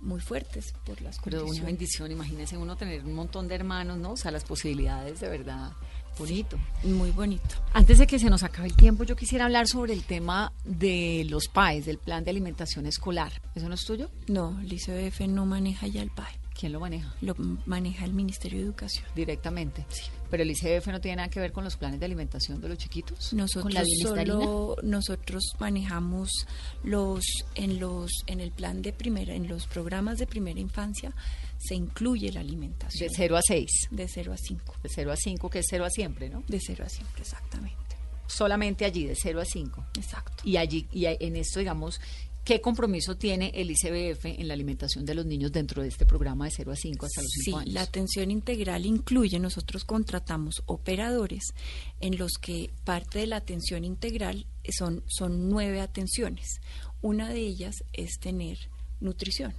muy 0.00 0.20
fuertes 0.20 0.72
por 0.84 1.00
las 1.02 1.18
Pero 1.22 1.44
una 1.44 1.62
bendición, 1.64 2.10
imagínense 2.10 2.56
uno 2.56 2.76
tener 2.76 3.04
un 3.04 3.14
montón 3.14 3.48
de 3.48 3.54
hermanos, 3.54 3.98
¿no? 3.98 4.12
O 4.12 4.16
sea, 4.16 4.30
las 4.30 4.44
posibilidades 4.44 5.20
de 5.20 5.28
verdad, 5.28 5.72
bonito. 6.18 6.58
muy 6.84 7.10
bonito 7.10 7.56
Antes 7.72 7.98
de 7.98 8.06
que 8.06 8.18
se 8.18 8.30
nos 8.30 8.42
acabe 8.42 8.68
el 8.68 8.76
tiempo, 8.76 9.04
yo 9.04 9.16
quisiera 9.16 9.44
hablar 9.44 9.66
sobre 9.68 9.92
el 9.92 10.04
tema 10.04 10.52
de 10.64 11.26
los 11.28 11.48
PAES, 11.48 11.86
del 11.86 11.98
plan 11.98 12.24
de 12.24 12.30
alimentación 12.30 12.86
escolar. 12.86 13.32
¿Eso 13.54 13.68
no 13.68 13.74
es 13.74 13.84
tuyo? 13.84 14.10
no 14.28 14.58
el 14.60 14.72
ICBF 14.72 15.20
no 15.28 15.46
maneja 15.46 15.86
ya 15.86 16.02
el 16.02 16.10
PAE 16.10 16.38
¿Quién 16.58 16.72
lo 16.72 16.80
maneja? 16.80 17.14
lo 17.20 17.34
maneja 17.66 18.04
el 18.04 18.12
Ministerio 18.12 18.58
de 18.58 18.64
Educación 18.66 19.06
Directamente. 19.14 19.86
Pero 20.30 20.42
el 20.42 20.50
ICF 20.50 20.86
no 20.88 21.00
tiene 21.00 21.16
nada 21.16 21.28
que 21.28 21.40
ver 21.40 21.52
con 21.52 21.64
los 21.64 21.76
planes 21.76 22.00
de 22.00 22.06
alimentación 22.06 22.60
de 22.60 22.68
los 22.68 22.78
chiquitos. 22.78 23.32
Nosotros 23.32 23.72
la 23.74 23.82
bienestarina? 23.82 24.32
solo 24.34 24.76
nosotros 24.82 25.42
manejamos 25.58 26.30
los 26.84 27.24
en 27.54 27.80
los 27.80 28.10
en 28.26 28.40
el 28.40 28.52
plan 28.52 28.82
de 28.82 28.92
primera 28.92 29.34
en 29.34 29.48
los 29.48 29.66
programas 29.66 30.18
de 30.18 30.26
primera 30.26 30.60
infancia 30.60 31.12
se 31.60 31.74
incluye 31.74 32.32
la 32.32 32.40
alimentación 32.40 33.08
De 33.08 33.14
0 33.14 33.36
a 33.36 33.42
6. 33.42 33.70
de 33.90 34.08
0 34.08 34.32
a 34.32 34.36
5. 34.36 34.74
De 34.82 34.88
0 34.88 35.12
a 35.12 35.16
5, 35.16 35.50
que 35.50 35.58
es 35.58 35.66
0 35.68 35.84
a 35.84 35.90
siempre, 35.90 36.30
¿no? 36.30 36.42
De 36.48 36.58
0 36.58 36.84
a 36.84 36.88
5, 36.88 37.08
exactamente. 37.18 37.78
Solamente 38.26 38.84
allí, 38.84 39.06
de 39.06 39.14
0 39.14 39.40
a 39.40 39.44
5. 39.44 39.86
Exacto. 39.98 40.42
Y 40.44 40.56
allí, 40.56 40.86
y 40.92 41.04
en 41.06 41.36
esto, 41.36 41.58
digamos, 41.58 42.00
¿qué 42.44 42.60
compromiso 42.60 43.16
tiene 43.16 43.52
el 43.54 43.70
ICBF 43.70 44.24
en 44.26 44.48
la 44.48 44.54
alimentación 44.54 45.04
de 45.04 45.14
los 45.14 45.26
niños 45.26 45.52
dentro 45.52 45.82
de 45.82 45.88
este 45.88 46.06
programa 46.06 46.46
de 46.46 46.50
0 46.50 46.72
a 46.72 46.76
5 46.76 47.06
hasta 47.06 47.22
los 47.22 47.30
5 47.30 47.44
Sí, 47.44 47.62
años? 47.62 47.74
la 47.74 47.82
atención 47.82 48.30
integral 48.30 48.86
incluye, 48.86 49.38
nosotros 49.38 49.84
contratamos 49.84 50.62
operadores 50.66 51.42
en 52.00 52.16
los 52.18 52.32
que 52.40 52.70
parte 52.84 53.20
de 53.20 53.26
la 53.26 53.36
atención 53.36 53.84
integral 53.84 54.46
son, 54.76 55.02
son 55.06 55.48
nueve 55.48 55.80
atenciones. 55.80 56.60
Una 57.02 57.28
de 57.28 57.40
ellas 57.40 57.76
es 57.92 58.18
tener 58.20 58.58
nutrición. 59.00 59.54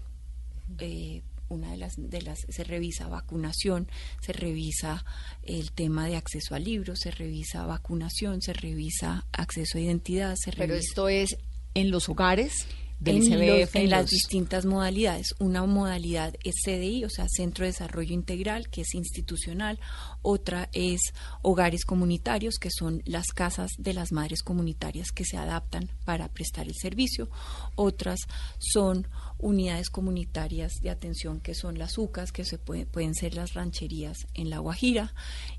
Eh, 0.79 1.21
una 1.49 1.71
de 1.71 1.77
las, 1.77 1.95
de 1.97 2.21
las 2.21 2.39
se 2.47 2.63
revisa 2.63 3.09
vacunación, 3.09 3.89
se 4.21 4.31
revisa 4.31 5.03
el 5.43 5.71
tema 5.73 6.07
de 6.07 6.15
acceso 6.15 6.55
a 6.55 6.59
libros, 6.59 6.99
se 6.99 7.11
revisa 7.11 7.65
vacunación, 7.65 8.41
se 8.41 8.53
revisa 8.53 9.25
acceso 9.33 9.77
a 9.77 9.81
identidad, 9.81 10.35
se 10.37 10.51
Pero 10.51 10.73
revisa 10.73 10.87
esto 10.89 11.09
es 11.09 11.35
en 11.73 11.91
los 11.91 12.09
hogares 12.09 12.67
del 12.99 13.17
en, 13.17 13.23
ICBF, 13.23 13.73
los- 13.73 13.75
en 13.75 13.89
las 13.89 14.09
distintas 14.11 14.65
modalidades. 14.65 15.33
Una 15.39 15.65
modalidad 15.65 16.35
es 16.43 16.53
CDI, 16.63 17.03
o 17.05 17.09
sea, 17.09 17.25
Centro 17.27 17.65
de 17.65 17.71
Desarrollo 17.71 18.13
Integral, 18.13 18.69
que 18.69 18.81
es 18.81 18.93
institucional. 18.93 19.79
Otra 20.21 20.69
es 20.71 21.01
hogares 21.41 21.83
comunitarios, 21.83 22.55
que 22.59 22.69
son 22.69 23.01
las 23.05 23.27
casas 23.33 23.71
de 23.79 23.93
las 23.95 24.11
madres 24.11 24.43
comunitarias 24.43 25.11
que 25.11 25.25
se 25.25 25.37
adaptan 25.37 25.89
para 26.05 26.27
prestar 26.29 26.67
el 26.67 26.75
servicio. 26.75 27.27
Otras 27.75 28.19
son 28.59 29.07
unidades 29.41 29.89
comunitarias 29.89 30.81
de 30.81 30.89
atención, 30.89 31.39
que 31.41 31.53
son 31.55 31.77
las 31.77 31.97
UCAS, 31.97 32.31
que 32.31 32.45
se 32.45 32.57
puede- 32.57 32.85
pueden 32.85 33.15
ser 33.15 33.33
las 33.35 33.53
rancherías 33.53 34.27
en 34.33 34.49
La 34.49 34.59
Guajira. 34.59 35.13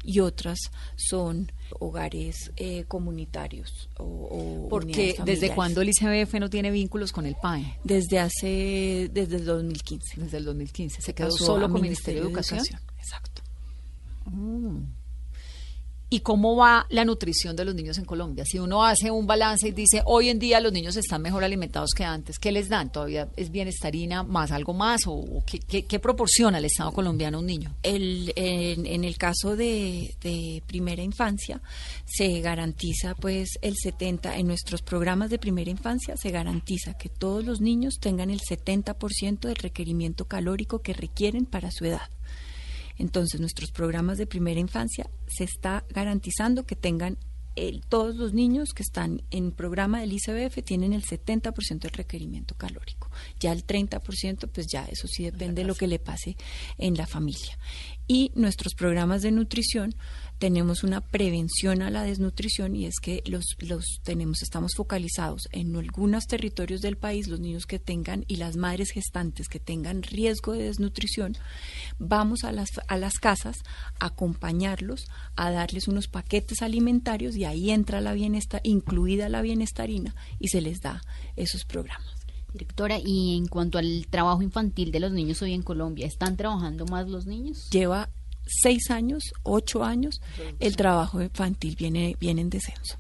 Y 0.05 0.21
otras 0.21 0.59
son 0.97 1.51
hogares 1.81 2.53
eh, 2.57 2.85
comunitarios. 2.89 3.89
O, 3.99 4.05
o 4.05 4.69
Porque 4.69 5.17
desde 5.25 5.55
cuándo 5.55 5.81
el 5.83 5.89
ICBF 5.91 6.35
no 6.41 6.49
tiene 6.51 6.71
vínculos 6.71 7.13
con 7.13 7.27
el 7.27 7.35
PAE? 7.35 7.79
Desde 7.85 8.19
hace, 8.19 9.11
desde 9.13 9.37
el 9.37 9.45
2015. 9.45 10.21
Desde 10.21 10.37
el 10.39 10.45
2015. 10.45 11.03
Se 11.03 11.15
quedó 11.15 11.31
solo 11.31 11.69
con 11.71 11.81
Ministerio 11.83 12.23
de 12.23 12.29
Educación. 12.29 12.61
Exacto. 12.99 13.43
¿Y 16.13 16.21
cómo 16.21 16.57
va 16.57 16.87
la 16.91 17.07
nutrición 17.07 17.57
de 17.57 17.65
los 17.65 17.75
niños 17.75 17.97
en 17.97 18.05
Colombia? 18.05 18.45
Si 18.45 18.59
uno 18.59 18.85
hace 18.85 19.11
un 19.11 19.27
balance 19.27 19.69
y 19.69 19.73
dice, 19.73 20.03
hoy 20.05 20.29
en 20.29 20.39
día 20.39 20.61
los 20.61 20.71
niños 20.71 20.95
están 20.97 21.23
mejor 21.23 21.43
alimentados 21.43 21.93
que 21.97 22.05
antes, 22.05 22.39
¿qué 22.39 22.53
les 22.53 22.69
dan? 22.69 22.93
¿Todavía 22.93 23.31
es 23.35 23.51
bienestarina 23.51 24.23
más 24.23 24.53
algo 24.53 24.75
más? 24.75 25.05
¿O, 25.07 25.43
qué 25.47 25.99
proporciona 26.01 26.59
el 26.59 26.67
Estado 26.67 26.93
colombiano 26.93 27.39
a 27.39 27.41
un 27.41 27.47
niño? 27.47 27.75
El, 27.83 28.31
en, 28.37 28.85
en 28.85 29.05
el 29.05 29.17
caso 29.17 29.57
de, 29.57 30.15
de 30.21 30.63
primera 30.67 31.03
infancia, 31.03 31.63
se 32.05 32.43
garantiza 32.43 33.15
pues 33.15 33.49
el 33.63 33.75
70, 33.75 34.37
en 34.37 34.49
nuestros 34.49 34.83
programas 34.83 35.31
de 35.31 35.39
primera 35.39 35.71
infancia 35.71 36.19
se 36.19 36.31
garantiza 36.31 36.93
que 36.93 37.09
todos 37.09 37.43
los 37.43 37.63
niños 37.63 37.95
tengan 37.99 38.29
el 38.29 38.41
70% 38.41 39.41
del 39.41 39.57
requerimiento 39.57 40.27
calórico 40.27 40.81
que 40.81 40.93
requieren 40.93 41.47
para 41.47 41.71
su 41.71 41.87
edad. 41.87 42.11
Entonces, 43.03 43.41
nuestros 43.41 43.73
programas 43.73 44.17
de 44.17 44.29
primera 44.29 44.61
infancia 44.61 45.11
se 45.27 45.43
está 45.43 45.85
garantizando 45.91 46.65
que 46.65 46.77
tengan 46.77 47.19
todos 47.89 48.15
los 48.15 48.33
niños 48.33 48.73
que 48.75 48.83
están 48.83 49.23
en 49.31 49.51
programa 49.51 50.01
del 50.01 50.13
ICBF 50.13 50.63
tienen 50.65 50.93
el 50.93 51.03
70% 51.03 51.81
del 51.81 51.91
requerimiento 51.91 52.55
calórico. 52.55 53.11
Ya 53.41 53.53
el 53.53 53.67
30%, 53.67 54.49
pues 54.49 54.69
ya 54.73 54.85
eso 54.85 55.09
sí 55.09 55.25
depende 55.25 55.63
de 55.63 55.69
lo 55.69 55.75
que 55.75 55.89
le 55.89 55.99
pase 55.99 56.37
en 56.79 56.95
la 56.95 57.07
familia. 57.07 57.59
Y 58.07 58.31
nuestros 58.37 58.75
programas 58.75 59.23
de 59.23 59.33
nutrición 59.33 59.95
tenemos 60.43 60.83
una 60.83 61.01
prevención 61.01 61.83
a 61.83 61.91
la 61.91 62.03
desnutrición 62.03 62.75
y 62.75 62.87
es 62.87 62.99
que 62.99 63.23
los, 63.27 63.45
los 63.61 64.01
tenemos, 64.03 64.43
estamos 64.43 64.73
focalizados 64.77 65.49
en 65.53 65.77
algunos 65.77 66.27
territorios 66.27 66.81
del 66.81 66.97
país, 66.97 67.29
los 67.29 67.39
niños 67.39 67.65
que 67.65 67.79
tengan 67.79 68.25
y 68.27 68.39
las 68.39 68.57
madres 68.57 68.91
gestantes 68.91 69.47
que 69.47 69.61
tengan 69.61 70.03
riesgo 70.03 70.55
de 70.55 70.65
desnutrición, 70.65 71.37
vamos 72.01 72.43
a 72.43 72.51
las, 72.51 72.71
a 72.89 72.97
las 72.97 73.21
casas 73.21 73.59
a 74.01 74.07
acompañarlos, 74.07 75.07
a 75.37 75.53
darles 75.53 75.87
unos 75.87 76.09
paquetes 76.09 76.61
alimentarios 76.61 77.37
y 77.37 77.45
ahí 77.45 77.71
entra 77.71 78.01
la 78.01 78.13
bienestar, 78.13 78.61
incluida 78.65 79.29
la 79.29 79.43
bienestarina, 79.43 80.17
y 80.41 80.49
se 80.49 80.61
les 80.61 80.81
da 80.81 81.03
esos 81.37 81.65
programas. 81.65 82.17
Directora, 82.53 82.99
y 82.99 83.37
en 83.37 83.47
cuanto 83.47 83.79
al 83.79 84.09
trabajo 84.11 84.43
infantil 84.43 84.91
de 84.91 84.99
los 84.99 85.13
niños 85.13 85.41
hoy 85.41 85.53
en 85.53 85.63
Colombia, 85.63 86.09
¿están 86.09 86.37
trabajando 86.37 86.85
más 86.85 87.09
los 87.09 87.27
niños? 87.27 87.71
Lleva 87.71 88.11
seis 88.61 88.91
años, 88.91 89.33
ocho 89.43 89.85
años, 89.85 90.21
el 90.61 90.77
trabajo 90.77 91.23
infantil 91.23 91.77
viene, 91.77 92.17
viene 92.21 92.43
en 92.43 92.51
descenso. 92.51 92.99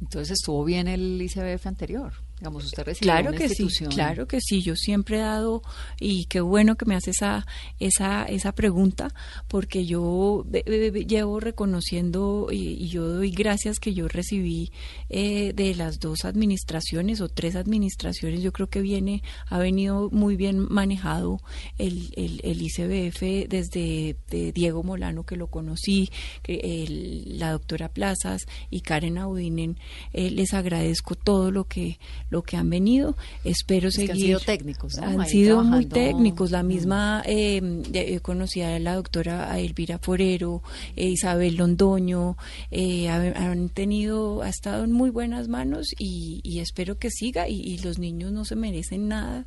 Entonces 0.00 0.32
estuvo 0.32 0.64
bien 0.64 0.88
el 0.88 1.20
ICBF 1.20 1.66
anterior. 1.66 2.12
Digamos, 2.40 2.64
usted 2.64 2.84
recibió 2.84 3.12
claro 3.12 3.28
una 3.28 3.38
que 3.38 3.44
institución. 3.44 3.90
sí, 3.90 3.96
claro 3.96 4.26
que 4.26 4.40
sí. 4.40 4.62
Yo 4.62 4.74
siempre 4.74 5.18
he 5.18 5.20
dado 5.20 5.62
y 5.98 6.24
qué 6.24 6.40
bueno 6.40 6.76
que 6.76 6.86
me 6.86 6.96
hace 6.96 7.10
esa 7.10 7.46
esa 7.78 8.24
esa 8.24 8.52
pregunta 8.52 9.12
porque 9.46 9.84
yo 9.84 10.46
llevo 10.50 11.38
reconociendo 11.38 12.48
y, 12.50 12.88
yo 12.88 13.06
doy 13.06 13.30
gracias 13.30 13.78
que 13.78 13.92
yo 13.92 14.08
recibí 14.08 14.72
eh, 15.10 15.52
de 15.54 15.74
las 15.74 16.00
dos 16.00 16.24
administraciones 16.24 17.20
o 17.20 17.28
tres 17.28 17.56
administraciones. 17.56 18.42
Yo 18.42 18.52
creo 18.52 18.68
que 18.68 18.80
viene 18.80 19.22
ha 19.46 19.58
venido 19.58 20.08
muy 20.10 20.36
bien 20.36 20.66
manejado 20.70 21.40
el, 21.76 22.10
el, 22.16 22.40
el 22.42 22.62
ICBF 22.62 23.48
desde 23.48 24.16
Diego 24.54 24.82
Molano 24.82 25.24
que 25.24 25.36
lo 25.36 25.48
conocí, 25.48 26.10
el, 26.44 27.38
la 27.38 27.52
doctora 27.52 27.88
Plazas 27.88 28.46
y 28.70 28.80
Karen 28.80 29.18
Audinen. 29.18 29.78
Eh, 30.12 30.30
les 30.30 30.54
agradezco 30.54 31.14
todo 31.14 31.50
lo 31.50 31.64
que 31.64 31.98
lo 32.30 32.42
que 32.42 32.56
han 32.56 32.70
venido. 32.70 33.16
Espero 33.44 33.90
seguir. 33.90 34.12
han 34.12 34.18
sido 34.18 34.40
técnicos, 34.40 34.98
Han 34.98 35.26
sido 35.26 35.62
muy 35.62 35.86
técnicos. 35.86 36.50
La 36.50 36.62
misma, 36.62 37.22
eh, 37.26 38.18
conocida 38.22 38.76
a 38.76 38.78
la 38.78 38.94
doctora 38.94 39.58
Elvira 39.58 39.98
Forero, 39.98 40.62
eh, 40.96 41.08
Isabel 41.08 41.56
Londoño, 41.56 42.36
eh, 42.70 43.08
han 43.08 43.68
tenido, 43.68 44.42
ha 44.42 44.48
estado 44.48 44.84
en 44.84 44.92
muy 44.92 45.10
buenas 45.10 45.48
manos 45.48 45.88
y, 45.98 46.58
espero 46.60 46.98
que 46.98 47.10
siga. 47.10 47.48
Y, 47.48 47.78
los 47.80 47.98
niños 47.98 48.30
no 48.30 48.44
se 48.44 48.56
merecen 48.56 49.08
nada, 49.08 49.46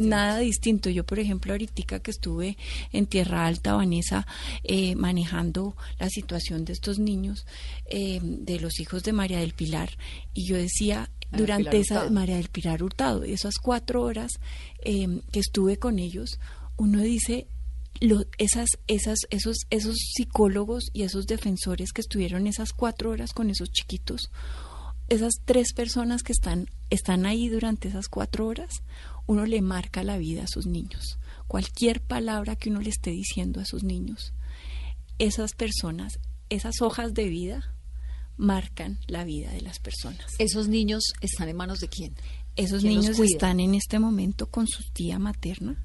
nada 0.00 0.38
distinto. 0.38 0.88
Yo, 0.90 1.04
por 1.04 1.18
ejemplo, 1.18 1.52
ahorita 1.52 2.00
que 2.00 2.10
estuve 2.10 2.56
en 2.92 3.06
Tierra 3.06 3.46
Alta, 3.46 3.74
Vanessa, 3.74 4.26
eh, 4.64 4.94
manejando 4.96 5.76
la 5.98 6.08
situación 6.08 6.64
de 6.64 6.72
estos 6.72 6.98
niños, 6.98 7.46
de 7.88 8.58
los 8.60 8.80
hijos 8.80 9.04
de 9.04 9.12
María 9.12 9.38
del 9.38 9.52
Pilar, 9.52 9.90
y 10.34 10.44
yo 10.44 10.56
decía, 10.56 11.10
durante 11.30 11.78
esa 11.78 12.08
María 12.10 12.36
del 12.36 12.48
Pilar 12.48 12.82
Hurtado, 12.82 13.24
esas 13.24 13.54
cuatro 13.56 14.02
horas 14.02 14.32
em, 14.78 15.20
que 15.32 15.40
estuve 15.40 15.78
con 15.78 15.98
ellos, 15.98 16.38
uno 16.76 17.00
dice 17.00 17.46
lo, 18.00 18.24
esas, 18.38 18.68
esas, 18.86 19.20
esos, 19.30 19.58
esos 19.70 19.96
psicólogos 20.14 20.84
y 20.92 21.02
esos 21.02 21.26
defensores 21.26 21.92
que 21.92 22.02
estuvieron 22.02 22.46
esas 22.46 22.72
cuatro 22.72 23.10
horas 23.10 23.32
con 23.32 23.50
esos 23.50 23.70
chiquitos, 23.70 24.30
esas 25.08 25.34
tres 25.44 25.72
personas 25.72 26.22
que 26.22 26.32
están, 26.32 26.68
están 26.90 27.26
ahí 27.26 27.48
durante 27.48 27.88
esas 27.88 28.08
cuatro 28.08 28.46
horas, 28.46 28.82
uno 29.26 29.46
le 29.46 29.62
marca 29.62 30.02
la 30.02 30.18
vida 30.18 30.44
a 30.44 30.48
sus 30.48 30.66
niños. 30.66 31.18
Cualquier 31.46 32.00
palabra 32.00 32.56
que 32.56 32.70
uno 32.70 32.80
le 32.80 32.90
esté 32.90 33.10
diciendo 33.10 33.60
a 33.60 33.64
sus 33.64 33.84
niños, 33.84 34.32
esas 35.18 35.54
personas, 35.54 36.18
esas 36.48 36.82
hojas 36.82 37.14
de 37.14 37.28
vida, 37.28 37.75
marcan 38.36 38.98
la 39.06 39.24
vida 39.24 39.50
de 39.50 39.60
las 39.60 39.78
personas. 39.78 40.34
¿Esos 40.38 40.68
niños 40.68 41.02
están 41.20 41.48
en 41.48 41.56
manos 41.56 41.80
de 41.80 41.88
quién? 41.88 42.14
Esos 42.56 42.84
niños 42.84 43.18
están 43.18 43.60
en 43.60 43.74
este 43.74 43.98
momento 43.98 44.46
con 44.50 44.66
su 44.66 44.82
tía 44.92 45.18
materna 45.18 45.76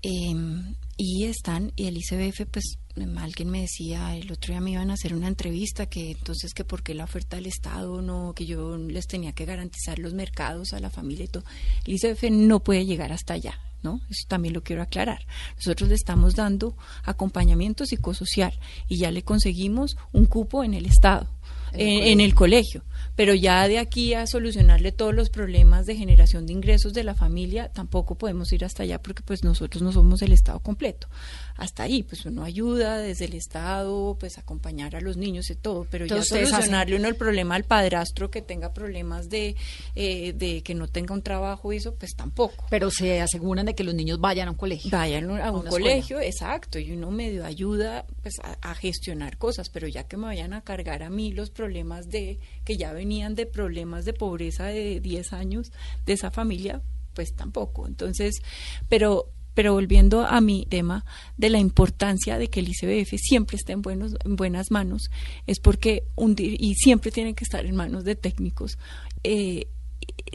em, 0.00 0.74
y 0.96 1.24
están, 1.24 1.72
y 1.76 1.86
el 1.86 1.98
ICBF, 1.98 2.46
pues 2.50 2.78
alguien 3.18 3.50
me 3.50 3.60
decía, 3.60 4.16
el 4.16 4.32
otro 4.32 4.52
día 4.52 4.60
me 4.60 4.72
iban 4.72 4.90
a 4.90 4.94
hacer 4.94 5.14
una 5.14 5.28
entrevista 5.28 5.86
que 5.86 6.12
entonces 6.12 6.54
que 6.54 6.64
porque 6.64 6.94
la 6.94 7.04
oferta 7.04 7.36
del 7.36 7.46
Estado 7.46 8.00
no, 8.00 8.32
que 8.34 8.46
yo 8.46 8.76
les 8.78 9.06
tenía 9.06 9.32
que 9.32 9.44
garantizar 9.44 9.98
los 9.98 10.14
mercados 10.14 10.72
a 10.72 10.80
la 10.80 10.90
familia 10.90 11.26
y 11.26 11.28
todo. 11.28 11.44
El 11.84 11.94
ICBF 11.94 12.30
no 12.30 12.60
puede 12.60 12.86
llegar 12.86 13.12
hasta 13.12 13.34
allá. 13.34 13.60
¿No? 13.80 14.00
Eso 14.10 14.24
también 14.26 14.54
lo 14.54 14.64
quiero 14.64 14.82
aclarar. 14.82 15.24
Nosotros 15.54 15.88
le 15.88 15.94
estamos 15.94 16.34
dando 16.34 16.76
acompañamiento 17.04 17.86
psicosocial 17.86 18.58
y 18.88 18.98
ya 18.98 19.12
le 19.12 19.22
conseguimos 19.22 19.96
un 20.10 20.24
cupo 20.26 20.64
en 20.64 20.74
el 20.74 20.84
Estado 20.84 21.28
en, 21.72 22.20
el 22.20 22.34
colegio. 22.34 22.84
Pero 23.14 23.34
ya 23.34 23.66
de 23.66 23.78
aquí 23.78 24.14
a 24.14 24.28
solucionarle 24.28 24.92
todos 24.92 25.12
los 25.12 25.28
problemas 25.28 25.86
de 25.86 25.96
generación 25.96 26.46
de 26.46 26.52
ingresos 26.52 26.92
de 26.92 27.02
la 27.02 27.14
familia, 27.14 27.68
tampoco 27.68 28.14
podemos 28.14 28.52
ir 28.52 28.64
hasta 28.64 28.84
allá 28.84 29.02
porque 29.02 29.22
pues 29.24 29.42
nosotros 29.42 29.82
no 29.82 29.90
somos 29.90 30.22
el 30.22 30.32
Estado 30.32 30.60
completo. 30.60 31.08
Hasta 31.56 31.82
ahí, 31.82 32.04
pues 32.04 32.24
uno 32.26 32.44
ayuda 32.44 32.98
desde 32.98 33.24
el 33.24 33.34
Estado, 33.34 34.16
pues 34.20 34.38
acompañar 34.38 34.94
a 34.94 35.00
los 35.00 35.16
niños 35.16 35.50
y 35.50 35.56
todo, 35.56 35.84
pero 35.90 36.06
ya 36.06 36.22
solucionarle 36.22 36.94
uno 36.94 37.08
el 37.08 37.16
problema 37.16 37.56
al 37.56 37.64
padrastro 37.64 38.30
que 38.30 38.40
tenga 38.40 38.72
problemas 38.72 39.28
de, 39.28 39.56
eh, 39.96 40.32
de 40.34 40.62
que 40.62 40.76
no 40.76 40.86
tenga 40.86 41.12
un 41.12 41.22
trabajo 41.22 41.72
y 41.72 41.78
eso, 41.78 41.96
pues 41.96 42.14
tampoco. 42.14 42.66
Pero 42.70 42.88
se 42.92 43.20
aseguran 43.20 43.66
de 43.66 43.74
que 43.74 43.82
los 43.82 43.94
niños 43.94 44.20
vayan 44.20 44.46
a 44.46 44.52
un 44.52 44.56
colegio. 44.56 44.92
Vayan 44.92 45.28
a 45.40 45.50
un 45.50 45.66
colegio, 45.66 46.20
exacto, 46.20 46.78
y 46.78 46.92
uno 46.92 47.10
medio 47.10 47.44
ayuda 47.44 48.06
pues 48.22 48.34
a 48.44 48.74
gestionar 48.76 49.38
cosas, 49.38 49.70
pero 49.70 49.88
ya 49.88 50.04
que 50.04 50.16
me 50.16 50.26
vayan 50.26 50.52
a 50.52 50.60
cargar 50.60 51.02
a 51.02 51.10
mí 51.10 51.32
los 51.38 51.50
problemas 51.50 52.10
de 52.10 52.38
que 52.64 52.76
ya 52.76 52.92
venían 52.92 53.34
de 53.34 53.46
problemas 53.46 54.04
de 54.04 54.12
pobreza 54.12 54.66
de 54.66 55.00
10 55.00 55.32
años 55.32 55.72
de 56.04 56.12
esa 56.12 56.30
familia, 56.30 56.82
pues 57.14 57.34
tampoco. 57.34 57.86
Entonces, 57.86 58.42
pero 58.88 59.30
pero 59.54 59.72
volviendo 59.72 60.24
a 60.24 60.40
mi 60.40 60.66
tema 60.66 61.04
de 61.36 61.50
la 61.50 61.58
importancia 61.58 62.38
de 62.38 62.48
que 62.48 62.60
el 62.60 62.68
ICBF 62.68 63.18
siempre 63.18 63.56
esté 63.56 63.72
en, 63.72 63.82
buenos, 63.82 64.14
en 64.24 64.36
buenas 64.36 64.70
manos, 64.70 65.10
es 65.48 65.58
porque 65.58 66.04
y 66.36 66.74
siempre 66.76 67.10
tiene 67.10 67.34
que 67.34 67.42
estar 67.42 67.66
en 67.66 67.74
manos 67.74 68.04
de 68.04 68.14
técnicos. 68.14 68.78
Eh, 69.24 69.66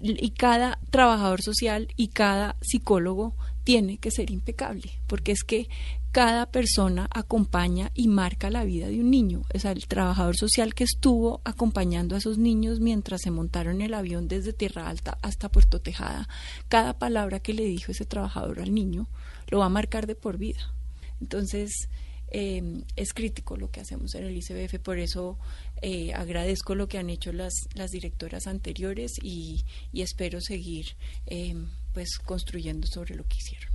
y 0.02 0.30
cada 0.32 0.78
trabajador 0.90 1.42
social 1.42 1.88
y 1.96 2.10
cada 2.10 2.58
psicólogo 2.62 3.34
tiene 3.64 3.98
que 3.98 4.12
ser 4.12 4.30
impecable, 4.30 4.92
porque 5.08 5.32
es 5.32 5.44
que 5.44 5.70
cada 6.14 6.46
persona 6.46 7.08
acompaña 7.10 7.92
y 7.96 8.08
marca 8.08 8.52
la 8.52 8.64
vida 8.64 8.88
de 8.88 9.00
un 9.00 9.10
niño. 9.10 9.42
O 9.52 9.58
sea, 9.58 9.72
el 9.72 9.88
trabajador 9.88 10.38
social 10.38 10.76
que 10.76 10.84
estuvo 10.84 11.42
acompañando 11.44 12.14
a 12.14 12.20
esos 12.20 12.38
niños 12.38 12.80
mientras 12.80 13.22
se 13.22 13.32
montaron 13.32 13.82
el 13.82 13.96
avión 13.96 14.28
desde 14.28 14.54
Tierra 14.54 14.88
Alta 14.88 15.18
hasta 15.24 15.50
Puerto 15.50 15.82
Tejada, 15.82 16.30
cada 16.70 17.00
palabra 17.00 17.40
que 17.40 17.56
le 17.56 17.66
dijo 17.66 17.92
ese 17.92 18.06
trabajador 18.06 18.60
al 18.60 18.76
niño 18.76 19.08
lo 19.50 19.58
va 19.58 19.66
a 19.66 19.70
marcar 19.70 20.06
de 20.06 20.14
por 20.14 20.38
vida. 20.38 20.72
Entonces, 21.20 21.90
em, 22.30 22.84
es 22.96 23.12
crítico 23.16 23.58
lo 23.58 23.72
que 23.72 23.82
hacemos 23.82 24.14
en 24.14 24.26
el 24.26 24.38
ICBF, 24.38 24.78
por 24.84 25.00
eso 25.00 25.40
eh, 25.82 26.14
agradezco 26.14 26.76
lo 26.76 26.88
que 26.88 27.00
han 27.00 27.10
hecho 27.10 27.34
las, 27.34 27.54
las 27.74 27.90
directoras 27.90 28.46
anteriores 28.46 29.14
y, 29.20 29.66
espero 29.94 30.42
seguir 30.42 30.96
em, 31.26 31.70
pues 31.92 32.20
construyendo 32.20 32.86
sobre 32.86 33.16
lo 33.16 33.24
que 33.24 33.38
hicieron 33.38 33.73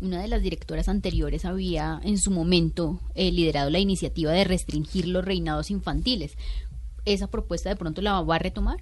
una 0.00 0.22
de 0.22 0.28
las 0.28 0.42
directoras 0.42 0.88
anteriores 0.88 1.44
había 1.44 2.00
en 2.02 2.18
su 2.18 2.30
momento 2.30 3.00
eh, 3.14 3.30
liderado 3.30 3.70
la 3.70 3.78
iniciativa 3.78 4.32
de 4.32 4.44
restringir 4.44 5.06
los 5.06 5.24
reinados 5.24 5.70
infantiles. 5.70 6.36
¿Esa 7.04 7.26
propuesta 7.28 7.68
de 7.68 7.76
pronto 7.76 8.02
la 8.02 8.20
va 8.22 8.36
a 8.36 8.38
retomar? 8.38 8.78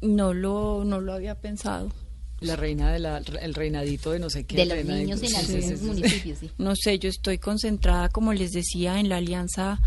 No 0.00 0.32
lo, 0.32 0.84
no 0.84 1.00
lo 1.00 1.12
había 1.12 1.40
pensado. 1.40 1.90
La 2.40 2.56
reina 2.56 2.92
del 2.92 3.54
reinadito 3.54 4.12
de 4.12 4.18
no 4.18 4.30
sé 4.30 4.44
qué. 4.44 4.56
De 4.56 4.66
los 4.66 4.84
niños 4.84 5.22
en 5.22 5.36
algunos 5.36 5.82
municipios, 5.82 6.38
sí. 6.38 6.50
No 6.58 6.74
sé, 6.74 6.98
yo 6.98 7.08
estoy 7.08 7.38
concentrada, 7.38 8.08
como 8.08 8.32
les 8.32 8.52
decía, 8.52 8.98
en 8.98 9.08
la 9.08 9.16
alianza 9.16 9.80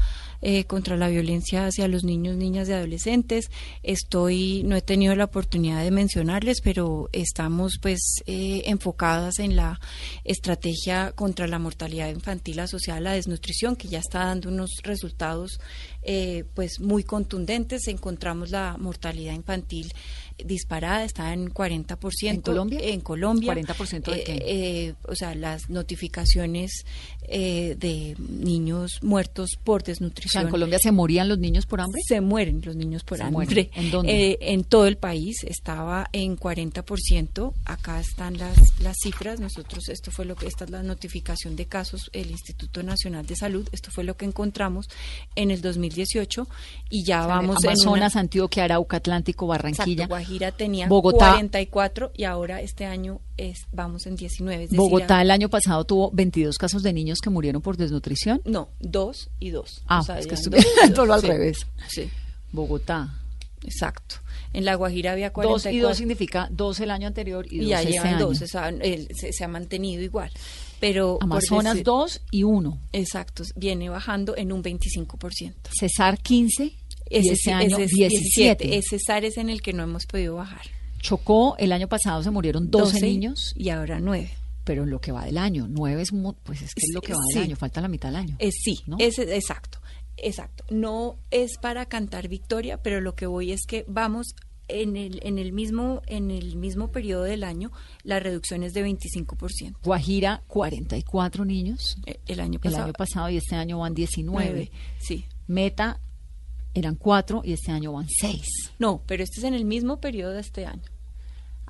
eh, 0.46 0.66
contra 0.66 0.98
la 0.98 1.08
violencia 1.08 1.68
hacia 1.68 1.88
los 1.88 2.04
niños, 2.04 2.36
niñas 2.36 2.68
y 2.68 2.74
adolescentes. 2.74 3.50
Estoy, 3.82 4.64
no 4.64 4.76
he 4.76 4.82
tenido 4.82 5.16
la 5.16 5.24
oportunidad 5.24 5.82
de 5.82 5.90
mencionarles, 5.90 6.60
pero 6.60 7.08
estamos 7.14 7.78
pues 7.82 8.22
eh, 8.26 8.64
enfocadas 8.66 9.40
en 9.40 9.56
la 9.56 9.80
estrategia 10.26 11.14
contra 11.14 11.48
la 11.48 11.60
mortalidad 11.60 12.10
infantil 12.10 12.60
asociada 12.60 12.98
a 12.98 13.02
la 13.02 13.14
desnutrición, 13.14 13.78
que 13.78 13.88
ya 13.88 14.00
está 14.00 14.26
dando 14.26 14.50
unos 14.50 14.72
resultados 14.84 15.62
eh, 16.02 16.44
pues 16.54 16.82
muy 16.82 17.06
contundentes. 17.06 17.88
Encontramos 17.88 18.52
la 18.52 18.76
mortalidad 18.78 19.36
infantil 19.36 19.94
disparada, 20.44 21.04
está 21.04 21.34
en 21.34 21.50
40%. 21.54 22.30
¿En 22.30 22.42
Colombia? 22.42 22.80
En 22.82 23.02
Colombia. 23.02 23.54
¿40% 23.54 24.12
de 24.12 24.24
qué? 24.24 24.34
Eh, 24.34 24.44
eh, 24.46 24.94
o 25.08 25.16
sea, 25.16 25.36
las 25.36 25.70
notificaciones 25.70 26.86
eh, 27.28 27.76
de 27.80 28.16
niños 28.20 29.00
muertos 29.02 29.52
por 29.64 29.82
O 29.82 29.86
sea, 29.86 29.94
desnutrición. 29.94 30.46
en 30.46 30.50
Colombia 30.50 30.80
se 30.80 30.92
morían 30.92 31.30
los 31.30 31.40
niños 31.40 31.66
por 31.66 31.82
hambre. 31.82 32.02
Se 32.08 32.22
mueren 32.22 32.62
los 32.64 32.76
niños 32.76 33.04
por 33.04 33.18
Se 33.18 33.24
hambre. 33.24 33.46
mueren. 33.46 33.70
¿En 33.76 33.92
dónde? 33.92 34.32
Eh, 34.32 34.38
en 34.42 34.64
todo 34.64 34.88
el 34.88 34.98
país 34.98 35.44
estaba 35.44 36.08
en 36.12 36.38
40%. 36.38 37.54
Acá 37.66 38.00
están 38.00 38.38
las, 38.38 38.80
las 38.80 38.98
cifras. 39.02 39.40
Nosotros, 39.40 39.90
esto 39.90 40.12
fue 40.12 40.26
lo 40.26 40.36
que, 40.36 40.48
esta 40.48 40.66
es 40.66 40.72
la 40.72 40.84
notificación 40.84 41.56
de 41.56 41.66
casos, 41.66 42.10
el 42.14 42.32
Instituto 42.32 42.84
Nacional 42.84 43.26
de 43.26 43.36
Salud. 43.36 43.68
Esto 43.72 43.92
fue 43.92 44.04
lo 44.04 44.18
que 44.18 44.26
encontramos 44.26 44.88
en 45.36 45.52
el 45.52 45.62
2018 45.62 46.48
y 46.90 47.04
ya 47.06 47.26
vamos 47.26 47.64
en 47.64 47.70
Amazonas, 47.72 48.16
una, 48.16 48.22
Antioquia, 48.22 48.66
Arauca, 48.66 48.98
Atlántico, 48.98 49.48
Barranquilla. 49.48 50.06
Exacto, 50.06 50.23
Guajira 50.24 50.52
tenía 50.52 50.88
Bogotá. 50.88 51.32
44 51.32 52.12
y 52.16 52.24
ahora 52.24 52.62
este 52.62 52.86
año 52.86 53.20
es, 53.38 53.60
vamos 53.72 54.06
en 54.06 54.16
19. 54.16 54.64
es 54.64 54.70
decir, 54.70 54.78
Bogotá 54.78 55.22
el 55.22 55.32
año 55.32 55.50
pasado 55.50 55.84
tuvo 55.86 56.12
22 56.12 56.58
casos 56.58 56.82
de 56.84 56.94
niños 56.94 57.20
que 57.20 57.30
murieron 57.30 57.62
por 57.62 57.78
desnutrición. 57.78 58.42
No, 58.46 58.70
dos 58.80 59.30
y 59.40 59.50
dos. 59.50 59.82
Ah, 59.88 60.00
O 60.00 60.04
sea, 60.04 60.20
es 60.20 60.28
que 60.28 60.36
dos 60.36 60.48
y 60.48 60.50
dos. 60.50 60.66
todo 60.96 61.14
al 61.14 61.22
Sí, 61.22 61.28
revés. 61.28 61.58
Sí, 61.90 62.10
Bogotá. 62.52 63.14
exacto. 63.64 64.16
En 64.54 64.66
La 64.66 64.76
Guajira 64.76 65.14
había 65.14 65.30
Dos 65.30 65.34
44. 65.34 65.76
y 65.78 65.80
dos 65.82 65.98
significa 65.98 66.48
dos 66.52 66.80
el 66.80 66.92
año 66.92 67.08
anterior 67.08 67.46
y, 67.50 67.56
y 67.56 67.60
dos 67.62 67.70
ya 67.70 67.80
este 67.82 67.92
llevan 67.94 68.08
año. 68.16 68.28
dos, 68.28 68.42
el- 68.82 69.08
se, 69.16 69.34
se 69.34 69.44
ha 69.44 69.48
mantenido 69.48 70.04
igual. 70.04 70.32
Pero 70.80 71.18
Amazonas 71.22 71.74
decir- 71.76 71.86
dos 71.86 72.22
y 72.30 72.44
uno. 72.44 72.78
Exacto, 72.92 73.44
viene 73.56 73.90
bajando 73.90 74.36
en 74.38 74.52
un 74.52 74.62
25%. 74.62 75.54
Cesar 75.80 76.20
15 76.20 76.74
y 77.10 77.18
Ese, 77.20 77.36
sí- 77.36 77.52
año 77.52 77.78
ese 77.78 77.84
es 77.86 77.92
17. 77.92 78.78
Ese 78.78 79.00
SAR 79.00 79.26
es 79.26 79.38
en 79.38 79.50
el 79.50 79.62
que 79.62 79.74
no 79.74 79.84
hemos 79.84 80.06
podido 80.06 80.36
bajar. 80.36 80.62
Chocó, 81.00 81.56
el 81.58 81.72
año 81.74 81.88
pasado 81.88 82.24
se 82.24 82.32
murieron 82.32 82.72
12, 82.72 82.94
12 82.94 83.06
niños, 83.06 83.54
y 83.58 83.70
ahora 83.70 84.00
9. 84.00 84.32
pero 84.64 84.84
en 84.84 84.90
lo 84.90 85.02
que 85.02 85.12
va 85.12 85.26
del 85.26 85.38
año, 85.38 85.68
9 85.70 86.02
es, 86.02 86.12
pues 86.44 86.62
es 86.62 86.74
que 86.74 86.82
es 86.86 86.94
lo 86.94 87.02
que 87.02 87.14
va 87.14 87.20
Sí. 87.28 87.34
del 87.36 87.44
año, 87.44 87.56
falta 87.58 87.82
la 87.82 87.90
mitad 87.90 88.08
del 88.10 88.16
año. 88.16 88.36
Eh, 88.40 88.52
sí, 88.52 88.80
¿no? 88.88 88.96
es, 89.00 89.20
exacto, 89.20 89.80
exacto. 90.16 90.64
No 90.70 91.18
es 91.32 91.58
para 91.58 91.86
cantar 91.88 92.30
victoria, 92.30 92.82
pero 92.82 93.02
lo 93.02 93.16
que 93.16 93.26
voy 93.26 93.52
es 93.52 93.66
que 93.68 93.84
vamos 93.90 94.28
en 94.70 94.96
el, 94.96 95.20
en 95.24 95.38
el 95.40 95.52
mismo 95.52 96.02
en 96.08 96.32
el 96.32 96.56
mismo 96.56 96.90
periodo 96.94 97.24
del 97.24 97.44
año, 97.44 97.74
la 98.04 98.22
reducción 98.22 98.64
es 98.64 98.74
de 98.74 98.82
25%. 98.84 99.76
Guajira, 99.84 100.42
44 100.48 101.44
niños 101.44 101.98
Eh, 102.06 102.20
El 102.28 102.40
año 102.40 102.54
el 102.54 102.60
pasado, 102.62 102.84
año 102.86 102.94
pasado 102.94 103.30
y 103.30 103.36
este 103.38 103.56
año 103.56 103.80
van 103.80 103.94
19. 103.94 104.26
nueve, 104.54 104.72
Sí. 105.02 105.26
Meta 105.48 106.00
eran 106.74 106.96
4 106.96 107.42
y 107.46 107.54
este 107.54 107.72
año 107.72 107.94
van 107.94 108.08
6. 108.10 108.42
No, 108.80 109.02
pero 109.06 109.24
este 109.24 109.40
es 109.40 109.44
en 109.46 109.54
el 109.54 109.66
mismo 109.66 110.00
periodo 110.00 110.34
de 110.34 110.42
este 110.42 110.66
año. 110.66 110.82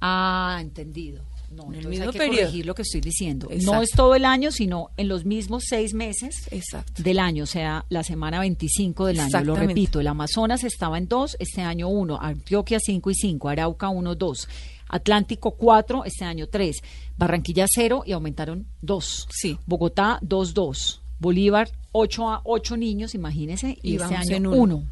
Ah, 0.02 0.58
entendido. 0.62 1.24
No, 1.52 1.66
En 1.72 1.76
el 1.76 1.88
mismo 1.88 2.06
hay 2.06 2.12
que 2.12 2.18
periodo. 2.18 2.40
corregir 2.40 2.66
lo 2.66 2.74
que 2.74 2.82
estoy 2.82 3.00
diciendo. 3.00 3.48
No 3.62 3.84
es 3.84 3.92
todo 3.92 4.16
el 4.16 4.26
año, 4.26 4.52
sino 4.52 4.90
en 4.98 5.08
los 5.08 5.24
mismos 5.24 5.66
seis 5.70 5.94
meses 5.94 6.48
Exacto. 6.50 7.04
del 7.04 7.20
año, 7.20 7.44
o 7.44 7.48
sea, 7.48 7.86
la 7.90 8.04
semana 8.04 8.40
25 8.40 9.06
del 9.06 9.20
año. 9.20 9.42
Lo 9.44 9.56
repito, 9.56 10.00
el 10.00 10.08
Amazonas 10.08 10.64
estaba 10.64 10.98
en 10.98 11.08
2, 11.08 11.38
este 11.40 11.62
año 11.62 11.90
1, 11.90 12.20
Antioquia 12.20 12.80
5 12.80 13.12
y 13.12 13.14
5, 13.16 13.50
Arauca 13.50 13.90
1, 13.90 14.16
2, 14.16 14.48
Atlántico 14.90 15.52
4, 15.52 16.06
este 16.06 16.26
año 16.26 16.48
3, 16.48 16.82
Barranquilla 17.18 17.66
0 17.70 18.02
y 18.06 18.14
aumentaron 18.14 18.66
2. 18.82 19.28
Sí. 19.30 19.60
Bogotá 19.68 20.18
2, 20.24 20.56
2, 20.56 21.02
Bolívar 21.20 21.70
8 21.92 22.30
a 22.30 22.42
8 22.44 22.78
niños, 22.78 23.16
imagínense, 23.16 23.78
y, 23.82 23.96
este 23.96 24.08
vamos 24.08 24.30
en 24.30 24.36
año 24.46 24.52
uno. 24.52 24.76
1. 24.76 24.88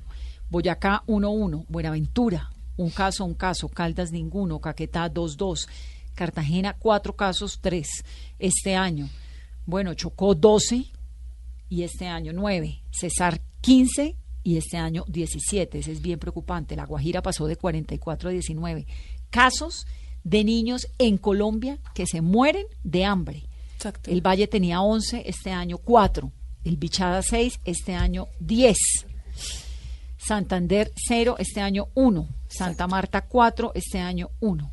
Boyacá 0.49 1.03
1, 1.07 1.29
1, 1.29 1.65
Buenaventura 1.69 2.51
un 2.81 2.89
caso, 2.89 3.25
un 3.25 3.33
caso, 3.33 3.69
Caldas 3.69 4.11
ninguno, 4.11 4.59
Caquetá 4.59 5.09
2, 5.09 5.37
2, 5.37 5.67
Cartagena 6.15 6.75
cuatro 6.77 7.15
casos, 7.15 7.59
3 7.61 7.87
este 8.39 8.75
año. 8.75 9.09
Bueno, 9.65 9.93
Chocó 9.93 10.35
12 10.35 10.85
y 11.69 11.83
este 11.83 12.07
año 12.07 12.33
9, 12.33 12.81
Cesar 12.91 13.41
15 13.61 14.15
y 14.43 14.57
este 14.57 14.77
año 14.77 15.05
17. 15.07 15.79
Ese 15.79 15.91
es 15.91 16.01
bien 16.01 16.19
preocupante. 16.19 16.75
La 16.75 16.85
Guajira 16.85 17.21
pasó 17.21 17.47
de 17.47 17.55
44 17.55 18.29
a 18.29 18.31
19. 18.31 18.87
Casos 19.29 19.85
de 20.23 20.43
niños 20.43 20.87
en 20.97 21.17
Colombia 21.17 21.79
que 21.93 22.05
se 22.07 22.21
mueren 22.21 22.65
de 22.83 23.05
hambre. 23.05 23.43
Exacto. 23.81 24.11
El 24.11 24.21
Valle 24.21 24.45
tenía 24.45 24.81
11, 24.81 25.23
este 25.25 25.49
año 25.49 25.79
4. 25.79 26.31
El 26.65 26.77
Bichada 26.77 27.23
6, 27.23 27.61
este 27.65 27.95
año 27.95 28.27
10. 28.39 28.77
Santander 30.17 30.91
0, 31.07 31.37
este 31.39 31.61
año 31.61 31.87
1. 31.95 32.27
Santa 32.47 32.85
Marta 32.85 33.25
4, 33.25 33.71
este 33.73 33.97
año 33.97 34.29
1. 34.39 34.71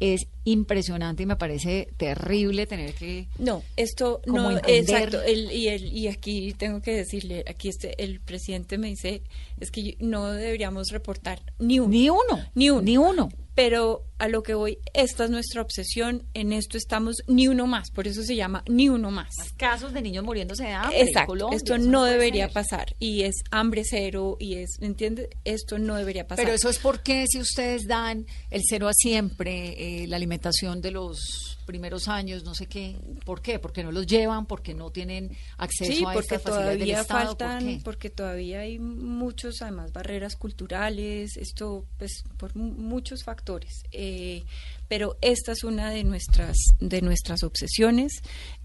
Es 0.00 0.26
impresionante 0.44 1.22
y 1.22 1.26
me 1.26 1.36
parece 1.36 1.88
terrible 1.96 2.66
tener 2.66 2.92
que... 2.92 3.28
No, 3.38 3.62
esto 3.76 4.20
no, 4.26 4.50
entender. 4.50 4.80
exacto. 4.80 5.22
El, 5.22 5.50
y, 5.50 5.68
el, 5.68 5.84
y 5.90 6.08
aquí 6.08 6.52
tengo 6.52 6.82
que 6.82 6.92
decirle, 6.92 7.44
aquí 7.48 7.70
este, 7.70 8.02
el 8.04 8.20
presidente 8.20 8.76
me 8.76 8.88
dice, 8.88 9.22
es 9.60 9.70
que 9.70 9.96
no 10.00 10.30
deberíamos 10.30 10.90
reportar 10.90 11.40
ni 11.58 11.78
uno. 11.78 11.88
Ni 11.88 12.10
uno. 12.10 12.50
Ni 12.54 12.68
uno. 12.68 12.82
Ni 12.82 12.98
uno. 12.98 13.28
Pero 13.54 14.04
a 14.18 14.28
lo 14.28 14.42
que 14.42 14.54
voy, 14.54 14.78
esta 14.94 15.24
es 15.24 15.30
nuestra 15.30 15.62
obsesión, 15.62 16.26
en 16.32 16.52
esto 16.52 16.78
estamos 16.78 17.16
ni 17.26 17.48
uno 17.48 17.66
más, 17.66 17.90
por 17.90 18.06
eso 18.06 18.22
se 18.22 18.36
llama 18.36 18.62
ni 18.68 18.88
uno 18.88 19.10
más. 19.10 19.30
Casos 19.56 19.92
de 19.92 20.00
niños 20.00 20.24
muriéndose 20.24 20.64
de 20.64 20.70
hambre. 20.72 21.00
en 21.00 21.08
Exacto, 21.08 21.32
Colombia, 21.32 21.56
esto 21.56 21.76
no 21.78 22.04
debería 22.04 22.46
ser. 22.46 22.54
pasar 22.54 22.94
y 22.98 23.22
es 23.22 23.34
hambre 23.50 23.82
cero 23.84 24.36
y 24.38 24.54
es, 24.54 24.76
¿me 24.80 24.86
entiendes? 24.86 25.28
Esto 25.44 25.78
no 25.78 25.96
debería 25.96 26.26
pasar. 26.26 26.44
Pero 26.44 26.54
eso 26.54 26.68
es 26.68 26.78
porque 26.78 27.26
si 27.28 27.40
ustedes 27.40 27.86
dan 27.86 28.26
el 28.50 28.62
cero 28.66 28.88
a 28.88 28.92
siempre, 28.94 30.02
eh, 30.02 30.06
la 30.06 30.16
alimentación 30.16 30.80
de 30.80 30.92
los 30.92 31.58
primeros 31.62 32.08
años, 32.08 32.44
no 32.44 32.54
sé 32.54 32.66
qué, 32.66 32.96
¿por 33.24 33.40
qué? 33.42 33.58
Porque 33.58 33.82
no 33.82 33.92
los 33.92 34.06
llevan, 34.06 34.46
porque 34.46 34.74
no 34.74 34.90
tienen 34.90 35.30
acceso 35.58 35.92
Sí, 35.92 36.04
a 36.04 36.12
porque 36.12 36.34
estas 36.36 36.42
facilidades 36.42 36.78
del 36.78 36.88
todavía 36.88 37.00
Estado, 37.02 37.36
¿por 37.36 37.48
faltan, 37.48 37.80
porque 37.82 38.10
todavía 38.10 38.60
hay 38.60 38.78
muchos, 38.78 39.62
además, 39.62 39.92
barreras 39.92 40.36
culturales, 40.36 41.36
esto, 41.36 41.86
pues, 41.98 42.24
por 42.36 42.54
mu- 42.56 42.72
muchos 42.74 43.24
factores. 43.24 43.82
Eh, 43.92 44.44
pero 44.88 45.16
esta 45.22 45.52
es 45.52 45.64
una 45.64 45.90
de 45.90 46.04
nuestras, 46.04 46.56
de 46.80 47.00
nuestras 47.02 47.42
obsesiones, 47.42 48.12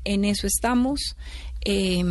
en 0.04 0.26
eso 0.26 0.48
estamos. 0.48 1.16
Eh, 1.70 2.01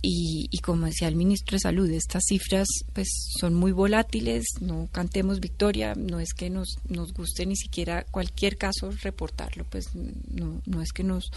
y, 0.00 0.48
y 0.50 0.58
como 0.60 0.86
decía 0.86 1.06
el 1.06 1.16
ministro 1.16 1.56
de 1.56 1.60
Salud, 1.60 1.90
estas 1.90 2.22
cifras 2.26 2.66
pues 2.94 3.08
son 3.38 3.52
muy 3.52 3.70
volátiles, 3.70 4.42
no 4.62 4.88
cantemos 4.90 5.38
victoria, 5.38 5.92
no 5.94 6.18
es 6.18 6.32
que 6.32 6.48
nos, 6.48 6.78
nos 6.88 7.12
guste 7.12 7.44
ni 7.44 7.54
siquiera 7.54 8.06
cualquier 8.10 8.56
caso 8.56 8.90
reportarlo, 9.02 9.66
pues 9.68 9.90
no, 9.94 10.62
no 10.64 10.80
es 10.80 10.94
que 10.94 11.04
nos 11.04 11.30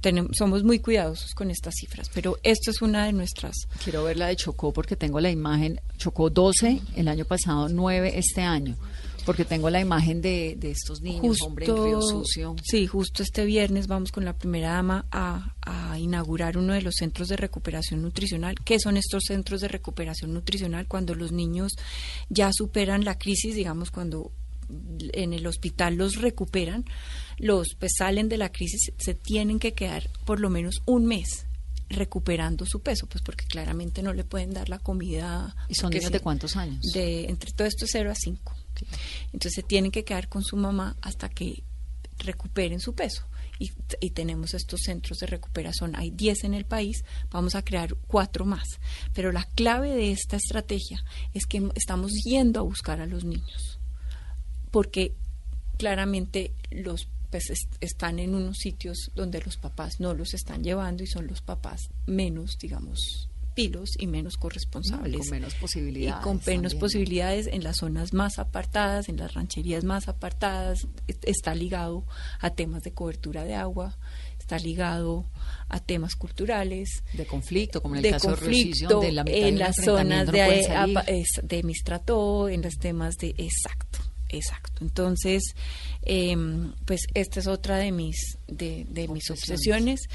tenemos, 0.00 0.30
somos 0.38 0.64
muy 0.64 0.78
cuidadosos 0.78 1.34
con 1.34 1.50
estas 1.50 1.74
cifras, 1.74 2.08
pero 2.14 2.38
esto 2.44 2.70
es 2.70 2.80
una 2.80 3.04
de 3.04 3.12
nuestras 3.12 3.56
Quiero 3.84 4.04
ver 4.04 4.16
la 4.16 4.28
de 4.28 4.36
Chocó 4.36 4.72
porque 4.72 4.96
tengo 4.96 5.20
la 5.20 5.30
imagen, 5.30 5.82
Chocó 5.98 6.30
12 6.30 6.80
el 6.96 7.08
año 7.08 7.26
pasado, 7.26 7.68
9 7.68 8.12
este 8.16 8.40
año, 8.40 8.78
porque 9.22 9.44
tengo 9.44 9.70
la 9.70 9.80
imagen 9.80 10.20
de, 10.20 10.56
de 10.58 10.70
estos 10.70 11.00
niños, 11.00 11.38
hombre, 11.42 11.66
en 11.66 11.76
Río 11.76 12.02
Sucio. 12.02 12.56
Sí, 12.62 12.86
justo 12.86 13.22
este 13.22 13.44
viernes 13.44 13.86
vamos 13.86 14.12
con 14.12 14.24
la 14.24 14.34
primera 14.34 14.72
dama 14.72 15.06
a, 15.10 15.54
a 15.62 15.98
inaugurar 15.98 16.58
uno 16.58 16.72
de 16.72 16.82
los 16.82 16.94
centros 16.98 17.28
de 17.28 17.36
recuperación 17.36 18.02
nutricional. 18.02 18.54
¿Qué 18.64 18.78
son 18.78 18.96
estos 18.96 19.24
centros 19.26 19.60
de 19.60 19.68
recuperación 19.68 20.32
nutricional? 20.32 20.86
Cuando 20.86 21.14
los 21.14 21.32
niños 21.32 21.72
ya 22.28 22.50
superan 22.52 23.04
la 23.04 23.18
crisis, 23.18 23.54
digamos, 23.54 23.90
cuando 23.90 24.32
en 25.12 25.32
el 25.32 25.46
hospital 25.46 25.96
los 25.96 26.16
recuperan, 26.16 26.84
los 27.38 27.74
pues 27.78 27.92
salen 27.98 28.28
de 28.28 28.38
la 28.38 28.50
crisis, 28.50 28.92
se 28.96 29.14
tienen 29.14 29.58
que 29.58 29.74
quedar 29.74 30.08
por 30.24 30.40
lo 30.40 30.50
menos 30.50 30.82
un 30.86 31.06
mes 31.06 31.46
recuperando 31.88 32.64
su 32.66 32.80
peso, 32.80 33.06
pues 33.06 33.22
porque 33.22 33.44
claramente 33.44 34.02
no 34.02 34.12
le 34.12 34.24
pueden 34.24 34.52
dar 34.52 34.68
la 34.68 34.78
comida. 34.78 35.54
¿Y 35.68 35.74
son 35.74 35.90
niños 35.90 36.10
de 36.10 36.20
cuántos 36.20 36.56
años? 36.56 36.80
de 36.92 37.26
entre 37.26 37.52
todo 37.52 37.66
esto 37.66 37.86
0 37.86 38.10
a 38.10 38.14
5. 38.14 38.54
Entonces 39.32 39.64
tienen 39.66 39.90
que 39.90 40.04
quedar 40.04 40.28
con 40.28 40.42
su 40.42 40.56
mamá 40.56 40.96
hasta 41.00 41.28
que 41.28 41.62
recuperen 42.18 42.80
su 42.80 42.94
peso. 42.94 43.26
Y, 43.58 43.70
tenemos 44.10 44.54
estos 44.54 44.80
centros 44.84 45.18
de 45.18 45.26
recuperación. 45.28 45.94
Hay 45.94 46.10
10 46.10 46.42
en 46.44 46.54
el 46.54 46.64
país, 46.64 47.04
vamos 47.30 47.54
a 47.54 47.62
crear 47.62 47.94
cuatro 48.08 48.44
más. 48.44 48.66
Pero 49.14 49.30
la 49.30 49.44
clave 49.44 49.90
de 49.90 50.10
esta 50.10 50.36
estrategia 50.36 51.04
es 51.32 51.46
que 51.46 51.70
estamos 51.76 52.10
yendo 52.24 52.58
a 52.58 52.64
buscar 52.64 53.00
a 53.00 53.06
los 53.06 53.24
niños. 53.24 53.78
Porque 54.72 55.14
claramente 55.78 56.52
los 56.70 57.06
pues, 57.30 57.50
es- 57.50 57.68
están 57.80 58.18
en 58.18 58.34
unos 58.34 58.58
sitios 58.58 59.10
donde 59.14 59.40
los 59.40 59.56
papás 59.56 60.00
no 60.00 60.12
los 60.12 60.34
están 60.34 60.62
llevando 60.64 61.02
y 61.02 61.06
son 61.06 61.26
los 61.28 61.40
papás 61.40 61.88
menos, 62.06 62.58
digamos, 62.60 63.28
pilos 63.54 63.90
y 63.98 64.06
menos 64.06 64.36
corresponsables. 64.36 65.18
con 65.20 65.30
menos 65.30 65.54
posibilidades 65.54 66.20
Y 66.20 66.24
con 66.24 66.40
menos 66.46 66.74
posibilidades 66.74 67.46
en 67.46 67.62
las 67.64 67.76
zonas 67.78 68.12
más 68.12 68.38
apartadas, 68.38 69.08
en 69.08 69.16
las 69.16 69.34
rancherías 69.34 69.84
más 69.84 70.08
apartadas. 70.08 70.86
est- 71.06 71.24
Está 71.28 71.54
ligado 71.54 72.04
a 72.40 72.50
temas 72.50 72.82
de 72.82 72.92
cobertura 72.92 73.44
de 73.44 73.54
agua, 73.54 73.96
está 74.38 74.58
ligado 74.58 75.26
a 75.68 75.80
temas 75.80 76.14
culturales. 76.16 77.02
De 77.12 77.26
conflicto, 77.26 77.80
como 77.82 77.94
en 77.94 77.98
el 77.98 78.02
de 78.02 78.10
caso 78.10 78.30
de 78.30 78.36
conflicto 78.36 78.88
donde 78.88 79.12
la 79.12 79.24
mitad 79.24 79.36
de 79.36 79.48
en 79.48 79.58
las 79.58 79.76
zonas 79.76 80.26
de, 80.32 81.24
de 81.42 81.62
Mistrató, 81.62 82.48
en 82.48 82.62
los 82.62 82.74
temas 82.74 83.14
de 83.16 83.34
exacto. 83.38 83.98
Exacto. 84.32 84.82
Entonces, 84.82 85.54
em, 86.02 86.72
pues 86.86 87.02
esta 87.14 87.38
es 87.38 87.46
otra 87.46 87.76
de 87.76 87.92
mis 87.92 88.38
de, 88.48 89.08
mis 89.08 89.30
obsesiones 89.30 90.08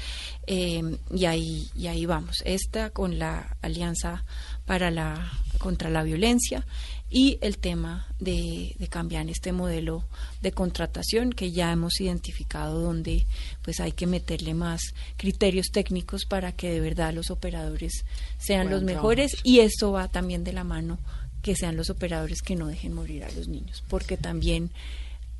em, 0.46 0.98
y 1.14 1.24
ahí 1.24 1.68
y 1.74 1.86
ahí 1.86 2.04
vamos. 2.04 2.42
Esta 2.44 2.90
con 2.90 3.18
la 3.18 3.56
alianza 3.62 4.24
para 4.66 4.90
la 4.90 5.32
contra 5.58 5.88
la 5.88 6.02
violencia 6.02 6.66
y 7.10 7.38
el 7.40 7.58
tema 7.58 8.06
de, 8.18 8.76
de, 8.78 8.88
cambiar 8.88 9.28
este 9.30 9.52
modelo 9.52 10.04
de 10.42 10.52
contratación 10.52 11.32
que 11.32 11.52
ya 11.52 11.72
hemos 11.72 12.00
identificado 12.00 12.80
donde 12.80 13.26
pues 13.62 13.80
hay 13.80 13.92
que 13.92 14.06
meterle 14.06 14.52
más 14.52 14.94
criterios 15.16 15.68
técnicos 15.72 16.26
para 16.26 16.52
que 16.52 16.70
de 16.70 16.80
verdad 16.80 17.14
los 17.14 17.30
operadores 17.30 18.04
sean 18.36 18.68
los 18.68 18.82
mejores 18.82 19.32
y 19.42 19.60
esto 19.60 19.90
va 19.90 20.08
también 20.08 20.44
de 20.44 20.52
la 20.52 20.64
mano 20.64 20.98
que 21.42 21.56
sean 21.56 21.76
los 21.76 21.90
operadores 21.90 22.42
que 22.42 22.56
no 22.56 22.66
dejen 22.66 22.94
morir 22.94 23.24
a 23.24 23.30
los 23.32 23.48
niños, 23.48 23.84
porque 23.88 24.16
también 24.16 24.70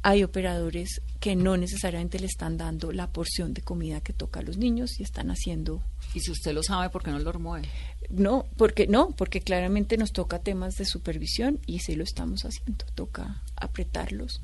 hay 0.03 0.23
operadores 0.23 1.03
que 1.21 1.35
no 1.35 1.57
necesariamente 1.57 2.21
le 2.21 2.27
están 2.27 2.57
dando 2.57 2.93
la 2.93 3.11
porción 3.11 3.53
de 3.53 3.63
comida 3.63 4.01
que 4.01 4.13
toca 4.13 4.41
a 4.41 4.43
los 4.43 4.57
niños 4.57 5.01
y 5.01 5.03
están 5.03 5.31
haciendo. 5.31 5.83
Y 6.15 6.21
si 6.21 6.31
usted 6.31 6.53
lo 6.53 6.63
sabe, 6.63 6.89
¿por 6.91 7.03
qué 7.03 7.11
no 7.11 7.19
lo 7.19 7.33
remueve? 7.33 7.69
No, 8.09 8.47
porque 8.57 8.87
no, 8.87 9.11
porque 9.11 9.41
claramente 9.41 9.97
nos 9.97 10.13
toca 10.13 10.39
temas 10.39 10.77
de 10.77 10.85
supervisión 10.85 11.61
y 11.67 11.81
sí 11.81 11.97
lo 11.97 12.05
estamos 12.05 12.45
haciendo. 12.45 12.85
Toca 12.95 13.43
apretarlos 13.57 14.41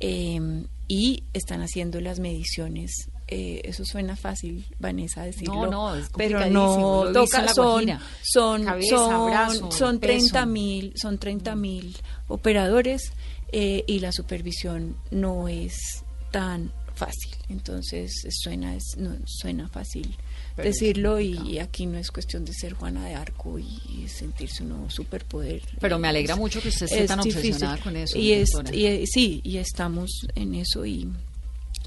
eh, 0.00 0.64
y 0.88 1.22
están 1.34 1.62
haciendo 1.62 2.00
las 2.00 2.18
mediciones 2.18 3.10
eh, 3.30 3.60
eso 3.64 3.84
suena 3.84 4.16
fácil, 4.16 4.66
Vanessa, 4.80 5.22
decirlo. 5.22 5.70
No, 5.70 5.96
no, 5.96 6.06
pero 6.16 6.50
no 6.50 7.12
toca, 7.12 7.46
son, 7.54 7.86
son, 8.22 8.66
son, 8.82 9.72
son 9.72 10.00
30 10.00 10.46
mil, 10.46 10.92
son 10.96 11.16
30 11.16 11.54
mil 11.54 11.96
operadores 12.26 13.12
eh, 13.52 13.84
y 13.86 14.00
la 14.00 14.10
supervisión 14.10 14.96
no 15.12 15.46
es 15.46 16.04
tan 16.32 16.72
fácil. 16.96 17.36
Entonces 17.48 18.10
suena, 18.30 18.74
es, 18.74 18.96
no, 18.96 19.16
suena 19.26 19.68
fácil 19.68 20.16
decirlo 20.56 21.20
y, 21.20 21.58
aquí 21.58 21.86
no 21.86 21.98
es 21.98 22.10
cuestión 22.10 22.44
de 22.44 22.52
ser 22.52 22.74
Juana 22.74 23.06
de 23.06 23.14
Arco 23.14 23.58
y, 23.58 24.08
sentirse 24.08 24.64
uno 24.64 24.90
superpoder. 24.90 25.62
Pero 25.80 26.00
me 26.00 26.08
alegra 26.08 26.34
mucho 26.34 26.60
que 26.60 26.68
usted 26.68 26.86
esté 26.86 27.06
tan 27.06 27.20
obsesionada 27.20 27.78
con 27.78 27.96
eso. 27.96 28.18
Y, 28.18 28.32
es, 28.32 28.50
y, 28.72 29.06
sí, 29.06 29.40
y 29.44 29.58
estamos 29.58 30.26
en 30.34 30.56
eso 30.56 30.84
y 30.84 31.08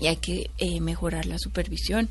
y 0.04 0.08
hay 0.08 0.18
que 0.18 0.52
eh, 0.58 0.82
mejorar 0.82 1.26
la 1.26 1.40
supervisión 1.40 2.10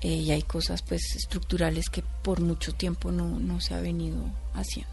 eh, 0.00 0.08
y 0.08 0.30
hay 0.30 0.40
cosas 0.40 0.80
pues 0.80 1.14
estructurales 1.16 1.90
que 1.90 2.02
por 2.22 2.40
mucho 2.40 2.72
tiempo 2.72 3.12
no, 3.12 3.38
no 3.38 3.60
se 3.60 3.74
ha 3.74 3.80
venido 3.80 4.16
haciendo. 4.54 4.90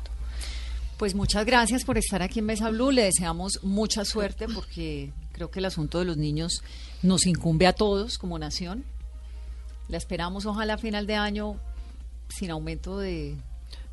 Pues 0.97 1.15
muchas 1.15 1.45
gracias 1.45 1.86
por 1.86 1.97
estar 1.97 2.21
aquí 2.21 2.39
en 2.39 2.45
Mesa 2.45 2.69
Blue. 2.69 2.91
Le 2.91 3.03
deseamos 3.03 3.63
mucha 3.63 4.03
suerte 4.03 4.47
porque 4.53 5.13
creo 5.32 5.49
que 5.49 5.59
el 5.59 5.65
asunto 5.65 5.99
de 5.99 6.05
los 6.05 6.17
niños 6.17 6.63
nos 7.01 7.25
incumbe 7.28 7.65
a 7.65 7.71
todos 7.71 8.17
como 8.17 8.38
nación. 8.38 8.84
La 9.88 9.95
esperamos 9.95 10.45
ojalá 10.45 10.73
a 10.73 10.78
final 10.78 11.07
de 11.07 11.15
año 11.15 11.55
sin 12.28 12.51
aumento 12.51 12.99
de 12.99 13.38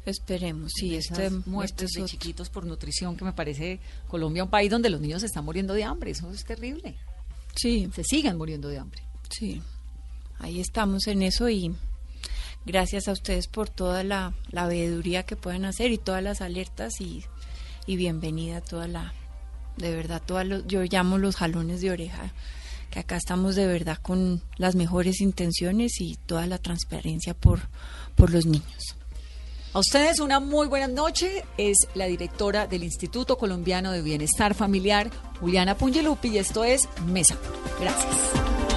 Esperemos, 0.06 0.72
sí, 0.74 0.96
este, 0.96 1.30
muertes 1.46 1.92
de 1.92 2.04
chiquitos 2.04 2.50
por 2.50 2.66
nutrición, 2.66 3.16
que 3.16 3.24
me 3.24 3.32
parece 3.32 3.80
Colombia 4.06 4.44
un 4.44 4.50
país 4.50 4.70
donde 4.70 4.90
los 4.90 5.00
niños 5.00 5.20
se 5.20 5.26
están 5.26 5.46
muriendo 5.46 5.72
de 5.72 5.84
hambre, 5.84 6.10
eso 6.10 6.30
es 6.30 6.44
terrible. 6.44 6.98
Sí. 7.56 7.90
Se 7.94 8.04
sigan 8.04 8.36
muriendo 8.36 8.68
de 8.68 8.78
hambre. 8.78 9.02
Sí. 9.30 9.62
Ahí 10.38 10.60
estamos 10.60 11.06
en 11.06 11.22
eso 11.22 11.48
y 11.48 11.74
gracias 12.66 13.08
a 13.08 13.12
ustedes 13.12 13.46
por 13.46 13.68
toda 13.68 14.04
la, 14.04 14.34
la 14.50 14.66
veeduría 14.66 15.24
que 15.24 15.36
pueden 15.36 15.64
hacer 15.64 15.92
y 15.92 15.98
todas 15.98 16.22
las 16.22 16.40
alertas 16.40 17.00
y, 17.00 17.24
y 17.86 17.96
bienvenida 17.96 18.58
a 18.58 18.60
toda 18.60 18.88
la, 18.88 19.14
de 19.76 19.94
verdad, 19.94 20.22
toda 20.24 20.44
yo 20.44 20.82
llamo 20.82 21.18
los 21.18 21.36
jalones 21.36 21.80
de 21.80 21.90
oreja, 21.90 22.32
que 22.90 23.00
acá 23.00 23.16
estamos 23.16 23.54
de 23.54 23.66
verdad 23.66 23.98
con 24.00 24.42
las 24.56 24.74
mejores 24.74 25.20
intenciones 25.20 26.00
y 26.00 26.16
toda 26.26 26.46
la 26.46 26.58
transparencia 26.58 27.34
por, 27.34 27.60
por 28.14 28.30
los 28.30 28.46
niños. 28.46 28.96
A 29.74 29.80
ustedes 29.80 30.20
una 30.20 30.38
muy 30.38 30.68
buena 30.68 30.86
noche. 30.86 31.44
Es 31.58 31.88
la 31.94 32.06
directora 32.06 32.68
del 32.68 32.84
Instituto 32.84 33.36
Colombiano 33.36 33.90
de 33.90 34.02
Bienestar 34.02 34.54
Familiar, 34.54 35.10
Juliana 35.40 35.76
Pungelupi, 35.76 36.28
y 36.28 36.38
esto 36.38 36.62
es 36.62 36.88
Mesa. 37.06 37.36
Gracias. 37.80 38.73